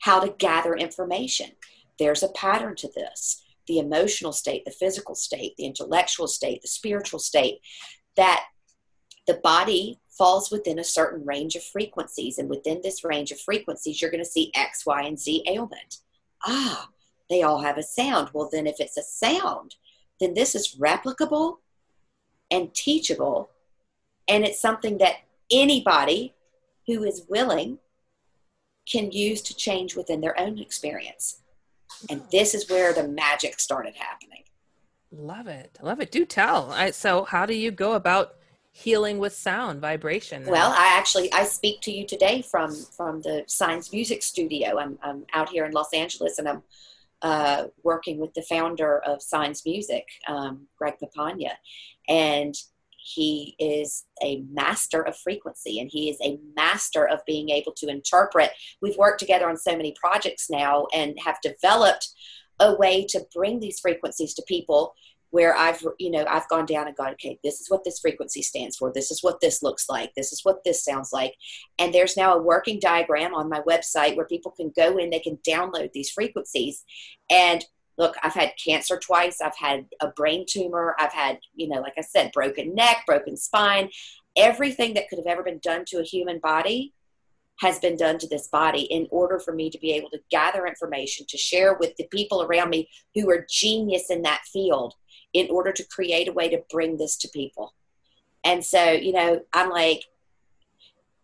how 0.00 0.20
to 0.20 0.34
gather 0.38 0.74
information. 0.74 1.50
There's 1.98 2.22
a 2.22 2.28
pattern 2.28 2.76
to 2.76 2.88
this 2.94 3.42
the 3.66 3.78
emotional 3.78 4.32
state, 4.32 4.64
the 4.64 4.72
physical 4.72 5.14
state, 5.14 5.54
the 5.56 5.64
intellectual 5.64 6.26
state, 6.26 6.60
the 6.60 6.66
spiritual 6.66 7.20
state, 7.20 7.60
that 8.16 8.44
the 9.28 9.34
body 9.44 10.00
falls 10.08 10.50
within 10.50 10.80
a 10.80 10.84
certain 10.84 11.24
range 11.24 11.54
of 11.54 11.62
frequencies. 11.62 12.36
And 12.36 12.50
within 12.50 12.80
this 12.82 13.04
range 13.04 13.30
of 13.30 13.40
frequencies, 13.40 14.02
you're 14.02 14.10
going 14.10 14.24
to 14.24 14.28
see 14.28 14.50
X, 14.56 14.84
Y, 14.84 15.02
and 15.02 15.18
Z 15.18 15.44
ailment. 15.46 15.98
Ah, 16.44 16.88
they 17.28 17.42
all 17.42 17.60
have 17.60 17.78
a 17.78 17.82
sound. 17.82 18.30
Well, 18.34 18.48
then, 18.50 18.66
if 18.66 18.80
it's 18.80 18.96
a 18.96 19.02
sound, 19.02 19.76
then 20.18 20.34
this 20.34 20.56
is 20.56 20.76
replicable 20.76 21.58
and 22.50 22.74
teachable. 22.74 23.50
And 24.26 24.44
it's 24.44 24.60
something 24.60 24.98
that 24.98 25.16
anybody 25.50 26.34
who 26.86 27.04
is 27.04 27.24
willing 27.28 27.78
can 28.90 29.12
use 29.12 29.42
to 29.42 29.54
change 29.54 29.94
within 29.94 30.20
their 30.20 30.38
own 30.38 30.58
experience. 30.58 31.42
And 32.08 32.22
this 32.32 32.54
is 32.54 32.68
where 32.68 32.92
the 32.92 33.06
magic 33.06 33.60
started 33.60 33.94
happening. 33.96 34.44
Love 35.12 35.48
it. 35.48 35.78
Love 35.82 36.00
it. 36.00 36.10
Do 36.10 36.24
tell. 36.24 36.70
I, 36.72 36.90
so 36.90 37.24
how 37.24 37.46
do 37.46 37.54
you 37.54 37.70
go 37.70 37.92
about 37.92 38.36
healing 38.72 39.18
with 39.18 39.34
sound 39.34 39.80
vibration 39.80 40.46
well 40.46 40.72
i 40.76 40.96
actually 40.96 41.30
i 41.32 41.42
speak 41.42 41.80
to 41.80 41.90
you 41.90 42.06
today 42.06 42.40
from 42.40 42.72
from 42.96 43.20
the 43.22 43.42
Signs 43.48 43.92
music 43.92 44.22
studio 44.22 44.78
i'm, 44.78 44.96
I'm 45.02 45.26
out 45.34 45.48
here 45.48 45.64
in 45.64 45.72
los 45.72 45.92
angeles 45.92 46.38
and 46.38 46.48
i'm 46.48 46.62
uh, 47.22 47.64
working 47.82 48.18
with 48.18 48.32
the 48.32 48.42
founder 48.42 49.00
of 49.00 49.20
Signs 49.20 49.66
music 49.66 50.06
um, 50.28 50.68
greg 50.78 50.94
papania 51.02 51.54
and 52.08 52.54
he 53.02 53.56
is 53.58 54.04
a 54.22 54.42
master 54.52 55.02
of 55.02 55.16
frequency 55.16 55.80
and 55.80 55.90
he 55.90 56.10
is 56.10 56.18
a 56.22 56.38
master 56.56 57.06
of 57.06 57.24
being 57.26 57.50
able 57.50 57.72
to 57.72 57.88
interpret. 57.88 58.50
We've 58.80 58.96
worked 58.96 59.20
together 59.20 59.48
on 59.48 59.56
so 59.56 59.76
many 59.76 59.94
projects 60.00 60.48
now 60.50 60.86
and 60.92 61.18
have 61.24 61.38
developed 61.42 62.08
a 62.58 62.74
way 62.76 63.06
to 63.08 63.26
bring 63.34 63.60
these 63.60 63.80
frequencies 63.80 64.34
to 64.34 64.42
people 64.46 64.94
where 65.30 65.56
I've, 65.56 65.82
you 65.98 66.10
know, 66.10 66.24
I've 66.28 66.48
gone 66.48 66.66
down 66.66 66.88
and 66.88 66.96
gone, 66.96 67.12
okay, 67.12 67.38
this 67.44 67.60
is 67.60 67.70
what 67.70 67.84
this 67.84 68.00
frequency 68.00 68.42
stands 68.42 68.76
for. 68.76 68.92
This 68.92 69.10
is 69.10 69.22
what 69.22 69.40
this 69.40 69.62
looks 69.62 69.88
like. 69.88 70.12
This 70.14 70.32
is 70.32 70.40
what 70.42 70.64
this 70.64 70.84
sounds 70.84 71.12
like. 71.12 71.34
And 71.78 71.94
there's 71.94 72.16
now 72.16 72.34
a 72.34 72.42
working 72.42 72.80
diagram 72.80 73.34
on 73.34 73.48
my 73.48 73.60
website 73.60 74.16
where 74.16 74.26
people 74.26 74.50
can 74.50 74.72
go 74.74 74.96
in, 74.98 75.10
they 75.10 75.20
can 75.20 75.38
download 75.48 75.92
these 75.92 76.10
frequencies 76.10 76.84
and 77.30 77.64
look, 78.00 78.16
I've 78.22 78.32
had 78.32 78.52
cancer 78.62 78.98
twice. 78.98 79.42
I've 79.42 79.56
had 79.56 79.84
a 80.00 80.08
brain 80.08 80.46
tumor. 80.48 80.96
I've 80.98 81.12
had, 81.12 81.38
you 81.54 81.68
know, 81.68 81.80
like 81.80 81.92
I 81.98 82.00
said, 82.00 82.32
broken 82.32 82.74
neck, 82.74 83.04
broken 83.06 83.36
spine. 83.36 83.90
Everything 84.36 84.94
that 84.94 85.08
could 85.10 85.18
have 85.18 85.26
ever 85.26 85.42
been 85.42 85.60
done 85.62 85.84
to 85.88 85.98
a 85.98 86.02
human 86.02 86.38
body 86.38 86.94
has 87.60 87.78
been 87.78 87.96
done 87.96 88.18
to 88.18 88.26
this 88.26 88.48
body 88.48 88.84
in 88.84 89.06
order 89.10 89.38
for 89.38 89.52
me 89.52 89.68
to 89.68 89.78
be 89.78 89.92
able 89.92 90.08
to 90.08 90.20
gather 90.30 90.66
information 90.66 91.26
to 91.28 91.36
share 91.36 91.74
with 91.74 91.94
the 91.96 92.08
people 92.10 92.42
around 92.42 92.70
me 92.70 92.88
who 93.14 93.28
are 93.28 93.46
genius 93.50 94.08
in 94.08 94.22
that 94.22 94.40
field 94.50 94.94
in 95.34 95.46
order 95.50 95.70
to 95.70 95.86
create 95.88 96.26
a 96.26 96.32
way 96.32 96.48
to 96.48 96.62
bring 96.70 96.96
this 96.96 97.18
to 97.18 97.28
people. 97.28 97.74
And 98.44 98.64
so, 98.64 98.92
you 98.92 99.12
know, 99.12 99.42
I'm 99.52 99.68
like, 99.68 100.04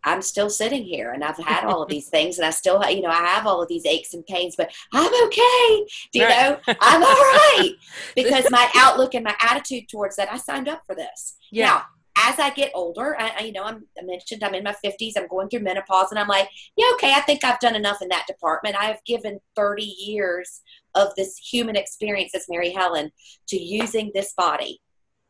I'm 0.07 0.22
still 0.22 0.48
sitting 0.48 0.84
here 0.84 1.11
and 1.11 1.22
I've 1.22 1.36
had 1.36 1.64
all 1.64 1.82
of 1.82 1.88
these 1.88 2.09
things 2.16 2.38
and 2.38 2.46
I 2.46 2.50
still, 2.50 2.80
have, 2.80 2.92
you 2.92 3.02
know, 3.02 3.11
I 3.11 3.26
have 3.26 3.46
all 3.46 3.61
of 3.61 3.68
these 3.68 3.84
aches 3.84 4.14
and 4.14 4.24
pains, 4.24 4.54
but 4.57 4.72
I'm 4.94 5.26
okay. 5.26 5.86
Do 6.12 6.20
you 6.20 6.24
right. 6.24 6.50
know, 6.66 6.74
I'm 6.80 7.02
all 7.02 7.09
right 7.09 7.72
because 8.14 8.46
my 8.50 8.70
outlook 8.76 9.14
and 9.14 9.24
my 9.24 9.34
attitude 9.40 9.88
towards 9.88 10.16
that, 10.16 10.32
I 10.32 10.38
signed 10.38 10.68
up 10.68 10.82
for 10.86 10.94
this. 10.94 11.36
Yeah. 11.50 11.66
Now, 11.66 11.82
as 12.18 12.38
I 12.38 12.50
get 12.50 12.72
older, 12.74 13.14
I, 13.20 13.32
I, 13.38 13.42
you 13.42 13.52
know, 13.52 13.64
I'm, 13.64 13.86
I 13.98 14.02
mentioned 14.02 14.42
I'm 14.42 14.54
in 14.54 14.64
my 14.64 14.74
50s, 14.82 15.12
I'm 15.16 15.28
going 15.28 15.50
through 15.50 15.61
menopause, 15.61 16.11
and 16.11 16.18
I'm 16.18 16.28
like, 16.28 16.48
yeah, 16.76 16.86
okay, 16.94 17.12
I 17.12 17.20
think 17.20 17.44
I've 17.44 17.61
done 17.61 17.76
enough 17.76 18.00
in 18.00 18.09
that 18.09 18.26
department. 18.26 18.74
I 18.74 18.86
have 18.86 19.04
given 19.04 19.38
30 19.54 19.82
years 19.82 20.62
of 20.94 21.14
this 21.16 21.36
human 21.36 21.76
experience 21.76 22.34
as 22.34 22.46
Mary 22.48 22.70
Helen 22.70 23.12
to 23.48 23.57
using 23.57 24.12
this 24.14 24.32
body 24.32 24.80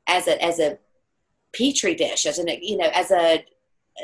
as 0.06 0.28
a 0.28 0.40
as 0.42 0.60
a 0.60 0.78
petri 1.52 1.96
dish, 1.96 2.24
as 2.24 2.38
an 2.38 2.48
you 2.62 2.76
know, 2.76 2.88
as 2.94 3.10
a 3.10 3.44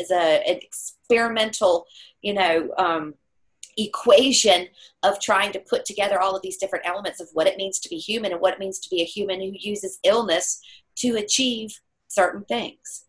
as 0.01 0.11
a, 0.11 0.49
an 0.49 0.59
experimental, 0.59 1.87
you 2.21 2.35
know, 2.35 2.71
um, 2.79 3.15
equation 3.77 4.69
of 5.03 5.19
trying 5.21 5.53
to 5.53 5.59
put 5.61 5.85
together 5.85 6.21
all 6.21 6.37
of 6.37 6.43
these 6.43 6.59
different 6.59 6.87
elements 6.87 7.21
of 7.21 7.29
what 7.33 7.47
it 7.47 7.57
means 7.57 7.79
to 7.81 7.89
be 7.89 7.97
human 7.97 8.33
and 8.33 8.41
what 8.41 8.53
it 8.55 8.59
means 8.59 8.79
to 8.79 8.91
be 8.91 9.01
a 9.01 9.07
human 9.07 9.41
who 9.41 9.53
uses 9.59 9.99
illness 10.05 10.61
to 10.97 11.17
achieve 11.17 11.81
certain 12.09 12.45
things. 12.45 13.05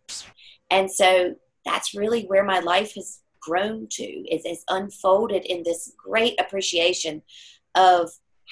And 0.70 0.90
so 0.90 1.36
that's 1.66 1.94
really 1.94 2.24
where 2.24 2.44
my 2.44 2.60
life 2.60 2.96
has 2.96 3.20
grown 3.42 3.88
to 3.92 4.04
is, 4.04 4.46
is 4.46 4.64
unfolded 4.70 5.46
in 5.46 5.64
this 5.64 5.94
great 5.98 6.40
appreciation 6.40 7.22
of 7.76 8.10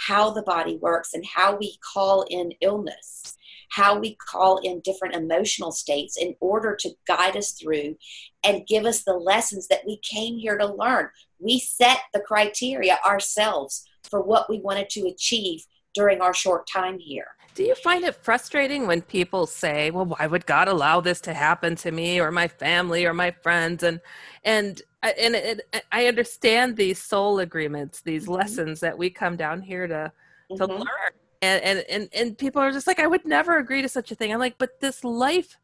how 0.07 0.31
the 0.31 0.43
body 0.43 0.77
works 0.77 1.13
and 1.13 1.25
how 1.25 1.55
we 1.55 1.77
call 1.93 2.25
in 2.29 2.51
illness 2.61 3.37
how 3.71 3.97
we 3.97 4.15
call 4.15 4.57
in 4.57 4.81
different 4.81 5.15
emotional 5.15 5.71
states 5.71 6.17
in 6.17 6.35
order 6.39 6.75
to 6.75 6.89
guide 7.07 7.37
us 7.37 7.53
through 7.53 7.95
and 8.43 8.67
give 8.67 8.85
us 8.85 9.03
the 9.03 9.13
lessons 9.13 9.67
that 9.67 9.85
we 9.85 9.99
came 10.03 10.37
here 10.37 10.57
to 10.57 10.73
learn. 10.73 11.09
We 11.39 11.59
set 11.59 11.99
the 12.13 12.19
criteria 12.19 12.99
ourselves 13.05 13.87
for 14.03 14.21
what 14.21 14.49
we 14.49 14.59
wanted 14.59 14.89
to 14.91 15.07
achieve 15.07 15.65
during 15.93 16.21
our 16.21 16.33
short 16.33 16.67
time 16.67 16.99
here. 16.99 17.27
Do 17.53 17.63
you 17.63 17.75
find 17.75 18.03
it 18.05 18.15
frustrating 18.15 18.87
when 18.87 19.01
people 19.01 19.45
say, 19.45 19.91
"Well, 19.91 20.05
why 20.05 20.25
would 20.25 20.45
God 20.45 20.69
allow 20.69 21.01
this 21.01 21.19
to 21.21 21.33
happen 21.33 21.75
to 21.77 21.91
me 21.91 22.19
or 22.19 22.31
my 22.31 22.47
family 22.47 23.05
or 23.05 23.13
my 23.13 23.31
friends?" 23.31 23.83
and 23.83 23.99
and 24.45 24.81
and 25.03 25.35
it, 25.35 25.61
I 25.91 26.07
understand 26.07 26.77
these 26.77 27.01
soul 27.01 27.39
agreements, 27.39 28.01
these 28.01 28.23
mm-hmm. 28.23 28.33
lessons 28.33 28.79
that 28.79 28.97
we 28.97 29.09
come 29.09 29.35
down 29.35 29.61
here 29.61 29.85
to 29.85 30.13
to 30.55 30.63
mm-hmm. 30.63 30.77
learn 30.77 31.11
and, 31.41 31.63
and 31.63 31.79
and 31.89 32.09
and 32.13 32.37
people 32.37 32.61
are 32.61 32.71
just 32.71 32.87
like 32.87 32.99
i 32.99 33.07
would 33.07 33.25
never 33.25 33.57
agree 33.57 33.81
to 33.81 33.89
such 33.89 34.11
a 34.11 34.15
thing 34.15 34.31
i'm 34.31 34.39
like 34.39 34.57
but 34.57 34.79
this 34.79 35.03
life 35.03 35.57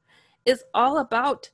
is 0.46 0.64
all 0.74 0.98
about 0.98 1.50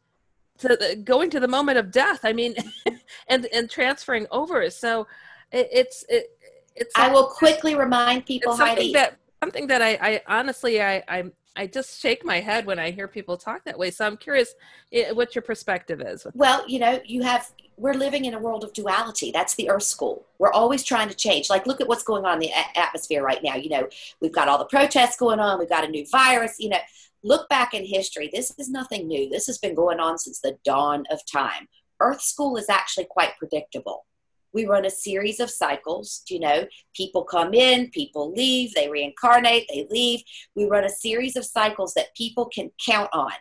to 0.57 1.01
going 1.03 1.29
to 1.29 1.39
the 1.39 1.47
moment 1.47 1.77
of 1.77 1.91
death 1.91 2.21
i 2.23 2.33
mean 2.33 2.55
and 3.27 3.47
and 3.53 3.69
transferring 3.69 4.25
over 4.31 4.69
so 4.69 5.07
it, 5.51 5.67
it's 5.71 6.05
it, 6.09 6.37
it's 6.75 6.93
i 6.95 7.09
will 7.09 7.27
quickly 7.27 7.75
remind 7.75 8.25
people 8.25 8.55
something 8.55 8.77
Heidi. 8.77 8.93
that 8.93 9.17
something 9.41 9.67
that 9.67 9.81
i 9.81 9.97
i 10.01 10.21
honestly 10.27 10.81
i 10.81 11.03
i 11.07 11.23
I 11.55 11.67
just 11.67 11.99
shake 11.99 12.25
my 12.25 12.39
head 12.39 12.65
when 12.65 12.79
I 12.79 12.91
hear 12.91 13.07
people 13.07 13.37
talk 13.37 13.63
that 13.65 13.77
way. 13.77 13.91
So 13.91 14.05
I'm 14.05 14.17
curious 14.17 14.55
eh, 14.91 15.11
what 15.11 15.35
your 15.35 15.43
perspective 15.43 16.01
is. 16.01 16.25
Well, 16.33 16.67
you 16.67 16.79
know, 16.79 16.99
you 17.05 17.21
have 17.21 17.51
we're 17.77 17.93
living 17.93 18.25
in 18.25 18.33
a 18.33 18.39
world 18.39 18.63
of 18.63 18.73
duality. 18.73 19.31
That's 19.31 19.55
the 19.55 19.69
Earth 19.69 19.83
School. 19.83 20.25
We're 20.39 20.51
always 20.51 20.83
trying 20.83 21.09
to 21.09 21.15
change. 21.15 21.49
Like, 21.49 21.65
look 21.65 21.81
at 21.81 21.87
what's 21.87 22.03
going 22.03 22.25
on 22.25 22.35
in 22.35 22.39
the 22.39 22.49
a- 22.49 22.79
atmosphere 22.79 23.23
right 23.23 23.41
now. 23.43 23.55
You 23.55 23.69
know, 23.69 23.87
we've 24.21 24.31
got 24.33 24.47
all 24.47 24.57
the 24.57 24.65
protests 24.65 25.17
going 25.17 25.39
on. 25.39 25.59
We've 25.59 25.69
got 25.69 25.85
a 25.85 25.89
new 25.89 26.05
virus. 26.11 26.55
You 26.59 26.69
know, 26.69 26.79
look 27.23 27.49
back 27.49 27.73
in 27.73 27.85
history. 27.85 28.29
This 28.31 28.53
is 28.57 28.69
nothing 28.69 29.07
new. 29.07 29.29
This 29.29 29.47
has 29.47 29.57
been 29.57 29.75
going 29.75 29.99
on 29.99 30.17
since 30.17 30.39
the 30.39 30.57
dawn 30.63 31.05
of 31.11 31.25
time. 31.25 31.67
Earth 31.99 32.21
School 32.21 32.57
is 32.57 32.69
actually 32.69 33.07
quite 33.09 33.37
predictable. 33.37 34.05
We 34.53 34.65
run 34.65 34.85
a 34.85 34.89
series 34.89 35.39
of 35.39 35.49
cycles. 35.49 36.21
You 36.27 36.39
know, 36.41 36.67
people 36.95 37.23
come 37.23 37.53
in, 37.53 37.89
people 37.89 38.31
leave, 38.31 38.73
they 38.73 38.89
reincarnate, 38.89 39.67
they 39.67 39.87
leave. 39.89 40.21
We 40.55 40.65
run 40.65 40.83
a 40.83 40.89
series 40.89 41.35
of 41.35 41.45
cycles 41.45 41.93
that 41.95 42.15
people 42.15 42.45
can 42.45 42.71
count 42.85 43.09
on. 43.13 43.31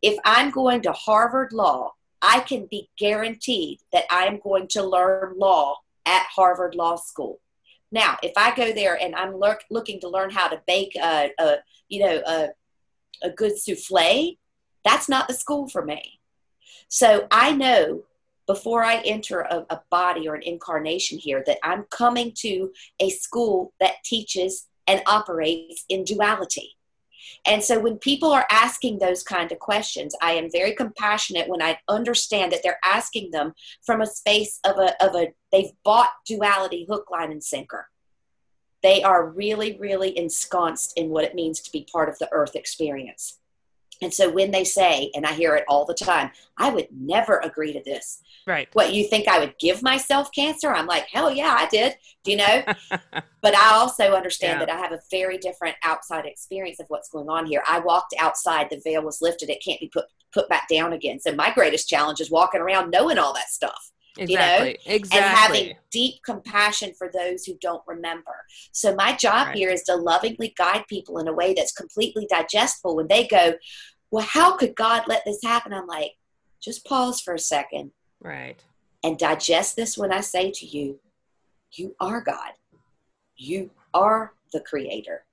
If 0.00 0.18
I'm 0.24 0.50
going 0.50 0.80
to 0.82 0.92
Harvard 0.92 1.52
Law, 1.52 1.92
I 2.24 2.40
can 2.40 2.66
be 2.70 2.88
guaranteed 2.98 3.80
that 3.92 4.04
I 4.10 4.24
am 4.24 4.40
going 4.42 4.66
to 4.68 4.82
learn 4.82 5.38
law 5.38 5.76
at 6.06 6.26
Harvard 6.34 6.74
Law 6.74 6.96
School. 6.96 7.40
Now, 7.92 8.16
if 8.22 8.32
I 8.36 8.56
go 8.56 8.72
there 8.72 8.98
and 9.00 9.14
I'm 9.14 9.36
look, 9.36 9.60
looking 9.70 10.00
to 10.00 10.08
learn 10.08 10.30
how 10.30 10.48
to 10.48 10.60
bake 10.66 10.96
a, 10.96 11.30
a 11.38 11.56
you 11.88 12.00
know, 12.00 12.22
a, 12.26 12.48
a 13.22 13.30
good 13.30 13.52
souffle, 13.58 14.38
that's 14.84 15.08
not 15.08 15.28
the 15.28 15.34
school 15.34 15.68
for 15.68 15.84
me. 15.84 16.18
So 16.88 17.26
I 17.30 17.52
know 17.52 18.04
before 18.46 18.82
I 18.82 18.96
enter 18.96 19.40
a, 19.40 19.66
a, 19.70 19.80
body 19.90 20.28
or 20.28 20.34
an 20.34 20.42
incarnation 20.42 21.18
here 21.18 21.42
that 21.46 21.58
I'm 21.62 21.84
coming 21.84 22.32
to 22.38 22.72
a 23.00 23.10
school 23.10 23.72
that 23.80 24.02
teaches 24.04 24.66
and 24.86 25.02
operates 25.06 25.84
in 25.88 26.04
duality. 26.04 26.76
And 27.46 27.62
so 27.62 27.78
when 27.78 27.98
people 27.98 28.30
are 28.30 28.46
asking 28.50 28.98
those 28.98 29.22
kind 29.22 29.52
of 29.52 29.58
questions, 29.58 30.14
I 30.22 30.32
am 30.32 30.50
very 30.50 30.74
compassionate 30.74 31.48
when 31.48 31.62
I 31.62 31.78
understand 31.88 32.52
that 32.52 32.62
they're 32.62 32.80
asking 32.84 33.30
them 33.30 33.54
from 33.84 34.00
a 34.00 34.06
space 34.06 34.60
of 34.64 34.78
a, 34.78 34.94
of 35.04 35.14
a 35.14 35.32
they've 35.52 35.72
bought 35.84 36.10
duality 36.26 36.86
hook, 36.88 37.10
line, 37.10 37.30
and 37.30 37.42
sinker. 37.42 37.88
They 38.82 39.02
are 39.02 39.30
really, 39.30 39.78
really 39.78 40.16
ensconced 40.18 40.92
in 40.96 41.08
what 41.08 41.24
it 41.24 41.34
means 41.34 41.60
to 41.60 41.72
be 41.72 41.86
part 41.90 42.08
of 42.08 42.18
the 42.18 42.28
earth 42.32 42.54
experience. 42.54 43.38
And 44.04 44.12
so 44.12 44.30
when 44.30 44.50
they 44.50 44.64
say, 44.64 45.10
and 45.14 45.24
I 45.24 45.32
hear 45.32 45.56
it 45.56 45.64
all 45.66 45.86
the 45.86 45.94
time, 45.94 46.30
I 46.58 46.70
would 46.70 46.88
never 46.92 47.38
agree 47.38 47.72
to 47.72 47.82
this. 47.82 48.22
Right. 48.46 48.68
What 48.74 48.92
you 48.92 49.08
think 49.08 49.26
I 49.26 49.38
would 49.38 49.58
give 49.58 49.82
myself 49.82 50.30
cancer? 50.30 50.70
I'm 50.70 50.86
like, 50.86 51.06
hell 51.06 51.32
yeah, 51.32 51.56
I 51.58 51.66
did. 51.68 51.94
Do 52.22 52.32
you 52.32 52.36
know? 52.36 52.62
but 53.40 53.56
I 53.56 53.70
also 53.72 54.12
understand 54.12 54.60
yeah. 54.60 54.66
that 54.66 54.74
I 54.74 54.78
have 54.78 54.92
a 54.92 55.00
very 55.10 55.38
different 55.38 55.76
outside 55.82 56.26
experience 56.26 56.80
of 56.80 56.86
what's 56.88 57.08
going 57.08 57.30
on 57.30 57.46
here. 57.46 57.62
I 57.66 57.80
walked 57.80 58.14
outside, 58.20 58.68
the 58.70 58.82
veil 58.84 59.02
was 59.02 59.22
lifted, 59.22 59.48
it 59.48 59.64
can't 59.64 59.80
be 59.80 59.88
put 59.88 60.04
put 60.34 60.48
back 60.50 60.68
down 60.68 60.92
again. 60.92 61.18
So 61.18 61.34
my 61.34 61.50
greatest 61.54 61.88
challenge 61.88 62.20
is 62.20 62.30
walking 62.30 62.60
around 62.60 62.90
knowing 62.90 63.18
all 63.18 63.32
that 63.32 63.48
stuff. 63.48 63.92
Exactly. 64.16 64.78
You 64.84 64.90
know? 64.90 64.94
Exactly. 64.96 65.18
And 65.18 65.36
having 65.36 65.76
deep 65.90 66.14
compassion 66.24 66.92
for 66.96 67.10
those 67.12 67.44
who 67.44 67.54
don't 67.60 67.82
remember. 67.86 68.34
So 68.72 68.94
my 68.94 69.14
job 69.16 69.48
right. 69.48 69.56
here 69.56 69.70
is 69.70 69.82
to 69.84 69.96
lovingly 69.96 70.54
guide 70.56 70.84
people 70.88 71.18
in 71.18 71.28
a 71.28 71.32
way 71.32 71.54
that's 71.54 71.72
completely 71.72 72.26
digestible 72.30 72.96
when 72.96 73.08
they 73.08 73.26
go, 73.26 73.54
Well, 74.14 74.26
how 74.26 74.56
could 74.56 74.76
God 74.76 75.02
let 75.08 75.24
this 75.24 75.40
happen? 75.42 75.72
I'm 75.72 75.86
like, 75.88 76.12
just 76.62 76.84
pause 76.86 77.20
for 77.20 77.34
a 77.34 77.38
second 77.38 77.90
Right. 78.24 78.58
And 79.04 79.18
digest 79.18 79.76
this 79.76 79.98
when 79.98 80.12
I 80.12 80.20
say 80.20 80.50
to 80.50 80.66
you, 80.66 80.98
you 81.72 81.94
are 82.00 82.22
God. 82.22 82.52
You 83.36 83.70
are 83.92 84.32
the 84.52 84.60
creator. 84.60 85.24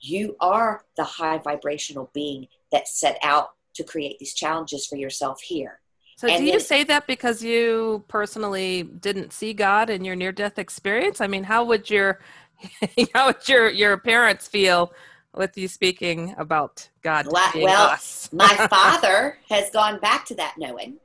You 0.00 0.36
are 0.40 0.84
the 0.96 1.04
high 1.04 1.38
vibrational 1.38 2.10
being 2.12 2.48
that 2.72 2.88
set 2.88 3.18
out 3.22 3.50
to 3.74 3.84
create 3.84 4.18
these 4.18 4.34
challenges 4.34 4.86
for 4.86 4.96
yourself 4.96 5.40
here. 5.40 5.80
So, 6.16 6.26
and 6.26 6.38
do 6.38 6.44
then, 6.44 6.54
you 6.54 6.60
say 6.60 6.82
that 6.84 7.06
because 7.06 7.42
you 7.42 8.04
personally 8.08 8.82
didn't 8.82 9.32
see 9.32 9.54
God 9.54 9.90
in 9.90 10.04
your 10.04 10.16
near-death 10.16 10.58
experience? 10.58 11.20
I 11.20 11.28
mean, 11.28 11.44
how 11.44 11.64
would 11.64 11.88
your 11.88 12.18
how 13.14 13.28
would 13.28 13.48
your 13.48 13.70
your 13.70 13.96
parents 13.96 14.48
feel 14.48 14.92
with 15.34 15.56
you 15.56 15.68
speaking 15.68 16.34
about 16.38 16.88
God? 17.02 17.26
Well, 17.30 17.96
my 18.32 18.66
father 18.70 19.38
has 19.48 19.70
gone 19.70 20.00
back 20.00 20.24
to 20.26 20.34
that 20.36 20.54
knowing. 20.58 20.96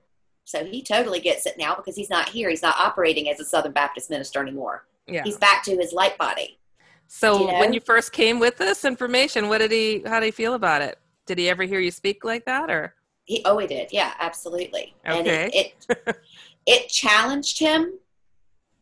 So 0.45 0.63
he 0.63 0.83
totally 0.83 1.19
gets 1.19 1.45
it 1.45 1.57
now 1.57 1.75
because 1.75 1.95
he's 1.95 2.09
not 2.09 2.29
here. 2.29 2.49
He's 2.49 2.61
not 2.61 2.75
operating 2.79 3.29
as 3.29 3.39
a 3.39 3.45
Southern 3.45 3.71
Baptist 3.71 4.09
minister 4.09 4.41
anymore. 4.41 4.85
Yeah. 5.07 5.23
He's 5.23 5.37
back 5.37 5.63
to 5.63 5.75
his 5.75 5.91
light 5.91 6.17
body. 6.17 6.59
So 7.07 7.39
you 7.39 7.47
know? 7.47 7.59
when 7.59 7.73
you 7.73 7.79
first 7.79 8.11
came 8.11 8.39
with 8.39 8.57
this 8.57 8.85
information, 8.85 9.49
what 9.49 9.59
did 9.59 9.71
he 9.71 10.03
how 10.05 10.19
did 10.19 10.27
he 10.27 10.31
feel 10.31 10.53
about 10.53 10.81
it? 10.81 10.99
Did 11.25 11.39
he 11.39 11.49
ever 11.49 11.63
hear 11.63 11.79
you 11.79 11.91
speak 11.91 12.23
like 12.23 12.45
that 12.45 12.69
or 12.69 12.93
he 13.25 13.41
oh 13.45 13.57
he 13.57 13.67
did. 13.67 13.89
Yeah, 13.91 14.13
absolutely. 14.19 14.95
Okay. 15.07 15.17
And 15.17 15.27
it 15.27 15.75
it, 15.89 16.17
it 16.65 16.89
challenged 16.89 17.59
him, 17.59 17.99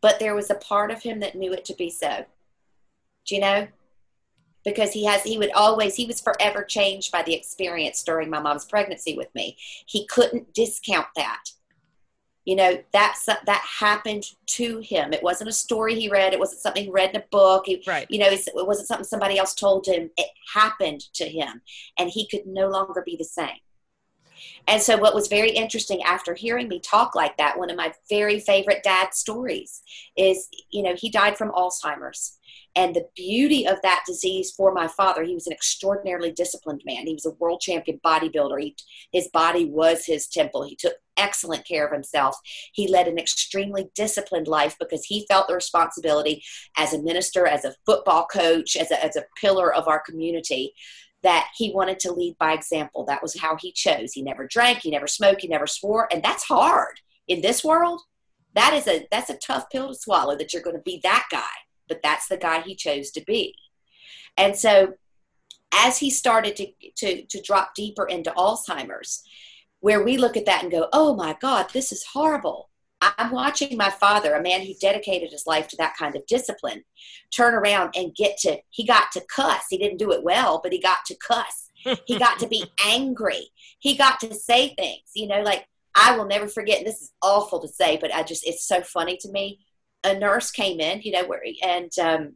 but 0.01 0.19
there 0.19 0.35
was 0.35 0.49
a 0.49 0.55
part 0.55 0.91
of 0.91 1.01
him 1.01 1.21
that 1.21 1.35
knew 1.35 1.53
it 1.53 1.65
to 1.65 1.75
be 1.75 1.89
so. 1.89 2.25
Do 3.25 3.35
you 3.35 3.41
know? 3.41 3.67
Because 4.65 4.91
he 4.91 5.05
has 5.05 5.23
he 5.23 5.37
would 5.37 5.51
always 5.51 5.95
he 5.95 6.05
was 6.05 6.21
forever 6.21 6.63
changed 6.63 7.11
by 7.11 7.23
the 7.23 7.33
experience 7.33 8.03
during 8.03 8.29
my 8.29 8.39
mom's 8.39 8.65
pregnancy 8.65 9.15
with 9.15 9.33
me. 9.35 9.57
He 9.85 10.05
couldn't 10.07 10.53
discount 10.53 11.07
that. 11.15 11.43
You 12.45 12.57
know 12.57 12.83
that's 12.91 13.25
that 13.25 13.65
happened 13.79 14.25
to 14.47 14.79
him. 14.79 15.13
It 15.13 15.23
wasn't 15.23 15.49
a 15.49 15.53
story 15.53 15.95
he 15.95 16.09
read. 16.09 16.33
It 16.33 16.39
wasn't 16.39 16.61
something 16.61 16.83
he 16.83 16.91
read 16.91 17.11
in 17.11 17.21
a 17.21 17.25
book. 17.31 17.63
He, 17.65 17.83
right. 17.87 18.05
you 18.09 18.19
know 18.19 18.27
it 18.27 18.67
wasn't 18.67 18.87
something 18.87 19.05
somebody 19.05 19.37
else 19.37 19.53
told 19.53 19.85
him. 19.87 20.09
It 20.17 20.27
happened 20.53 21.01
to 21.13 21.25
him 21.25 21.61
and 21.97 22.09
he 22.09 22.27
could 22.27 22.45
no 22.45 22.67
longer 22.67 23.01
be 23.05 23.15
the 23.15 23.23
same. 23.23 23.59
And 24.67 24.81
so 24.81 24.97
what 24.97 25.15
was 25.15 25.27
very 25.27 25.51
interesting 25.51 26.03
after 26.03 26.33
hearing 26.33 26.67
me 26.67 26.79
talk 26.79 27.15
like 27.15 27.37
that 27.37 27.57
one 27.57 27.69
of 27.69 27.77
my 27.77 27.93
very 28.09 28.39
favorite 28.39 28.83
dad 28.83 29.13
stories 29.13 29.81
is 30.17 30.47
you 30.69 30.83
know 30.83 30.95
he 30.95 31.09
died 31.09 31.37
from 31.37 31.51
alzheimer's 31.51 32.39
and 32.75 32.95
the 32.95 33.07
beauty 33.15 33.67
of 33.67 33.77
that 33.83 34.03
disease 34.07 34.51
for 34.51 34.73
my 34.73 34.87
father, 34.87 35.23
he 35.23 35.35
was 35.35 35.45
an 35.45 35.53
extraordinarily 35.53 36.31
disciplined 36.31 36.81
man. 36.85 37.05
He 37.05 37.13
was 37.13 37.25
a 37.25 37.31
world 37.31 37.61
champion 37.61 37.99
bodybuilder. 38.03 38.59
He, 38.59 38.75
his 39.11 39.27
body 39.27 39.65
was 39.65 40.05
his 40.05 40.27
temple. 40.27 40.63
He 40.63 40.75
took 40.75 40.95
excellent 41.15 41.67
care 41.67 41.85
of 41.85 41.93
himself. 41.93 42.35
He 42.73 42.87
led 42.87 43.07
an 43.07 43.19
extremely 43.19 43.91
disciplined 43.93 44.47
life 44.47 44.75
because 44.79 45.05
he 45.05 45.27
felt 45.27 45.47
the 45.47 45.53
responsibility 45.53 46.43
as 46.75 46.93
a 46.93 47.01
minister, 47.01 47.45
as 47.45 47.63
a 47.63 47.75
football 47.85 48.25
coach, 48.25 48.75
as 48.75 48.89
a, 48.89 49.03
as 49.03 49.15
a 49.15 49.25
pillar 49.39 49.71
of 49.71 49.87
our 49.87 49.99
community 49.99 50.73
that 51.21 51.49
he 51.55 51.71
wanted 51.71 51.99
to 51.99 52.11
lead 52.11 52.35
by 52.39 52.53
example. 52.53 53.05
That 53.05 53.21
was 53.21 53.39
how 53.39 53.55
he 53.55 53.71
chose. 53.71 54.13
He 54.13 54.23
never 54.23 54.47
drank, 54.47 54.79
he 54.79 54.89
never 54.89 55.07
smoked, 55.07 55.41
he 55.41 55.47
never 55.47 55.67
swore, 55.67 56.07
and 56.11 56.23
that's 56.23 56.43
hard 56.43 56.99
in 57.27 57.41
this 57.41 57.63
world. 57.63 58.01
That 58.55 58.73
is 58.73 58.87
a 58.87 59.07
that's 59.09 59.29
a 59.29 59.37
tough 59.37 59.69
pill 59.71 59.89
to 59.89 59.95
swallow 59.95 60.35
that 60.37 60.53
you're 60.53 60.61
going 60.61 60.75
to 60.75 60.81
be 60.81 60.99
that 61.03 61.27
guy 61.31 61.62
but 61.87 62.01
that's 62.03 62.27
the 62.27 62.37
guy 62.37 62.61
he 62.61 62.75
chose 62.75 63.11
to 63.11 63.21
be. 63.21 63.55
And 64.37 64.55
so 64.55 64.93
as 65.73 65.97
he 65.97 66.09
started 66.09 66.55
to, 66.55 66.67
to, 66.97 67.25
to 67.25 67.41
drop 67.41 67.73
deeper 67.75 68.05
into 68.05 68.31
Alzheimer's, 68.31 69.23
where 69.79 70.03
we 70.03 70.17
look 70.17 70.37
at 70.37 70.45
that 70.45 70.63
and 70.63 70.71
go, 70.71 70.87
oh 70.93 71.15
my 71.15 71.35
God, 71.41 71.67
this 71.73 71.91
is 71.91 72.05
horrible. 72.13 72.69
I'm 73.01 73.31
watching 73.31 73.75
my 73.75 73.89
father, 73.89 74.33
a 74.33 74.41
man 74.41 74.61
who 74.61 74.73
dedicated 74.79 75.31
his 75.31 75.45
life 75.45 75.67
to 75.69 75.77
that 75.77 75.95
kind 75.99 76.15
of 76.15 76.25
discipline, 76.25 76.83
turn 77.35 77.53
around 77.53 77.93
and 77.95 78.15
get 78.15 78.37
to, 78.39 78.57
he 78.69 78.85
got 78.85 79.11
to 79.11 79.25
cuss. 79.33 79.65
He 79.69 79.77
didn't 79.77 79.97
do 79.97 80.13
it 80.13 80.23
well, 80.23 80.61
but 80.63 80.71
he 80.71 80.79
got 80.79 80.99
to 81.07 81.15
cuss. 81.15 81.69
he 82.05 82.17
got 82.17 82.39
to 82.39 82.47
be 82.47 82.63
angry. 82.85 83.49
He 83.79 83.97
got 83.97 84.21
to 84.21 84.33
say 84.33 84.73
things, 84.75 85.01
you 85.13 85.27
know, 85.27 85.41
like 85.41 85.65
I 85.95 86.15
will 86.15 86.25
never 86.25 86.47
forget, 86.47 86.77
and 86.77 86.87
this 86.87 87.01
is 87.01 87.11
awful 87.21 87.59
to 87.59 87.67
say, 87.67 87.97
but 87.97 88.13
I 88.13 88.23
just, 88.23 88.47
it's 88.47 88.65
so 88.65 88.81
funny 88.81 89.17
to 89.17 89.31
me. 89.31 89.59
A 90.03 90.17
nurse 90.17 90.51
came 90.51 90.79
in, 90.79 91.01
you 91.01 91.11
know, 91.11 91.25
where, 91.25 91.41
and 91.63 91.91
um, 92.01 92.33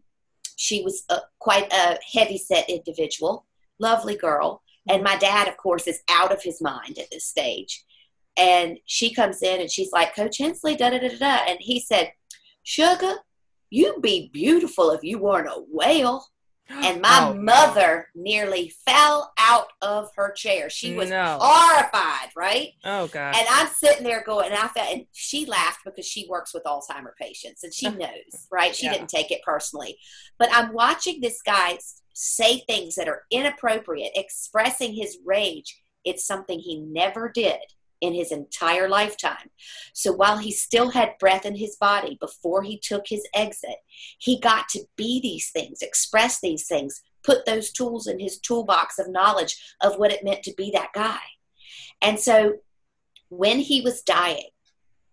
she 0.55 0.84
was 0.84 1.03
a, 1.09 1.18
quite 1.39 1.72
a 1.72 1.97
heavy 2.13 2.38
set 2.38 2.70
individual, 2.70 3.45
lovely 3.80 4.15
girl. 4.15 4.61
And 4.89 5.03
my 5.03 5.18
dad, 5.18 5.47
of 5.47 5.57
course, 5.57 5.88
is 5.88 6.01
out 6.09 6.32
of 6.32 6.41
his 6.41 6.61
mind 6.61 6.97
at 6.97 7.11
this 7.11 7.26
stage. 7.26 7.84
And 8.38 8.78
she 8.86 9.13
comes 9.13 9.41
in 9.41 9.59
and 9.59 9.72
she's 9.72 9.91
like, 9.91 10.15
Coach 10.15 10.38
Hensley, 10.38 10.76
da 10.76 10.91
da 10.91 10.99
da 10.99 11.09
da. 11.18 11.39
And 11.47 11.57
he 11.59 11.80
said, 11.80 12.11
Sugar, 12.63 13.15
you'd 13.70 14.01
be 14.01 14.30
beautiful 14.32 14.91
if 14.91 15.03
you 15.03 15.20
weren't 15.20 15.47
a 15.47 15.63
whale. 15.70 16.26
And 16.70 17.01
my 17.01 17.30
oh, 17.30 17.34
mother 17.34 18.07
no. 18.15 18.24
nearly 18.24 18.74
fell 18.86 19.34
out 19.39 19.68
of 19.82 20.09
her 20.15 20.32
chair. 20.32 20.70
She 20.70 20.93
was 20.93 21.09
no. 21.09 21.38
horrified, 21.41 22.30
right? 22.36 22.70
Oh 22.84 23.07
God. 23.07 23.36
And 23.36 23.47
I'm 23.49 23.68
sitting 23.68 24.03
there 24.03 24.24
going, 24.26 24.47
and 24.47 24.55
I 24.55 24.68
felt 24.68 24.93
and 24.93 25.05
she 25.11 25.45
laughed 25.45 25.82
because 25.86 26.05
she 26.05 26.28
works 26.30 26.53
with 26.53 26.63
Alzheimer 26.63 27.15
patients 27.20 27.63
and 27.63 27.74
she 27.74 27.89
knows, 27.89 28.47
right? 28.51 28.76
She 28.76 28.86
yeah. 28.86 28.93
didn't 28.93 29.09
take 29.09 29.32
it 29.32 29.41
personally. 29.43 29.97
But 30.38 30.49
I'm 30.51 30.74
watching 30.74 31.22
this 31.22 31.41
guy 31.41 31.78
say 32.13 32.63
things 32.68 32.95
that 32.95 33.07
are 33.07 33.24
inappropriate, 33.32 34.11
expressing 34.15 34.93
his 34.93 35.18
rage. 35.26 35.82
It's 36.03 36.26
something 36.26 36.59
he 36.59 36.80
never 36.80 37.30
did 37.30 37.59
in 38.01 38.13
his 38.13 38.31
entire 38.31 38.87
lifetime. 38.87 39.49
So 39.93 40.11
while 40.11 40.37
he 40.37 40.51
still 40.51 40.91
had 40.91 41.17
breath 41.19 41.45
in 41.45 41.55
his 41.55 41.75
body 41.75 42.17
before 42.19 42.63
he 42.63 42.79
took 42.79 43.05
his 43.07 43.27
exit, 43.33 43.77
he 44.19 44.39
got 44.39 44.69
to 44.69 44.83
be 44.95 45.19
these 45.21 45.49
things, 45.51 45.81
express 45.81 46.39
these 46.39 46.67
things, 46.67 47.01
put 47.23 47.45
those 47.45 47.71
tools 47.71 48.07
in 48.07 48.19
his 48.19 48.39
toolbox 48.39 48.99
of 48.99 49.09
knowledge 49.09 49.75
of 49.81 49.97
what 49.97 50.11
it 50.11 50.23
meant 50.23 50.43
to 50.43 50.53
be 50.55 50.71
that 50.71 50.93
guy. 50.93 51.19
And 52.01 52.19
so 52.19 52.57
when 53.29 53.59
he 53.59 53.81
was 53.81 54.01
dying, 54.01 54.49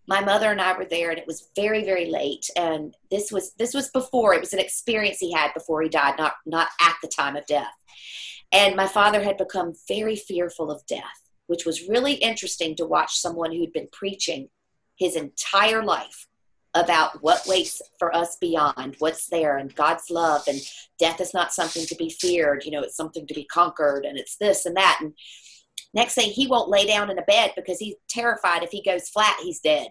my 0.07 0.21
mother 0.21 0.51
and 0.51 0.61
I 0.61 0.77
were 0.77 0.85
there 0.85 1.09
and 1.09 1.17
it 1.17 1.25
was 1.25 1.49
very 1.55 1.83
very 1.83 2.05
late 2.05 2.47
and 2.55 2.95
this 3.09 3.31
was 3.31 3.53
this 3.53 3.73
was 3.73 3.89
before 3.89 4.35
it 4.35 4.39
was 4.39 4.53
an 4.53 4.59
experience 4.59 5.17
he 5.17 5.31
had 5.31 5.51
before 5.55 5.81
he 5.81 5.89
died 5.89 6.13
not 6.19 6.33
not 6.45 6.67
at 6.79 6.95
the 7.01 7.07
time 7.07 7.35
of 7.35 7.45
death. 7.47 7.73
And 8.51 8.75
my 8.75 8.87
father 8.87 9.23
had 9.23 9.37
become 9.37 9.73
very 9.87 10.15
fearful 10.15 10.69
of 10.69 10.85
death 10.85 11.24
which 11.47 11.65
was 11.65 11.87
really 11.87 12.13
interesting 12.13 12.75
to 12.75 12.85
watch 12.85 13.17
someone 13.17 13.51
who'd 13.51 13.73
been 13.73 13.89
preaching 13.91 14.49
his 14.97 15.15
entire 15.15 15.83
life 15.83 16.27
about 16.73 17.23
what 17.23 17.47
waits 17.47 17.81
for 17.97 18.13
us 18.15 18.35
beyond, 18.39 18.95
what's 18.99 19.27
there, 19.27 19.57
and 19.57 19.73
God's 19.75 20.09
love, 20.09 20.43
and 20.47 20.59
death 20.99 21.21
is 21.21 21.33
not 21.33 21.53
something 21.53 21.85
to 21.85 21.95
be 21.95 22.09
feared. 22.09 22.65
You 22.65 22.71
know, 22.71 22.81
it's 22.81 22.97
something 22.97 23.25
to 23.27 23.33
be 23.33 23.45
conquered, 23.45 24.05
and 24.05 24.17
it's 24.17 24.35
this 24.35 24.65
and 24.65 24.75
that. 24.75 24.99
And 25.01 25.13
next 25.93 26.15
thing, 26.15 26.31
he 26.31 26.47
won't 26.47 26.69
lay 26.69 26.85
down 26.85 27.09
in 27.09 27.17
a 27.17 27.23
bed 27.23 27.53
because 27.55 27.79
he's 27.79 27.95
terrified 28.09 28.61
if 28.61 28.71
he 28.71 28.83
goes 28.83 29.07
flat, 29.07 29.37
he's 29.41 29.61
dead. 29.61 29.87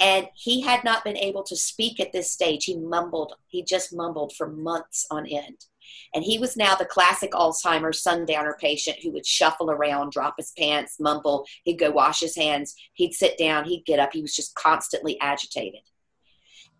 And 0.00 0.28
he 0.34 0.62
had 0.62 0.82
not 0.82 1.04
been 1.04 1.16
able 1.16 1.42
to 1.44 1.56
speak 1.56 2.00
at 2.00 2.12
this 2.12 2.32
stage. 2.32 2.64
He 2.64 2.78
mumbled, 2.78 3.34
he 3.46 3.62
just 3.62 3.94
mumbled 3.94 4.34
for 4.34 4.48
months 4.48 5.06
on 5.10 5.26
end. 5.26 5.66
And 6.14 6.24
he 6.24 6.38
was 6.38 6.56
now 6.56 6.74
the 6.74 6.84
classic 6.84 7.32
Alzheimer's 7.32 8.02
sundowner 8.02 8.56
patient 8.60 8.98
who 9.02 9.10
would 9.12 9.26
shuffle 9.26 9.70
around, 9.70 10.12
drop 10.12 10.34
his 10.38 10.52
pants, 10.56 10.96
mumble. 10.98 11.46
He'd 11.64 11.78
go 11.78 11.90
wash 11.90 12.20
his 12.20 12.36
hands. 12.36 12.74
He'd 12.94 13.12
sit 13.12 13.36
down. 13.36 13.64
He'd 13.64 13.84
get 13.84 13.98
up. 13.98 14.12
He 14.12 14.22
was 14.22 14.34
just 14.34 14.54
constantly 14.54 15.20
agitated. 15.20 15.82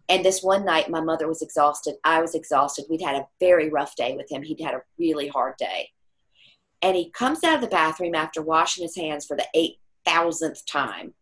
And 0.09 0.25
this 0.25 0.43
one 0.43 0.65
night, 0.65 0.89
my 0.89 1.01
mother 1.01 1.27
was 1.27 1.43
exhausted. 1.43 1.97
I 2.05 2.21
was 2.21 2.35
exhausted. 2.35 2.87
We'd 2.89 3.03
had 3.03 3.17
a 3.17 3.27
very 3.41 3.69
rough 3.69 3.97
day 3.97 4.15
with 4.17 4.31
him. 4.31 4.43
He'd 4.43 4.61
had 4.61 4.75
a 4.75 4.83
really 4.99 5.29
hard 5.29 5.57
day. 5.59 5.91
And 6.81 6.97
he 6.97 7.11
comes 7.11 7.43
out 7.43 7.57
of 7.57 7.61
the 7.61 7.67
bathroom 7.67 8.15
after 8.15 8.41
washing 8.41 8.85
his 8.85 8.97
hands 8.97 9.27
for 9.27 9.37
the 9.37 9.77
8,000th 10.07 10.65
time. 10.71 11.15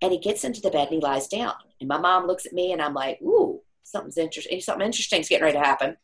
And 0.00 0.12
he 0.12 0.18
gets 0.18 0.44
into 0.44 0.60
the 0.60 0.70
bed 0.70 0.88
and 0.88 0.94
he 0.94 1.00
lies 1.00 1.26
down. 1.26 1.54
And 1.80 1.88
my 1.88 1.98
mom 1.98 2.26
looks 2.26 2.46
at 2.46 2.52
me 2.52 2.72
and 2.72 2.80
I'm 2.80 2.94
like, 2.94 3.20
ooh, 3.22 3.60
something's 3.82 4.16
interesting. 4.16 4.60
Something 4.60 4.86
interesting 4.86 5.20
is 5.20 5.28
getting 5.28 5.44
ready 5.44 5.58
to 5.58 5.64
happen 5.64 5.96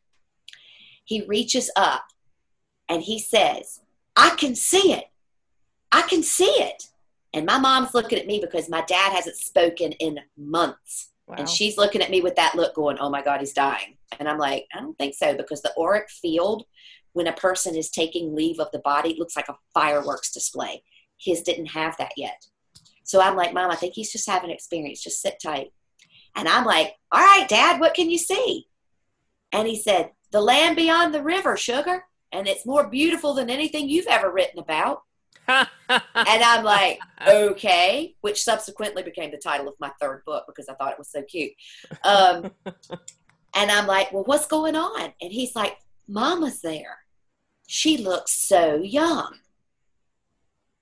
he 1.07 1.25
reaches 1.27 1.71
up 1.77 2.05
and 2.89 3.03
he 3.03 3.19
says, 3.19 3.81
I 4.15 4.31
can 4.31 4.55
see 4.55 4.93
it. 4.93 5.05
I 5.91 6.03
can 6.03 6.23
see 6.23 6.45
it. 6.45 6.89
And 7.33 7.47
my 7.47 7.59
mom's 7.59 7.95
looking 7.95 8.19
at 8.19 8.27
me 8.27 8.41
because 8.41 8.69
my 8.69 8.83
dad 8.83 9.13
hasn't 9.13 9.37
spoken 9.37 9.93
in 9.93 10.21
months. 10.37 11.11
Wow. 11.27 11.37
And 11.39 11.49
she's 11.49 11.79
looking 11.79 12.03
at 12.03 12.11
me 12.11 12.21
with 12.21 12.37
that 12.37 12.55
look 12.55 12.75
going, 12.75 12.99
oh 13.01 13.09
my 13.11 13.23
God, 13.23 13.41
he's 13.41 13.53
dying. 13.53 13.97
And 14.19 14.29
I'm 14.29 14.39
like, 14.39 14.67
I 14.75 14.81
don't 14.81 14.97
think 14.99 15.15
so 15.15 15.37
because 15.37 15.63
the 15.63 15.75
auric 15.79 16.11
field, 16.11 16.65
when 17.13 17.27
a 17.27 17.33
person 17.33 17.77
is 17.77 17.91
taking 17.91 18.35
leave 18.35 18.59
of 18.59 18.71
the 18.73 18.79
body, 18.81 19.17
looks 19.19 19.37
like 19.37 19.49
a 19.49 19.57
fireworks 19.75 20.33
display. 20.33 20.83
His 21.19 21.43
didn't 21.43 21.67
have 21.67 21.97
that 21.99 22.13
yet. 22.17 22.47
So 23.05 23.21
I'm 23.21 23.37
like, 23.37 23.55
Mom, 23.55 23.71
I 23.71 23.77
think 23.77 23.95
he's 23.95 24.13
just 24.13 24.29
having 24.29 24.51
an 24.51 24.55
experience. 24.55 25.03
Just 25.03 25.23
sit 25.23 25.39
tight. 25.43 25.73
And 26.35 26.49
I'm 26.49 26.65
like, 26.65 26.97
all 27.13 27.21
right, 27.21 27.49
Dad, 27.49 27.81
what 27.81 27.95
can 27.95 28.11
you 28.11 28.19
see? 28.19 28.67
And 29.53 29.67
he 29.67 29.77
said, 29.77 30.11
the 30.31 30.41
Land 30.41 30.77
Beyond 30.77 31.15
the 31.15 31.23
River, 31.23 31.57
sugar. 31.57 32.05
And 32.33 32.47
it's 32.47 32.67
more 32.67 32.89
beautiful 32.89 33.35
than 33.35 33.49
anything 33.49 33.89
you've 33.89 34.07
ever 34.07 34.31
written 34.31 34.59
about. 34.59 35.03
and 35.49 35.69
I'm 36.15 36.65
like, 36.65 36.99
okay, 37.27 38.17
which 38.21 38.43
subsequently 38.43 39.03
became 39.03 39.31
the 39.31 39.37
title 39.39 39.69
of 39.69 39.75
my 39.79 39.91
third 40.01 40.25
book 40.27 40.45
because 40.47 40.69
I 40.69 40.75
thought 40.75 40.93
it 40.93 40.99
was 40.99 41.11
so 41.11 41.23
cute. 41.23 41.53
Um, 42.03 42.51
and 43.55 43.71
I'm 43.71 43.87
like, 43.87 44.13
well, 44.13 44.25
what's 44.25 44.47
going 44.47 44.75
on? 44.75 45.13
And 45.21 45.33
he's 45.33 45.55
like, 45.55 45.79
Mama's 46.09 46.63
there. 46.63 46.99
She 47.69 47.99
looks 47.99 48.33
so 48.33 48.77
young. 48.77 49.37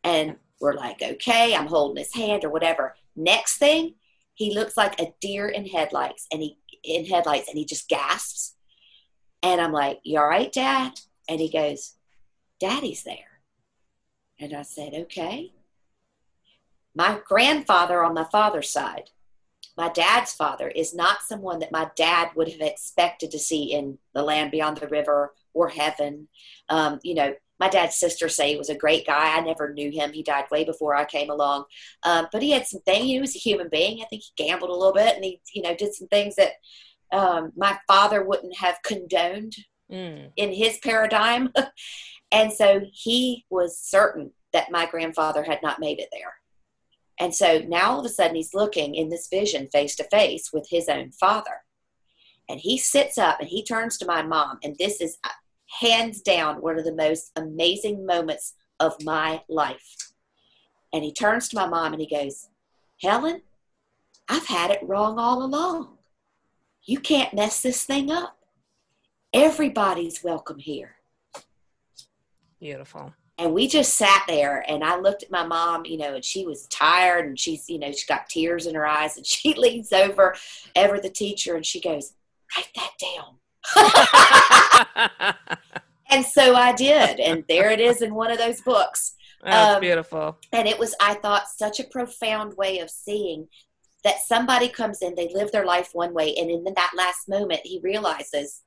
And 0.02 0.36
we're 0.60 0.74
like, 0.74 1.02
okay, 1.02 1.54
I'm 1.54 1.66
holding 1.66 2.02
his 2.02 2.14
hand 2.14 2.44
or 2.44 2.50
whatever. 2.50 2.94
Next 3.16 3.58
thing, 3.58 3.94
he 4.34 4.54
looks 4.54 4.76
like 4.76 5.00
a 5.00 5.14
deer 5.20 5.48
in 5.48 5.66
headlights 5.66 6.26
and 6.32 6.42
he 6.42 6.58
in 6.82 7.06
headlights 7.06 7.48
and 7.48 7.56
he 7.56 7.64
just 7.64 7.88
gasps 7.88 8.53
and 9.44 9.60
I'm 9.60 9.72
like, 9.72 10.00
You 10.02 10.18
all 10.18 10.26
right, 10.26 10.52
Dad? 10.52 10.98
And 11.28 11.40
he 11.40 11.50
goes, 11.50 11.94
Daddy's 12.58 13.04
there. 13.04 13.40
And 14.40 14.54
I 14.54 14.62
said, 14.62 14.94
Okay. 14.94 15.52
My 16.96 17.20
grandfather 17.26 18.02
on 18.02 18.14
my 18.14 18.24
father's 18.24 18.70
side, 18.70 19.10
my 19.76 19.88
dad's 19.88 20.32
father, 20.32 20.68
is 20.68 20.94
not 20.94 21.22
someone 21.22 21.58
that 21.58 21.72
my 21.72 21.90
dad 21.96 22.30
would 22.36 22.48
have 22.48 22.60
expected 22.60 23.32
to 23.32 23.38
see 23.38 23.72
in 23.72 23.98
the 24.14 24.22
land 24.22 24.52
beyond 24.52 24.76
the 24.76 24.86
river 24.86 25.34
or 25.52 25.68
heaven. 25.68 26.28
Um, 26.68 27.00
you 27.02 27.14
know, 27.14 27.34
my 27.58 27.68
dad's 27.68 27.96
sister 27.96 28.28
say 28.28 28.50
he 28.52 28.56
was 28.56 28.70
a 28.70 28.76
great 28.76 29.06
guy. 29.06 29.36
I 29.36 29.40
never 29.40 29.72
knew 29.72 29.90
him. 29.90 30.12
He 30.12 30.22
died 30.22 30.44
way 30.52 30.64
before 30.64 30.94
I 30.94 31.04
came 31.04 31.30
along. 31.30 31.64
Um, 32.04 32.28
but 32.32 32.42
he 32.42 32.52
had 32.52 32.66
some 32.66 32.80
things. 32.82 33.06
He 33.06 33.20
was 33.20 33.34
a 33.34 33.40
human 33.40 33.68
being. 33.68 34.00
I 34.00 34.06
think 34.06 34.22
he 34.22 34.44
gambled 34.44 34.70
a 34.70 34.74
little 34.74 34.94
bit 34.94 35.16
and 35.16 35.24
he, 35.24 35.40
you 35.52 35.62
know, 35.62 35.74
did 35.74 35.94
some 35.94 36.08
things 36.08 36.36
that 36.36 36.52
um, 37.14 37.52
my 37.56 37.78
father 37.86 38.24
wouldn't 38.24 38.56
have 38.56 38.82
condoned 38.84 39.54
mm. 39.90 40.30
in 40.36 40.52
his 40.52 40.78
paradigm. 40.78 41.52
and 42.32 42.52
so 42.52 42.82
he 42.92 43.44
was 43.48 43.78
certain 43.78 44.32
that 44.52 44.72
my 44.72 44.86
grandfather 44.86 45.44
had 45.44 45.60
not 45.62 45.78
made 45.80 46.00
it 46.00 46.08
there. 46.12 46.34
And 47.20 47.32
so 47.32 47.62
now 47.68 47.92
all 47.92 48.00
of 48.00 48.06
a 48.06 48.08
sudden 48.08 48.34
he's 48.34 48.54
looking 48.54 48.96
in 48.96 49.08
this 49.08 49.28
vision 49.28 49.68
face 49.68 49.94
to 49.96 50.04
face 50.04 50.52
with 50.52 50.68
his 50.70 50.88
own 50.88 51.12
father. 51.12 51.62
And 52.48 52.58
he 52.60 52.76
sits 52.76 53.16
up 53.16 53.38
and 53.38 53.48
he 53.48 53.64
turns 53.64 53.96
to 53.98 54.06
my 54.06 54.22
mom. 54.22 54.58
And 54.64 54.76
this 54.76 55.00
is 55.00 55.16
uh, 55.22 55.28
hands 55.80 56.20
down 56.20 56.56
one 56.56 56.78
of 56.78 56.84
the 56.84 56.94
most 56.94 57.30
amazing 57.36 58.04
moments 58.04 58.54
of 58.80 58.96
my 59.04 59.42
life. 59.48 60.12
And 60.92 61.04
he 61.04 61.12
turns 61.12 61.48
to 61.48 61.56
my 61.56 61.66
mom 61.68 61.92
and 61.92 62.02
he 62.02 62.08
goes, 62.08 62.48
Helen, 63.00 63.42
I've 64.28 64.46
had 64.46 64.72
it 64.72 64.82
wrong 64.82 65.18
all 65.18 65.44
along 65.44 65.93
you 66.84 66.98
can't 66.98 67.34
mess 67.34 67.62
this 67.62 67.84
thing 67.84 68.10
up. 68.10 68.38
Everybody's 69.32 70.22
welcome 70.22 70.58
here. 70.58 70.96
Beautiful. 72.60 73.12
And 73.36 73.52
we 73.52 73.66
just 73.66 73.96
sat 73.96 74.22
there 74.28 74.64
and 74.68 74.84
I 74.84 74.96
looked 74.98 75.24
at 75.24 75.30
my 75.30 75.44
mom, 75.44 75.84
you 75.86 75.98
know, 75.98 76.14
and 76.14 76.24
she 76.24 76.46
was 76.46 76.68
tired 76.68 77.26
and 77.26 77.38
she's, 77.38 77.68
you 77.68 77.78
know, 77.80 77.90
she's 77.90 78.04
got 78.04 78.28
tears 78.28 78.66
in 78.66 78.76
her 78.76 78.86
eyes 78.86 79.16
and 79.16 79.26
she 79.26 79.54
leans 79.54 79.92
over 79.92 80.36
ever 80.74 81.00
the 81.00 81.10
teacher 81.10 81.56
and 81.56 81.66
she 81.66 81.80
goes, 81.80 82.12
write 82.56 82.68
that 82.76 82.92
down. 83.00 83.38
and 86.10 86.24
so 86.24 86.54
I 86.54 86.72
did. 86.74 87.18
And 87.18 87.44
there 87.48 87.70
it 87.70 87.80
is 87.80 88.02
in 88.02 88.14
one 88.14 88.30
of 88.30 88.38
those 88.38 88.60
books. 88.60 89.14
That's 89.42 89.74
um, 89.74 89.80
beautiful. 89.80 90.38
And 90.52 90.68
it 90.68 90.78
was, 90.78 90.94
I 91.00 91.14
thought, 91.14 91.48
such 91.48 91.80
a 91.80 91.84
profound 91.84 92.56
way 92.56 92.78
of 92.78 92.88
seeing 92.88 93.48
that 94.04 94.20
somebody 94.20 94.68
comes 94.68 95.02
in, 95.02 95.14
they 95.14 95.32
live 95.32 95.50
their 95.50 95.64
life 95.64 95.90
one 95.92 96.14
way, 96.14 96.34
and 96.36 96.50
in 96.50 96.64
that 96.64 96.92
last 96.96 97.28
moment, 97.28 97.60
he 97.64 97.80
realizes, 97.82 98.62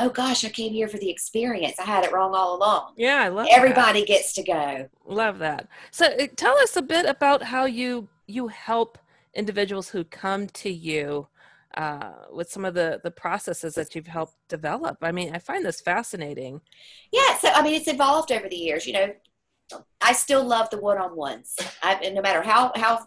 oh 0.00 0.08
gosh, 0.08 0.44
I 0.44 0.48
came 0.48 0.72
here 0.72 0.88
for 0.88 0.98
the 0.98 1.10
experience. 1.10 1.78
I 1.78 1.84
had 1.84 2.04
it 2.04 2.12
wrong 2.12 2.34
all 2.34 2.56
along. 2.56 2.94
Yeah, 2.96 3.22
I 3.22 3.28
love 3.28 3.46
Everybody 3.50 4.00
that. 4.00 4.08
gets 4.08 4.32
to 4.34 4.42
go. 4.42 4.88
Love 5.04 5.38
that. 5.38 5.68
So 5.90 6.06
uh, 6.06 6.26
tell 6.36 6.56
us 6.58 6.76
a 6.76 6.82
bit 6.82 7.06
about 7.06 7.42
how 7.42 7.66
you 7.66 8.08
you 8.26 8.48
help 8.48 8.98
individuals 9.34 9.90
who 9.90 10.02
come 10.04 10.48
to 10.48 10.70
you 10.70 11.28
uh, 11.76 12.12
with 12.32 12.50
some 12.50 12.64
of 12.64 12.74
the 12.74 13.00
the 13.04 13.10
processes 13.10 13.74
that 13.74 13.94
you've 13.94 14.06
helped 14.06 14.36
develop. 14.48 14.98
I 15.02 15.12
mean, 15.12 15.34
I 15.34 15.38
find 15.38 15.64
this 15.64 15.80
fascinating. 15.80 16.60
Yeah, 17.12 17.38
so 17.38 17.48
I 17.54 17.62
mean, 17.62 17.74
it's 17.74 17.88
evolved 17.88 18.32
over 18.32 18.48
the 18.48 18.56
years. 18.56 18.86
You 18.86 18.94
know, 18.94 19.12
I 20.00 20.12
still 20.12 20.44
love 20.44 20.70
the 20.70 20.78
one-on-ones. 20.78 21.56
I, 21.82 22.10
no 22.10 22.22
matter 22.22 22.42
how 22.42 22.72
how 22.74 23.06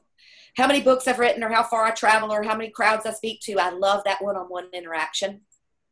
how 0.58 0.68
many 0.68 0.82
books 0.82 1.08
I've 1.08 1.20
written 1.20 1.44
or 1.44 1.50
how 1.50 1.64
far 1.64 1.86
I 1.86 1.92
travel 1.92 2.32
or 2.32 2.44
how 2.44 2.56
many 2.56 2.70
crowds 2.70 3.06
I 3.06 3.12
speak 3.12 3.40
to, 3.42 3.58
I 3.60 3.70
love 3.70 4.04
that 4.06 4.22
one-on-one 4.22 4.70
interaction. 4.74 5.42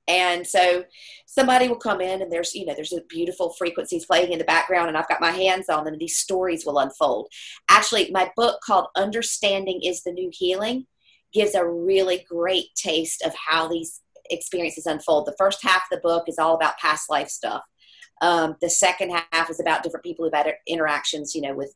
And 0.07 0.47
so 0.47 0.85
somebody 1.25 1.67
will 1.67 1.75
come 1.75 1.99
in 1.99 2.21
and 2.21 2.31
there's, 2.31 2.55
you 2.55 2.65
know, 2.65 2.73
there's 2.73 2.93
a 2.93 3.01
beautiful 3.09 3.49
frequencies 3.57 4.05
playing 4.05 4.31
in 4.31 4.39
the 4.39 4.45
background 4.45 4.87
and 4.87 4.97
I've 4.97 5.09
got 5.09 5.19
my 5.19 5.31
hands 5.31 5.67
on 5.67 5.83
them 5.83 5.93
and 5.93 6.01
these 6.01 6.17
stories 6.17 6.65
will 6.65 6.79
unfold. 6.79 7.27
Actually, 7.69 8.09
my 8.11 8.31
book 8.35 8.61
called 8.65 8.87
Understanding 8.95 9.81
is 9.83 10.03
the 10.03 10.13
New 10.13 10.29
Healing 10.31 10.85
gives 11.33 11.55
a 11.55 11.67
really 11.67 12.25
great 12.29 12.67
taste 12.75 13.21
of 13.21 13.33
how 13.35 13.67
these 13.67 14.01
experiences 14.29 14.85
unfold. 14.85 15.25
The 15.25 15.35
first 15.37 15.61
half 15.61 15.83
of 15.83 15.97
the 15.97 16.01
book 16.01 16.23
is 16.27 16.39
all 16.39 16.55
about 16.55 16.77
past 16.77 17.09
life 17.09 17.29
stuff. 17.29 17.63
Um, 18.21 18.55
the 18.61 18.69
second 18.69 19.11
half 19.31 19.49
is 19.49 19.59
about 19.59 19.83
different 19.83 20.05
people 20.05 20.25
who've 20.25 20.33
had 20.33 20.51
interactions, 20.67 21.35
you 21.35 21.41
know, 21.41 21.53
with 21.53 21.73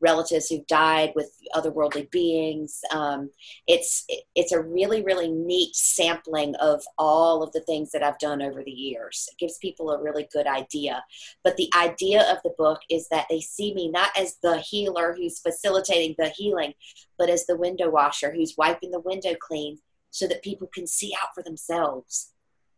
relatives 0.00 0.48
who've 0.48 0.66
died 0.66 1.12
with 1.14 1.30
otherworldly 1.54 2.10
beings. 2.10 2.80
Um, 2.90 3.30
it's 3.66 4.06
it's 4.34 4.52
a 4.52 4.60
really 4.60 5.02
really 5.02 5.30
neat 5.30 5.74
sampling 5.74 6.54
of 6.56 6.82
all 6.98 7.42
of 7.42 7.52
the 7.52 7.60
things 7.60 7.90
that 7.92 8.02
I've 8.02 8.18
done 8.18 8.42
over 8.42 8.62
the 8.64 8.70
years. 8.70 9.28
It 9.32 9.38
gives 9.38 9.58
people 9.58 9.90
a 9.90 10.02
really 10.02 10.28
good 10.32 10.46
idea. 10.46 11.04
But 11.44 11.56
the 11.56 11.70
idea 11.76 12.22
of 12.30 12.38
the 12.42 12.54
book 12.56 12.80
is 12.90 13.08
that 13.08 13.26
they 13.28 13.40
see 13.40 13.74
me 13.74 13.90
not 13.90 14.10
as 14.18 14.36
the 14.42 14.58
healer 14.58 15.14
who's 15.16 15.38
facilitating 15.38 16.14
the 16.18 16.28
healing, 16.28 16.74
but 17.18 17.30
as 17.30 17.46
the 17.46 17.56
window 17.56 17.90
washer 17.90 18.32
who's 18.32 18.56
wiping 18.56 18.90
the 18.90 19.00
window 19.00 19.34
clean 19.38 19.78
so 20.10 20.26
that 20.26 20.42
people 20.42 20.68
can 20.72 20.86
see 20.86 21.14
out 21.20 21.34
for 21.34 21.42
themselves. 21.42 22.32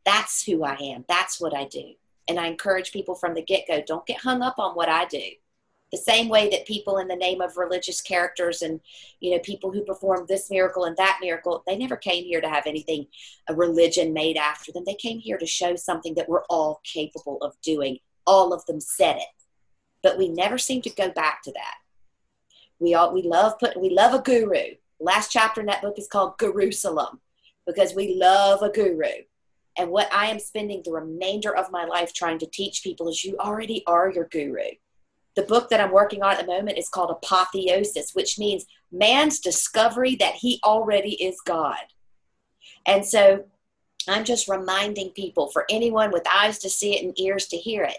That's 0.05 0.45
who 0.45 0.65
I 0.65 0.75
am. 0.75 1.05
That's 1.09 1.41
what 1.41 1.55
I 1.55 1.67
do. 1.67 1.95
And 2.29 2.39
I 2.39 2.47
encourage 2.47 2.93
people 2.93 3.15
from 3.15 3.35
the 3.35 3.43
get 3.43 3.67
go 3.69 3.83
don't 3.87 4.07
get 4.07 4.21
hung 4.21 4.43
up 4.43 4.59
on 4.59 4.75
what 4.75 4.89
I 4.89 5.07
do 5.07 5.23
the 5.93 5.99
same 5.99 6.29
way 6.29 6.49
that 6.49 6.67
people 6.67 6.97
in 6.99 7.07
the 7.07 7.15
name 7.15 7.43
of 7.43 7.59
religious 7.59 8.01
characters 8.01 8.63
and 8.63 8.81
you 9.21 9.31
know 9.31 9.39
people 9.41 9.71
who 9.71 9.85
perform 9.85 10.25
this 10.27 10.51
miracle 10.51 10.85
and 10.85 10.97
that 10.97 11.19
miracle 11.21 11.63
they 11.67 11.77
never 11.77 11.97
came 11.97 12.25
here 12.25 12.41
to 12.41 12.49
have 12.49 12.67
anything 12.67 13.07
a 13.49 13.55
religion 13.55 14.13
made 14.13 14.37
after 14.37 14.73
them. 14.73 14.85
They 14.87 14.95
came 14.95 15.19
here 15.19 15.39
to 15.39 15.47
show 15.47 15.77
something 15.77 16.15
that 16.15 16.29
we're 16.29 16.45
all 16.45 16.81
capable 16.83 17.39
of 17.43 17.61
doing. 17.63 17.99
All 18.27 18.53
of 18.53 18.65
them 18.67 18.81
said 18.81 19.17
it. 19.17 19.45
But 20.03 20.17
we 20.17 20.29
never 20.29 20.59
seem 20.59 20.81
to 20.83 20.91
go 20.91 21.11
back 21.11 21.43
to 21.43 21.53
that. 21.53 21.75
We 22.79 22.95
all 22.95 23.13
we 23.13 23.23
love 23.23 23.59
put 23.59 23.81
we 23.81 23.91
love 23.91 24.15
a 24.15 24.23
guru. 24.23 24.77
Last 24.99 25.31
chapter 25.31 25.61
in 25.61 25.67
that 25.67 25.83
book 25.83 25.99
is 25.99 26.09
called 26.09 26.39
Jerusalem 26.41 27.21
because 27.67 27.95
we 27.95 28.17
love 28.17 28.63
a 28.63 28.71
guru. 28.71 29.25
And 29.77 29.91
what 29.91 30.13
I 30.13 30.27
am 30.27 30.39
spending 30.39 30.83
the 30.85 30.93
remainder 30.93 31.55
of 31.57 31.71
my 31.71 31.85
life 31.85 32.13
trying 32.13 32.39
to 32.41 32.47
teach 32.47 32.83
people 32.83 33.09
is 33.09 33.25
you 33.25 33.37
already 33.39 33.83
are 33.87 34.11
your 34.11 34.29
guru 34.31 34.71
the 35.35 35.43
book 35.43 35.71
that 35.71 35.81
I'm 35.81 35.93
working 35.93 36.23
on 36.23 36.33
at 36.33 36.41
the 36.41 36.47
moment 36.47 36.79
is 36.79 36.89
called 36.89 37.11
Apotheosis, 37.11 38.15
which 38.15 38.39
means 38.39 38.67
man's 38.91 39.41
discovery 39.41 40.17
that 40.17 40.35
he 40.35 40.61
already 40.65 41.15
is 41.15 41.41
God. 41.45 41.79
And 42.87 43.05
so 43.05 43.45
I'm 44.09 44.25
just 44.25 44.49
reminding 44.49 45.11
people, 45.11 45.51
for 45.51 45.65
anyone 45.71 46.11
with 46.11 46.27
eyes 46.33 46.59
to 46.61 46.71
see 46.71 46.97
it 46.97 47.05
and 47.05 47.19
ears 47.19 47.47
to 47.49 47.57
hear 47.57 47.85
it, 47.85 47.99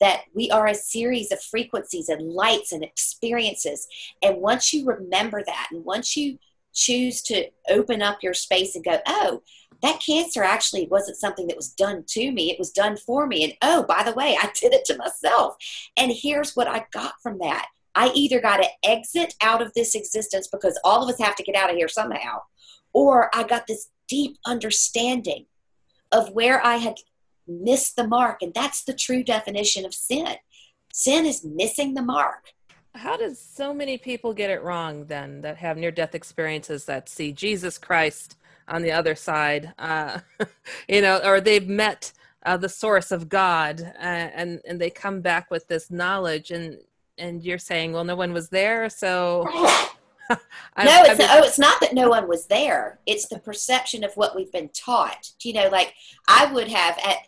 that 0.00 0.22
we 0.34 0.50
are 0.50 0.66
a 0.66 0.74
series 0.74 1.30
of 1.30 1.42
frequencies 1.42 2.08
and 2.08 2.32
lights 2.32 2.72
and 2.72 2.82
experiences. 2.82 3.86
And 4.22 4.38
once 4.38 4.72
you 4.72 4.86
remember 4.86 5.42
that, 5.44 5.68
and 5.70 5.84
once 5.84 6.16
you 6.16 6.38
choose 6.72 7.20
to 7.22 7.50
open 7.68 8.00
up 8.00 8.22
your 8.22 8.32
space 8.32 8.74
and 8.76 8.84
go, 8.84 9.00
oh, 9.06 9.42
that 9.82 10.00
cancer 10.04 10.42
actually 10.42 10.86
wasn't 10.88 11.16
something 11.16 11.46
that 11.46 11.56
was 11.56 11.72
done 11.72 12.04
to 12.08 12.32
me, 12.32 12.50
it 12.50 12.58
was 12.58 12.70
done 12.70 12.96
for 12.96 13.26
me. 13.26 13.44
And 13.44 13.54
oh, 13.62 13.84
by 13.84 14.02
the 14.02 14.12
way, 14.12 14.36
I 14.40 14.50
did 14.60 14.72
it 14.72 14.84
to 14.86 14.96
myself. 14.96 15.56
And 15.96 16.12
here's 16.12 16.54
what 16.54 16.68
I 16.68 16.86
got 16.92 17.14
from 17.22 17.38
that 17.38 17.66
I 17.94 18.12
either 18.14 18.40
got 18.40 18.58
to 18.58 18.68
exit 18.84 19.34
out 19.40 19.62
of 19.62 19.72
this 19.74 19.94
existence 19.94 20.48
because 20.48 20.78
all 20.84 21.02
of 21.02 21.12
us 21.12 21.20
have 21.20 21.36
to 21.36 21.42
get 21.42 21.56
out 21.56 21.70
of 21.70 21.76
here 21.76 21.88
somehow, 21.88 22.42
or 22.92 23.30
I 23.34 23.42
got 23.42 23.66
this 23.66 23.88
deep 24.08 24.38
understanding 24.46 25.46
of 26.12 26.30
where 26.30 26.64
I 26.64 26.76
had 26.76 26.96
missed 27.46 27.96
the 27.96 28.06
mark. 28.06 28.42
And 28.42 28.54
that's 28.54 28.84
the 28.84 28.94
true 28.94 29.22
definition 29.22 29.84
of 29.84 29.94
sin. 29.94 30.36
Sin 30.92 31.26
is 31.26 31.44
missing 31.44 31.94
the 31.94 32.02
mark. 32.02 32.50
How 32.94 33.16
does 33.16 33.40
so 33.40 33.72
many 33.72 33.98
people 33.98 34.34
get 34.34 34.50
it 34.50 34.62
wrong 34.62 35.04
then 35.06 35.42
that 35.42 35.56
have 35.58 35.76
near 35.76 35.92
death 35.92 36.14
experiences 36.14 36.86
that 36.86 37.08
see 37.08 37.32
Jesus 37.32 37.78
Christ 37.78 38.36
on 38.70 38.82
the 38.82 38.92
other 38.92 39.14
side, 39.14 39.74
uh, 39.78 40.20
you 40.88 41.02
know, 41.02 41.20
or 41.24 41.40
they've 41.40 41.68
met 41.68 42.12
uh, 42.46 42.56
the 42.56 42.68
source 42.68 43.10
of 43.10 43.28
God, 43.28 43.80
uh, 43.80 44.02
and 44.02 44.60
and 44.66 44.80
they 44.80 44.90
come 44.90 45.20
back 45.20 45.50
with 45.50 45.68
this 45.68 45.90
knowledge, 45.90 46.50
and 46.50 46.78
and 47.18 47.42
you're 47.44 47.58
saying, 47.58 47.92
well, 47.92 48.04
no 48.04 48.16
one 48.16 48.32
was 48.32 48.48
there, 48.48 48.88
so. 48.88 49.46
no, 50.30 50.36
it's 50.78 51.20
oh, 51.20 51.42
it's 51.42 51.58
not 51.58 51.80
that 51.80 51.92
no 51.92 52.08
one 52.08 52.28
was 52.28 52.46
there. 52.46 53.00
It's 53.04 53.28
the 53.28 53.40
perception 53.40 54.04
of 54.04 54.12
what 54.14 54.36
we've 54.36 54.52
been 54.52 54.70
taught. 54.70 55.30
You 55.42 55.54
know, 55.54 55.68
like 55.68 55.92
I 56.28 56.50
would 56.52 56.68
have 56.68 56.98
at 57.04 57.18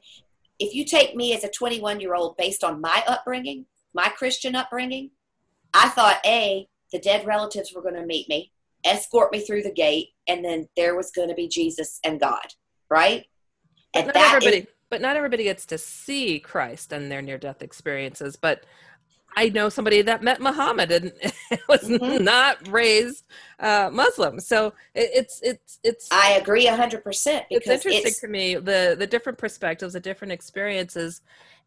if 0.60 0.72
you 0.72 0.84
take 0.84 1.16
me 1.16 1.34
as 1.34 1.42
a 1.42 1.50
21 1.50 1.98
year 1.98 2.14
old 2.14 2.36
based 2.36 2.62
on 2.62 2.80
my 2.80 3.02
upbringing, 3.08 3.66
my 3.92 4.08
Christian 4.08 4.54
upbringing, 4.54 5.10
I 5.74 5.88
thought 5.88 6.24
a 6.24 6.68
the 6.92 7.00
dead 7.00 7.26
relatives 7.26 7.72
were 7.72 7.82
going 7.82 7.96
to 7.96 8.06
meet 8.06 8.28
me 8.28 8.52
escort 8.84 9.32
me 9.32 9.40
through 9.40 9.62
the 9.62 9.72
gate, 9.72 10.08
and 10.28 10.44
then 10.44 10.68
there 10.76 10.96
was 10.96 11.10
going 11.10 11.28
to 11.28 11.34
be 11.34 11.48
Jesus 11.48 12.00
and 12.04 12.20
God, 12.20 12.46
right? 12.90 13.24
And 13.94 14.06
but 14.06 14.14
not 14.14 14.34
everybody, 14.34 14.58
is, 14.58 14.66
but 14.90 15.00
not 15.00 15.16
everybody 15.16 15.44
gets 15.44 15.66
to 15.66 15.78
see 15.78 16.38
Christ 16.38 16.92
and 16.92 17.10
their 17.10 17.22
near-death 17.22 17.62
experiences. 17.62 18.36
But 18.36 18.64
I 19.36 19.48
know 19.48 19.68
somebody 19.68 20.02
that 20.02 20.22
met 20.22 20.40
Muhammad 20.40 20.90
and 20.90 21.12
was 21.68 21.82
mm-hmm. 21.82 22.22
not 22.22 22.68
raised 22.68 23.24
uh, 23.58 23.90
Muslim. 23.92 24.40
So 24.40 24.74
it, 24.94 25.10
it's 25.14 25.40
it's 25.42 25.78
it's. 25.82 26.08
I 26.10 26.32
agree 26.32 26.66
hundred 26.66 27.04
percent. 27.04 27.44
It's 27.50 27.66
interesting 27.66 28.02
it's, 28.06 28.20
to 28.20 28.28
me 28.28 28.54
the 28.54 28.96
the 28.98 29.06
different 29.06 29.38
perspectives, 29.38 29.94
the 29.94 30.00
different 30.00 30.32
experiences, 30.32 31.22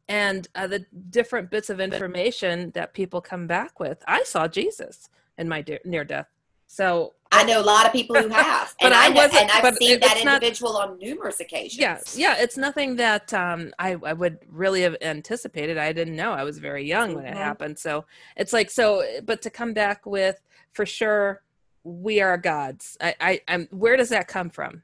and 0.07 0.47
uh, 0.55 0.67
the 0.67 0.85
different 1.09 1.49
bits 1.49 1.69
of 1.69 1.79
information 1.79 2.71
that 2.71 2.93
people 2.93 3.21
come 3.21 3.47
back 3.47 3.79
with. 3.79 4.03
I 4.07 4.23
saw 4.23 4.47
Jesus 4.47 5.09
in 5.37 5.49
my 5.49 5.61
de- 5.61 5.79
near 5.83 6.03
death 6.03 6.27
so 6.67 7.13
I 7.31 7.43
know 7.43 7.59
a 7.59 7.63
lot 7.63 7.85
of 7.85 7.91
people 7.91 8.15
who 8.15 8.29
have, 8.29 8.73
but 8.81 8.93
I, 8.93 9.07
I 9.07 9.09
wasn't. 9.09 9.43
And 9.43 9.51
I've 9.51 9.75
seen 9.75 9.99
that 9.99 10.17
individual 10.17 10.73
not, 10.73 10.89
on 10.89 10.99
numerous 10.99 11.39
occasions. 11.39 11.79
Yeah, 11.79 11.99
yeah, 12.15 12.41
it's 12.41 12.57
nothing 12.57 12.95
that 12.97 13.33
um, 13.33 13.73
I, 13.77 13.97
I 14.03 14.13
would 14.13 14.39
really 14.49 14.81
have 14.81 14.95
anticipated. 15.01 15.77
I 15.77 15.91
didn't 15.91 16.15
know. 16.15 16.31
I 16.31 16.43
was 16.43 16.59
very 16.59 16.85
young 16.85 17.09
mm-hmm. 17.09 17.17
when 17.17 17.25
it 17.25 17.29
mm-hmm. 17.29 17.39
happened. 17.39 17.79
So 17.79 18.05
it's 18.37 18.53
like 18.53 18.69
so. 18.69 19.03
But 19.23 19.41
to 19.43 19.49
come 19.49 19.73
back 19.73 20.05
with 20.05 20.41
for 20.71 20.85
sure, 20.85 21.41
we 21.83 22.21
are 22.21 22.37
gods. 22.37 22.97
I, 23.01 23.15
I, 23.19 23.41
I'm. 23.47 23.67
Where 23.71 23.97
does 23.97 24.09
that 24.09 24.27
come 24.27 24.49
from? 24.49 24.83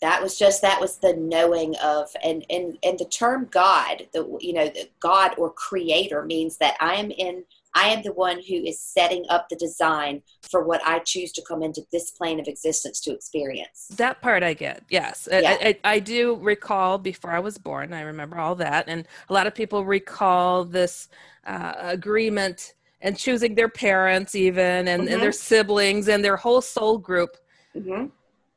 that 0.00 0.22
was 0.22 0.38
just 0.38 0.60
that 0.60 0.78
was 0.78 0.98
the 0.98 1.14
knowing 1.14 1.74
of 1.76 2.10
and 2.22 2.44
and 2.50 2.76
and 2.82 2.98
the 2.98 3.06
term 3.06 3.48
god 3.50 4.06
the 4.12 4.36
you 4.38 4.52
know 4.52 4.66
the 4.66 4.86
god 5.00 5.32
or 5.38 5.50
creator 5.50 6.22
means 6.26 6.58
that 6.58 6.76
i 6.78 6.94
am 6.94 7.10
in 7.10 7.42
I 7.74 7.88
am 7.88 8.02
the 8.02 8.12
one 8.12 8.36
who 8.36 8.54
is 8.54 8.80
setting 8.80 9.24
up 9.28 9.48
the 9.48 9.56
design 9.56 10.22
for 10.42 10.64
what 10.64 10.80
I 10.86 11.00
choose 11.00 11.32
to 11.32 11.42
come 11.42 11.62
into 11.62 11.82
this 11.90 12.10
plane 12.10 12.38
of 12.38 12.46
existence 12.46 13.00
to 13.00 13.12
experience. 13.12 13.88
That 13.96 14.22
part 14.22 14.42
I 14.42 14.54
get, 14.54 14.84
yes. 14.88 15.28
Yeah. 15.30 15.56
I, 15.60 15.68
I, 15.84 15.94
I, 15.94 15.98
do 15.98 16.36
recall 16.36 16.98
before 16.98 17.32
I 17.32 17.40
was 17.40 17.58
born, 17.58 17.92
I 17.92 18.02
remember 18.02 18.38
all 18.38 18.54
that. 18.56 18.84
And 18.86 19.06
a 19.28 19.32
lot 19.32 19.46
of 19.46 19.54
people 19.54 19.84
recall 19.84 20.64
this 20.64 21.08
uh, 21.46 21.74
agreement 21.78 22.74
and 23.00 23.18
choosing 23.18 23.54
their 23.54 23.68
parents, 23.68 24.34
even, 24.34 24.88
and, 24.88 25.02
mm-hmm. 25.02 25.12
and, 25.12 25.22
their 25.22 25.32
siblings 25.32 26.08
and 26.08 26.24
their 26.24 26.36
whole 26.36 26.60
soul 26.60 26.98
group. 26.98 27.36
Mm-hmm. 27.76 28.06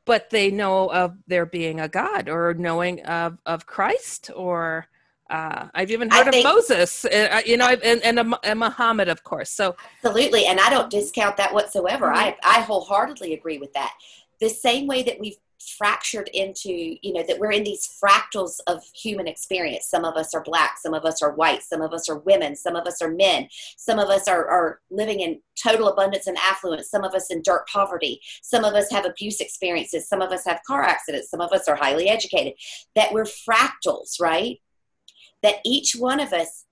But 0.04 0.30
they 0.30 0.50
know 0.50 0.90
of 0.90 1.16
there 1.26 1.44
being 1.44 1.80
a 1.80 1.88
God 1.88 2.28
or 2.28 2.54
knowing 2.54 3.04
of, 3.04 3.36
of 3.44 3.66
Christ 3.66 4.30
or 4.34 4.86
uh, 5.30 5.68
I've 5.74 5.90
even 5.90 6.10
heard 6.10 6.28
of 6.28 6.42
Moses, 6.42 7.04
uh, 7.04 7.28
uh, 7.32 7.40
you 7.44 7.56
know, 7.56 7.68
and, 7.68 8.02
and, 8.02 8.34
and, 8.42 8.58
Muhammad, 8.58 9.08
of 9.08 9.24
course. 9.24 9.50
So 9.50 9.76
absolutely, 10.02 10.46
and 10.46 10.58
I 10.58 10.70
don't 10.70 10.90
discount 10.90 11.36
that 11.36 11.52
whatsoever. 11.52 12.06
Mm-hmm. 12.06 12.16
I 12.16 12.36
I 12.42 12.60
wholeheartedly 12.60 13.34
agree 13.34 13.58
with 13.58 13.72
that. 13.74 13.92
The 14.40 14.48
same 14.48 14.86
way 14.86 15.02
that 15.02 15.18
we've 15.20 15.36
fractured 15.76 16.28
into, 16.32 16.96
you 17.02 17.12
know, 17.12 17.22
that 17.26 17.38
we're 17.38 17.52
in 17.52 17.64
these 17.64 17.88
fractals 18.02 18.58
of 18.66 18.82
human 18.94 19.26
experience. 19.26 19.86
Some 19.86 20.04
of 20.04 20.16
us 20.16 20.34
are 20.34 20.42
black, 20.42 20.78
some 20.78 20.94
of 20.94 21.04
us 21.04 21.20
are 21.22 21.32
white, 21.32 21.62
some 21.62 21.82
of 21.82 21.92
us 21.92 22.08
are 22.08 22.18
women, 22.18 22.56
some 22.56 22.76
of 22.76 22.86
us 22.86 23.02
are 23.02 23.10
men, 23.10 23.48
some 23.76 23.98
of 23.98 24.08
us 24.08 24.28
are, 24.28 24.46
are 24.48 24.80
living 24.90 25.20
in 25.20 25.40
total 25.62 25.88
abundance 25.88 26.26
and 26.26 26.36
affluence, 26.38 26.90
some 26.90 27.04
of 27.04 27.14
us 27.14 27.30
in 27.30 27.42
dirt 27.42 27.66
poverty, 27.68 28.20
some 28.42 28.64
of 28.64 28.74
us 28.74 28.90
have 28.90 29.04
abuse 29.04 29.40
experiences, 29.40 30.08
some 30.08 30.22
of 30.22 30.30
us 30.30 30.44
have 30.44 30.62
car 30.66 30.82
accidents, 30.82 31.30
some 31.30 31.40
of 31.40 31.52
us 31.52 31.68
are 31.68 31.76
highly 31.76 32.08
educated. 32.08 32.54
That 32.94 33.12
we're 33.12 33.24
fractals, 33.24 34.20
right? 34.20 34.58
That 35.42 35.56
each 35.64 35.94
one 35.96 36.20
of 36.20 36.32
us 36.32 36.64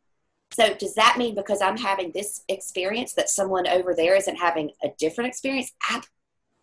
So 0.52 0.74
does 0.74 0.94
that 0.94 1.16
mean 1.18 1.34
because 1.34 1.60
I'm 1.60 1.76
having 1.76 2.12
this 2.12 2.42
experience 2.48 3.12
that 3.14 3.28
someone 3.28 3.66
over 3.66 3.94
there 3.94 4.16
isn't 4.16 4.36
having 4.36 4.70
a 4.82 4.88
different 4.98 5.28
experience? 5.28 5.72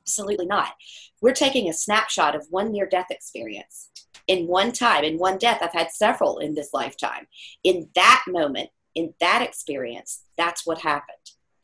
Absolutely 0.08 0.45
not. 0.45 0.74
We're 1.22 1.34
taking 1.34 1.70
a 1.70 1.74
snapshot 1.74 2.36
of 2.36 2.47
one 2.49 2.72
near 2.72 2.88
death 2.88 3.12
experience 3.12 3.89
in 4.28 4.47
one 4.47 4.72
time, 4.72 5.04
in 5.04 5.18
one 5.18 5.38
death. 5.38 5.60
I've 5.62 5.74
had 5.74 5.91
several 5.91 6.39
in 6.39 6.56
this 6.56 6.70
lifetime. 6.74 7.28
In 7.64 7.89
that 7.95 8.24
moment, 8.28 8.70
in 8.95 9.14
that 9.20 9.41
experience, 9.41 10.24
that's 10.38 10.66
what 10.66 10.80
happened. 10.80 11.18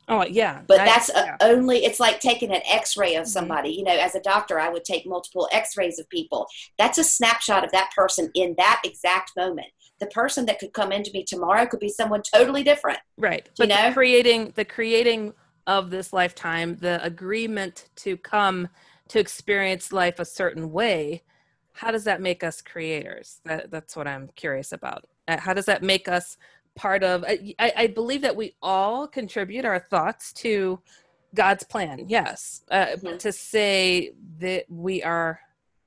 Oh 0.08 0.24
yeah, 0.24 0.62
but 0.66 0.78
that's 0.78 1.08
yeah. 1.14 1.36
only. 1.40 1.84
It's 1.84 2.00
like 2.00 2.18
taking 2.18 2.50
an 2.50 2.62
X-ray 2.68 3.14
of 3.14 3.24
mm-hmm. 3.24 3.30
somebody. 3.30 3.70
Mm-hmm. 3.70 3.78
You 3.78 3.84
know, 3.84 4.00
as 4.00 4.16
a 4.16 4.20
doctor, 4.20 4.58
I 4.58 4.68
would 4.68 4.84
take 4.84 5.06
multiple 5.06 5.48
X-rays 5.52 6.00
of 6.00 6.08
people. 6.08 6.48
That's 6.78 6.98
a 6.98 7.04
snapshot 7.04 7.64
of 7.64 7.70
that 7.70 7.92
person 7.94 8.28
in 8.34 8.56
that 8.58 8.82
exact 8.84 9.32
moment. 9.36 9.68
The 10.00 10.06
person 10.06 10.46
that 10.46 10.58
could 10.58 10.72
come 10.72 10.92
into 10.92 11.10
me 11.12 11.24
tomorrow 11.24 11.66
could 11.66 11.80
be 11.80 11.88
someone 11.88 12.22
totally 12.22 12.62
different. 12.62 12.98
Right. 13.16 13.48
You 13.58 13.66
but 13.66 13.68
know, 13.68 13.88
the 13.88 13.94
creating 13.94 14.52
the 14.56 14.64
creating 14.64 15.34
of 15.66 15.90
this 15.90 16.12
lifetime, 16.12 16.76
the 16.76 17.02
agreement 17.04 17.88
to 17.96 18.16
come 18.16 18.68
to 19.08 19.18
experience 19.18 19.92
life 19.92 20.18
a 20.18 20.24
certain 20.24 20.72
way. 20.72 21.22
How 21.72 21.90
does 21.90 22.04
that 22.04 22.20
make 22.20 22.42
us 22.42 22.60
creators? 22.60 23.40
That, 23.44 23.70
that's 23.70 23.96
what 23.96 24.06
I'm 24.06 24.30
curious 24.36 24.72
about. 24.72 25.06
Uh, 25.28 25.38
how 25.38 25.54
does 25.54 25.66
that 25.66 25.82
make 25.82 26.08
us 26.08 26.36
part 26.74 27.02
of 27.02 27.24
I, 27.26 27.54
I, 27.58 27.86
believe 27.88 28.22
that 28.22 28.36
we 28.36 28.54
all 28.62 29.06
contribute 29.06 29.64
our 29.64 29.78
thoughts 29.78 30.32
to 30.34 30.80
god's 31.34 31.64
plan 31.64 32.06
yes 32.08 32.62
uh, 32.70 32.86
mm-hmm. 32.86 33.16
to 33.16 33.32
say 33.32 34.12
that 34.38 34.64
we 34.68 35.02
are 35.02 35.40